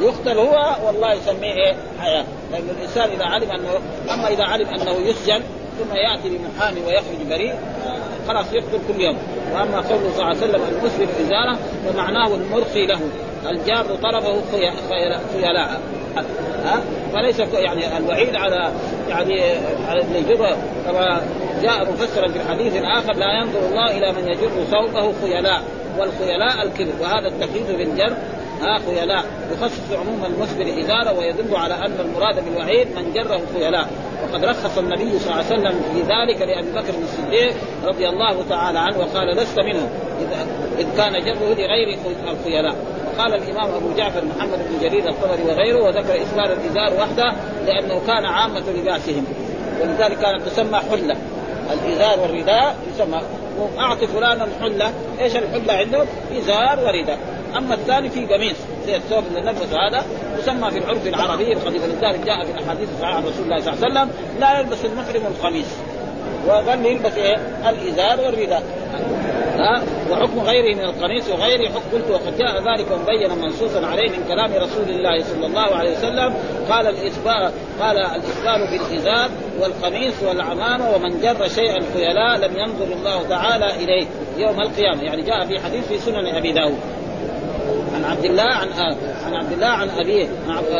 يقتل 0.00 0.38
هو 0.38 0.76
والله 0.86 1.12
يسميه 1.12 1.52
إيه؟ 1.52 1.74
حياة. 2.00 2.24
لأن 2.52 2.68
الإنسان 2.78 3.10
إذا 3.10 3.24
علم 3.24 3.50
انه 3.50 3.70
أما 4.14 4.28
إذا 4.28 4.44
علم 4.44 4.68
أنه 4.68 4.92
يسجن 4.92 5.42
ثم 5.78 5.96
يأتي 5.96 6.38
بمحامي 6.38 6.80
ويخرج 6.80 7.26
بريء 7.30 7.54
خلاص 8.28 8.52
يقتل 8.52 8.78
كل 8.88 9.00
يوم. 9.00 9.18
وأما 9.52 9.76
قوله 9.76 10.10
صلى 10.10 10.22
الله 10.22 10.24
عليه 10.24 10.38
وسلم 10.38 10.62
المسلم 10.68 11.08
ازاره 11.26 11.58
فمعناه 11.86 12.34
المرخي 12.34 12.86
له. 12.86 13.00
الجار 13.46 13.84
طلبه 14.02 14.42
خيلاء 15.32 15.80
ها؟ 16.64 16.82
فليس 17.12 17.40
يعني 17.40 17.96
الوعيد 17.96 18.36
على 18.36 18.72
يعني 19.08 19.40
على 19.88 20.00
الجر 20.18 20.56
كما 20.86 21.22
جاء 21.62 21.92
مفسرا 21.92 22.28
في 22.28 22.36
الحديث 22.36 22.72
آخر 22.76 23.12
لا 23.12 23.40
ينظر 23.40 23.68
الله 23.68 23.98
إلى 23.98 24.12
من 24.12 24.28
يجر 24.28 24.64
ثوبه 24.70 25.12
خيلاء 25.22 25.62
والخيلاء 25.98 26.62
الكذب 26.62 27.00
وهذا 27.00 27.28
التقييد 27.28 27.66
بالجر 27.66 28.16
ها؟ 28.60 28.78
خيلاء. 28.86 29.24
يخصص 29.52 29.92
عموم 29.92 30.24
المسبل 30.24 30.78
إزارة 30.78 31.18
ويدل 31.18 31.56
على 31.56 31.74
أن 31.74 32.00
المراد 32.00 32.44
بالوعيد 32.44 32.88
من 32.96 33.12
جره 33.12 33.40
خيلاء. 33.54 33.88
وقد 34.22 34.44
رخص 34.44 34.78
النبي 34.78 35.18
صلى 35.18 35.32
الله 35.32 35.44
عليه 35.44 35.46
وسلم 35.46 35.80
في 35.92 36.00
ذلك 36.00 36.42
لأبي 36.42 36.70
بكر 36.70 36.94
الصديق 37.02 37.54
رضي 37.84 38.08
الله 38.08 38.44
تعالى 38.48 38.78
عنه 38.78 38.98
وقال 38.98 39.36
لست 39.36 39.58
منهم 39.58 39.88
إذ 40.78 40.96
كان 40.96 41.12
جره 41.24 41.54
لغير 41.54 41.98
الخيلاء. 42.28 42.74
وقال 43.14 43.34
الإمام 43.34 43.74
أبو 43.74 43.92
جعفر 43.96 44.24
محمد 44.24 44.58
بن 44.58 44.80
جرير 44.80 45.08
الطبري 45.08 45.42
وغيره 45.42 45.82
وذكر 45.82 46.22
اسبال 46.22 46.52
الإزار 46.52 47.00
وحده 47.00 47.32
لأنه 47.66 48.00
كان 48.06 48.24
عامة 48.24 48.62
لباسهم 48.70 49.24
ولذلك 49.80 50.18
كانت 50.18 50.42
تسمى 50.46 50.78
حلة 50.90 51.16
الإزار 51.72 52.20
والرداء 52.20 52.76
يسمى 52.94 53.20
أعطي 53.78 54.06
فلانا 54.06 54.48
حلة 54.60 54.92
إيش 55.20 55.36
الحلة 55.36 55.72
عنده؟ 55.72 56.04
إزار 56.38 56.80
ورداء 56.86 57.18
أما 57.56 57.74
الثاني 57.74 58.10
في 58.10 58.26
قميص 58.26 58.56
زي 58.86 58.96
الثوب 58.96 59.24
اللي 59.26 59.40
نلبسه 59.40 59.88
هذا 59.88 60.04
يسمى 60.38 60.70
في 60.70 60.78
العرف 60.78 61.06
العربي 61.06 61.52
القديم 61.52 61.82
ولذلك 61.82 62.20
جاء 62.26 62.44
في 62.44 62.50
الأحاديث 62.50 62.88
الصحيحه 62.94 63.16
عن 63.16 63.24
رسول 63.24 63.44
الله 63.44 63.60
صلى 63.60 63.72
الله 63.72 63.84
عليه 63.84 64.00
وسلم 64.00 64.10
لا 64.40 64.60
يلبس 64.60 64.84
المحرم 64.84 65.22
القميص 65.26 65.66
وظل 66.48 66.86
يلبس 66.86 67.16
إيه؟ 67.16 67.36
الإزار 67.68 68.20
والرداء 68.20 68.62
ها 69.58 69.82
وحكم 70.10 70.40
غيره 70.40 70.74
من 70.76 70.84
القميص 70.84 71.28
وغيره 71.28 71.68
حكم 71.68 71.80
قلت 71.92 72.10
وقد 72.10 72.38
جاء 72.38 72.56
ذلك 72.56 72.86
مبينا 73.02 73.34
منصوصا 73.34 73.86
عليه 73.86 74.10
من 74.10 74.24
كلام 74.28 74.50
رسول 74.52 74.88
الله 74.88 75.22
صلى 75.22 75.46
الله 75.46 75.76
عليه 75.76 75.96
وسلم. 75.98 76.34
قال 76.70 76.86
الاسبال 76.86 77.52
قال 77.80 77.98
الإسبال 77.98 78.68
بالازار 78.70 79.28
والقميص 79.60 80.22
والعمامة 80.22 80.90
ومن 80.90 81.20
جر 81.20 81.48
شيئا 81.48 81.80
خيلاء 81.94 82.38
لم 82.38 82.56
ينظر 82.56 82.96
الله 82.96 83.28
تعالى 83.28 83.84
إليه 83.84 84.06
يوم 84.38 84.60
القيامة. 84.60 85.02
يعني 85.02 85.22
جاء 85.22 85.46
في 85.46 85.60
حديث 85.60 85.88
في 85.88 85.98
سنن 85.98 86.26
أبي 86.26 86.52
داود. 86.52 86.78
عن 87.94 88.04
عبد 88.04 88.24
الله 88.24 88.42
عن 88.42 88.68
عن 89.26 89.34
عبد 89.34 89.52
الله 89.52 89.66
عن 89.66 89.88
أبيه 89.90 90.28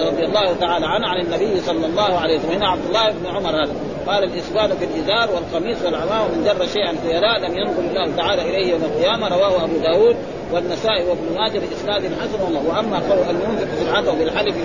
رضي 0.08 0.24
الله 0.24 0.54
تعالى 0.60 0.86
عنه 0.86 1.08
عن 1.08 1.20
النبي 1.20 1.60
صلى 1.60 1.86
الله 1.86 2.18
عليه 2.18 2.38
وسلم. 2.38 2.52
هنا 2.52 2.68
عبد 2.68 2.86
الله 2.86 3.10
بن 3.10 3.26
عمر 3.26 3.50
هذا. 3.50 3.74
قال 4.06 4.24
الاسبال 4.24 4.76
في 4.78 4.84
الإزار 4.84 5.30
والقميص 5.34 5.82
والعمامه 5.84 6.28
من 6.28 6.44
جر 6.44 6.66
شيئا 6.66 6.94
خيلاء 7.06 7.38
لم 7.38 7.58
ينظر 7.58 7.82
الله 7.90 8.16
تعالى 8.16 8.42
إليه 8.42 8.70
يوم 8.70 8.82
القيامة. 8.84 9.28
رواه 9.28 9.64
أبو 9.64 9.78
داود 9.78 10.16
والنسائي 10.52 11.04
وابن 11.08 11.34
ماجه 11.34 11.58
بإسناد 11.58 12.02
حسن 12.02 12.66
واما 12.66 12.98
قول 12.98 13.18
المنفق 13.30 13.74
في 13.76 13.82
العطاء 13.82 14.14
بالحلف 14.14 14.56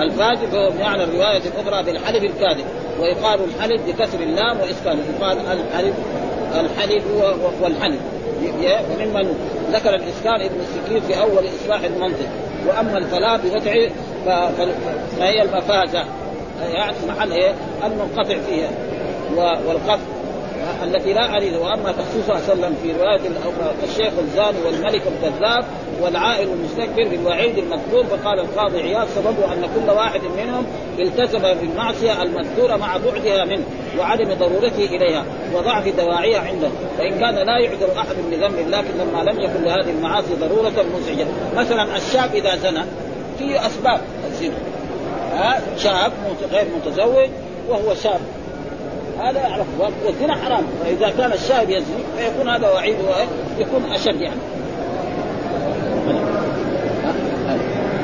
الفاجر 0.00 0.46
فهو 0.46 0.70
بمعنى 0.70 1.04
الرواية 1.04 1.42
الأخرى 1.46 1.82
بالحلف 1.82 2.24
الكاذب 2.24 2.64
ويقال 3.00 3.40
الحلف 3.44 3.82
بكسر 3.86 4.20
اللام 4.20 4.60
واسكانه 4.60 5.02
يقال 5.18 5.38
الحلف 5.38 5.94
الحلف 6.54 7.04
والحلف. 7.62 8.00
وممن 8.92 9.34
ذكر 9.72 9.94
الإسكان 9.94 10.40
ابن 10.40 10.60
السكين 10.60 11.00
في 11.00 11.20
أول 11.20 11.44
إصلاح 11.62 11.80
المنطق. 11.84 12.28
وأما 12.66 12.98
الفلاح 12.98 13.36
بفتح 13.36 13.74
فهي 15.18 15.42
المفازة. 15.42 16.04
يعني 16.62 16.96
محل 17.08 17.32
إيه؟ 17.32 17.54
المنقطع 17.84 18.36
فيها. 18.48 18.70
والقف 19.36 20.00
التي 20.84 21.12
لا 21.12 21.24
عليل 21.24 21.56
وأما 21.56 21.92
تخصيص 21.92 22.26
صلى 22.26 22.36
الله 22.36 22.42
عليه 22.50 22.52
وسلم 22.52 22.74
في 22.82 22.92
رواية 22.92 23.20
الشيخ 23.84 24.12
الزاني 24.18 24.66
والملك 24.66 25.02
الكذاب 25.06 25.64
والعائل 26.02 26.48
المستكبر 26.48 27.08
بالوعيد 27.08 27.58
المذكور 27.58 28.04
فقال 28.04 28.40
القاضي 28.40 28.82
عياض 28.82 29.06
سببه 29.14 29.52
أن 29.52 29.68
كل 29.74 29.90
واحد 29.90 30.20
منهم 30.36 30.66
التزم 30.98 31.38
بالمعصية 31.38 32.22
المذكورة 32.22 32.76
مع 32.76 32.96
بعدها 32.96 33.44
منه 33.44 33.64
وعدم 33.98 34.34
ضرورته 34.34 34.84
إليها 34.84 35.24
وضعف 35.54 35.88
دواعيها 35.96 36.40
عنده. 36.40 36.68
فإن 36.98 37.10
كان 37.10 37.34
لا 37.34 37.58
يعذر 37.58 37.98
أحد 37.98 38.16
بذنب 38.30 38.68
لكن 38.68 38.98
لما 38.98 39.30
لم 39.30 39.40
يكن 39.40 39.62
لهذه 39.62 39.90
المعاصي 39.90 40.34
ضرورة 40.34 40.84
مزعجة. 40.96 41.26
مثلا 41.56 41.96
الشاب 41.96 42.34
إذا 42.34 42.56
زنى 42.56 42.82
في 43.38 43.66
أسباب 43.66 44.00
الزنا. 44.26 44.56
شاب 45.76 46.12
غير 46.52 46.66
متزوج 46.76 47.28
وهو 47.68 47.94
شاب. 47.94 48.20
هذا 49.18 49.38
يعرف 49.38 49.66
والزنا 49.78 50.34
حرام. 50.34 50.64
فاذا 50.84 51.10
كان 51.18 51.32
الشاب 51.32 51.70
يزني 51.70 52.02
فيكون 52.18 52.48
هذا 52.48 52.68
وعيد 52.68 52.96
يكون 53.58 53.92
أشد 53.92 54.20
يعني. 54.20 54.40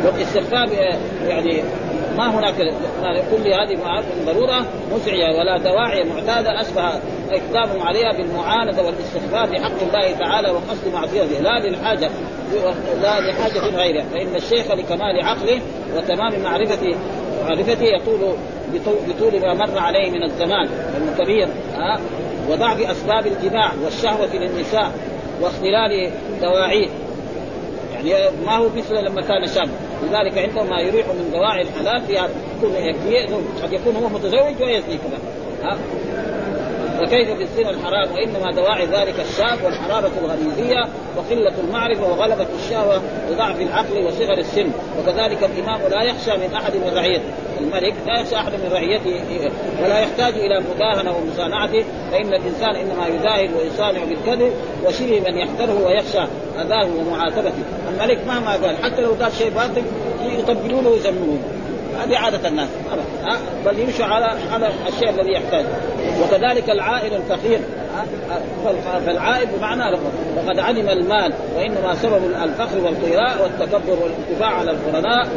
والاستخفاف 0.04 0.72
يعني 1.26 1.62
ما 2.16 2.38
هناك 2.38 2.54
كل 3.30 3.52
هذه 3.52 4.02
ضرورة 4.26 4.66
مسعية 4.94 5.38
ولا 5.38 5.58
دواعي 5.58 6.04
معتادة 6.04 6.60
أشبه 6.60 6.88
إقدامهم 7.30 7.82
عليها 7.82 8.12
بالمعانده 8.12 8.82
والاستخفاف 8.82 9.50
بحق 9.50 9.82
الله 9.82 10.16
تعالى 10.18 10.50
وقصد 10.50 10.92
معصيته 10.92 11.40
لا 11.40 11.68
للحاجة 11.68 12.10
لا 13.02 13.20
لحاجة 13.20 13.76
غيرها 13.76 14.04
فإن 14.04 14.36
الشيخ 14.36 14.72
لكمال 14.72 15.24
عقله 15.24 15.60
وتمام 15.96 16.42
معرفه 16.42 16.96
معرفته 17.42 17.84
يطول 17.84 18.36
بطول 19.08 19.40
ما 19.40 19.54
مر 19.54 19.78
عليه 19.78 20.10
من 20.10 20.22
الزمان. 20.22 20.68
لأنه 20.92 21.16
كبير 21.18 21.48
ها 21.74 22.00
وضعف 22.50 22.80
أسباب 22.80 23.26
الجماع 23.26 23.72
والشهوة 23.84 24.34
للنساء 24.34 24.92
واختلال 25.40 26.10
دواعيه. 26.42 26.88
يعني 27.94 28.36
ما 28.46 28.56
هو 28.56 28.68
مثل 28.76 28.94
لما 28.94 29.22
كان 29.22 29.46
شاب. 29.46 29.68
لذلك 30.02 30.38
عندما 30.38 30.80
يريح 30.80 31.06
من 31.06 31.30
دواعي 31.32 31.62
الحلال 31.62 32.02
فيها 32.06 32.28
يكون 32.62 33.44
قد 33.62 33.72
يكون 33.72 33.96
هو 33.96 34.08
متزوج 34.08 34.62
ويزني 34.62 34.98
كذا. 34.98 35.18
فكيف 37.06 37.38
بالزنا 37.38 37.70
الحرام 37.70 38.12
وإنما 38.12 38.52
دواعي 38.52 38.86
ذلك 38.86 39.14
الشاب 39.20 39.64
والحراره 39.64 40.10
الغريزيه 40.24 40.88
وقلة 41.16 41.52
المعرفة 41.64 42.10
وغلبة 42.10 42.46
الشهوة 42.64 43.02
وضعف 43.30 43.60
العقل 43.60 44.06
وصغر 44.06 44.38
السن. 44.38 44.70
وكذلك 44.98 45.44
الإمام 45.44 45.80
لا 45.90 46.02
يخشى 46.02 46.30
من 46.30 46.54
أحد 46.54 46.76
من 46.76 46.92
رعيته. 46.94 47.24
الملك 47.60 47.94
لا 48.06 48.20
يخشى 48.20 48.36
أحد 48.36 48.52
من 48.52 48.70
رعيته 48.72 49.20
ولا 49.82 49.98
يحتاج 49.98 50.34
إلى 50.34 50.62
مداهنة 50.74 51.16
ومصانعته 51.16 51.84
فإن 52.12 52.34
الإنسان 52.34 52.76
إنما 52.76 53.06
يداهن 53.06 53.54
ويصانع 53.54 54.04
بالكذب 54.04 54.52
وشبه 54.86 55.20
من 55.20 55.38
يحتره 55.38 55.86
ويخشى 55.86 56.22
أذاه 56.60 56.88
ومعاتبته. 56.98 57.62
الملك 57.88 58.18
مهما 58.26 58.52
قال 58.52 58.76
حتى 58.84 59.02
لو 59.02 59.12
قال 59.20 59.32
شيء 59.32 59.50
باطل 59.50 59.82
يطبلونه 60.38 60.88
ويزمنونه 60.88 61.61
هذه 62.04 62.16
عادة 62.16 62.48
الناس. 62.48 62.68
بل 63.66 63.78
يمشوا 63.78 64.04
على 64.04 64.24
على 64.52 64.68
الشيء 64.88 65.10
الذي 65.10 65.32
يحتاج 65.32 65.64
وكذلك 66.22 66.70
العائل 66.70 67.14
الفقير. 67.14 67.60
فالعائل 69.06 69.48
بمعنى 69.58 69.98
وقد 70.36 70.58
علم 70.58 70.88
المال 70.88 71.32
وإنما 71.56 71.94
سبب 71.94 72.20
الفخر 72.42 72.78
والقراء 72.78 73.42
والتكبر 73.42 73.96
والارتفاع 74.02 74.58
على 74.58 74.70
القرناء. 74.70 75.28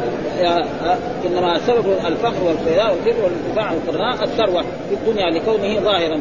إنما 1.26 1.58
سبب 1.66 1.86
الفخر 2.06 2.44
والقراء 2.44 2.94
والكبر 2.94 3.24
والارتفاع 3.24 3.64
على 3.64 3.76
القرناء 3.76 4.24
الثروة 4.24 4.62
في 4.62 4.94
الدنيا 4.94 5.30
لكونه 5.30 5.80
ظاهرا. 5.80 6.20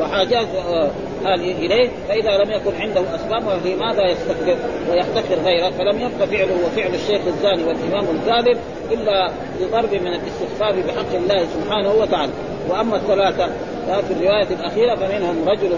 وحاجات 0.00 0.46
قال 0.66 0.90
إليه 1.26 1.88
فإذا 2.08 2.30
لم 2.30 2.50
يكن 2.50 2.80
عنده 2.80 3.00
اسباب 3.14 3.60
فلماذا 3.60 4.10
يستكبر 4.10 4.56
ويحتكر 4.90 5.34
غيره؟ 5.44 5.70
فلم 5.70 6.00
يبق 6.00 6.24
فعله 6.24 6.56
وفعل 6.66 6.94
الشيخ 6.94 7.20
الزاني 7.26 7.64
والإمام 7.64 8.04
الكاذب 8.16 8.58
إلا 8.92 9.30
بضرب 9.60 9.94
من 9.94 10.14
الاستخفاف 10.14 10.86
بحق 10.86 11.14
الله 11.14 11.46
سبحانه 11.46 11.92
وتعالى. 11.92 12.32
وأما 12.68 12.96
الثلاثة 12.96 13.46
في 13.88 14.12
الرواية 14.12 14.48
الأخيرة 14.60 14.94
فمنهم 14.94 15.48
رجل 15.48 15.70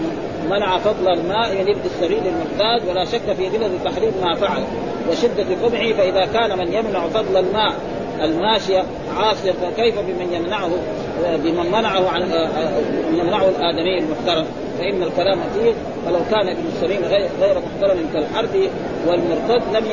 منع 0.49 0.77
فضل 0.77 1.07
الماء 1.13 1.53
من 1.53 1.69
ابن 1.69 1.81
السبيل 1.85 2.21
المحتاج 2.27 2.89
ولا 2.89 3.05
شك 3.05 3.33
في 3.37 3.47
غلظ 3.47 3.71
تحريم 3.85 4.13
ما 4.21 4.35
فعل 4.35 4.63
وشدة 5.09 5.45
قبحه 5.63 5.93
فإذا 5.93 6.25
كان 6.25 6.57
من 6.57 6.73
يمنع 6.73 7.07
فضل 7.07 7.37
الماء 7.37 7.73
الماشية 8.21 8.83
عاصيا 9.17 9.53
فكيف 9.53 9.99
بمن 9.99 10.33
يمنعه؟ 10.33 10.69
بمن 11.43 11.71
منعه 11.71 12.09
عن 12.09 12.21
يمنعه 13.13 13.49
الآدمي 13.49 13.97
المحترم. 13.97 14.45
فإن 14.79 15.03
الكلام 15.03 15.39
فيه 15.53 15.73
فلو 16.05 16.19
كان 16.31 16.49
ابن 16.49 16.63
السبيل 16.75 17.05
غير 17.41 17.55
محترم 17.59 18.09
كالحرب 18.13 18.69
والمرتد 19.07 19.63
لم 19.73 19.85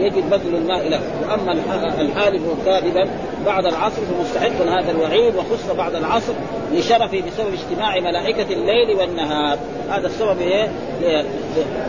يجد 0.00 0.30
بذل 0.30 0.54
الماء 0.54 0.88
له. 0.88 1.00
وأما 1.22 1.52
الحالف 2.00 2.42
كاذبا. 2.64 3.08
بعد 3.46 3.66
العصر 3.66 4.02
فمستحق 4.02 4.62
هذا 4.62 4.90
الوعيد 4.90 5.34
وخص 5.36 5.70
بعد 5.76 5.94
العصر 5.94 6.32
لشرفه 6.72 7.22
بسبب 7.26 7.54
اجتماع 7.54 8.00
ملائكة 8.00 8.52
الليل 8.52 8.96
والنهار. 8.96 9.58
هذا 9.90 10.06
السبب 10.06 10.40
إيه؟ 10.40 10.68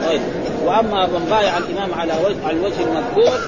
طيب 0.10 0.22
وأما 0.66 1.08
من 1.08 1.28
بايع 1.30 1.58
الإمام 1.58 1.94
على 2.00 2.14
وجه 2.26 2.48
على 2.48 2.58
الوجه 2.58 2.82
المذكور 2.84 3.40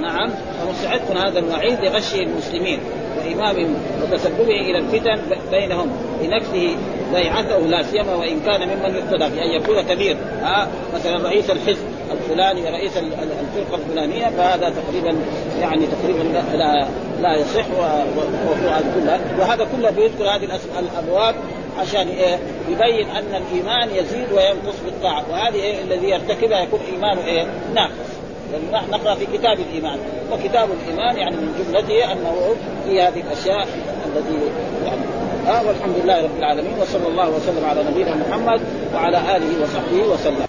نعم 0.00 0.30
فمستحق 0.30 1.26
هذا 1.26 1.38
الوعيد 1.38 1.80
لغش 1.84 2.14
المسلمين. 2.14 2.80
وإمامهم 3.18 3.74
وتسببه 4.02 4.60
إلى 4.60 4.78
الفتن 4.78 5.18
بينهم 5.50 5.90
لنفسه 6.22 6.76
بيعته 7.14 7.58
لا 7.58 7.82
سيما 7.82 8.14
وإن 8.14 8.40
كان 8.40 8.68
ممن 8.68 8.94
يقتدى 8.94 9.36
بأن 9.36 9.50
يكون 9.50 9.80
كبير. 9.82 10.16
ها 10.42 10.68
مثلا 10.94 11.28
رئيس 11.28 11.50
الحزب 11.50 11.84
الفلاني 12.12 12.62
ورئيس 12.62 12.96
الفرقة 12.96 13.74
الفلانية 13.74 14.26
فهذا 14.26 14.70
تقريبا 14.70 15.16
يعني 15.60 15.86
تقريبا 15.86 16.22
لا 16.54 16.88
لا, 17.20 17.36
يصح 17.36 17.64
وهذا 17.78 18.92
كله. 18.94 19.20
وهذا 19.38 19.66
كله 19.76 19.90
بيذكر 19.90 20.24
هذه 20.24 20.48
الأبواب 20.78 21.34
عشان 21.78 22.08
إيه؟ 22.08 22.38
يبين 22.68 23.08
أن 23.10 23.42
الإيمان 23.42 23.88
يزيد 23.90 24.32
وينقص 24.32 24.76
بالطاعة. 24.84 25.24
وهذه 25.30 25.54
إيه 25.54 25.82
الذي 25.82 26.10
يرتكبها؟ 26.10 26.60
يكون 26.60 26.80
إيمانه 26.92 27.26
إيه؟ 27.26 27.46
ناقص. 27.74 28.17
لأن 28.52 28.90
نقرأ 28.90 29.14
في 29.14 29.26
كتاب 29.26 29.58
الإيمان. 29.60 29.98
وكتاب 30.32 30.68
الإيمان 30.80 31.16
يعني 31.16 31.36
من 31.36 31.54
جملته 31.58 32.12
أنه 32.12 32.54
في 32.84 33.00
هذه 33.00 33.20
الأشياء 33.20 33.68
التي 34.06 34.38
يعني 34.84 35.02
آه 35.48 35.66
والحمد 35.66 35.94
لله 36.04 36.22
رب 36.22 36.38
العالمين 36.38 36.72
وصلى 36.80 37.08
الله 37.08 37.28
وسلم 37.30 37.64
على 37.64 37.82
نبينا 37.90 38.14
محمد 38.14 38.60
وعلى 38.94 39.16
آله 39.36 39.62
وصحبه 39.62 40.02
وسلم. 40.12 40.47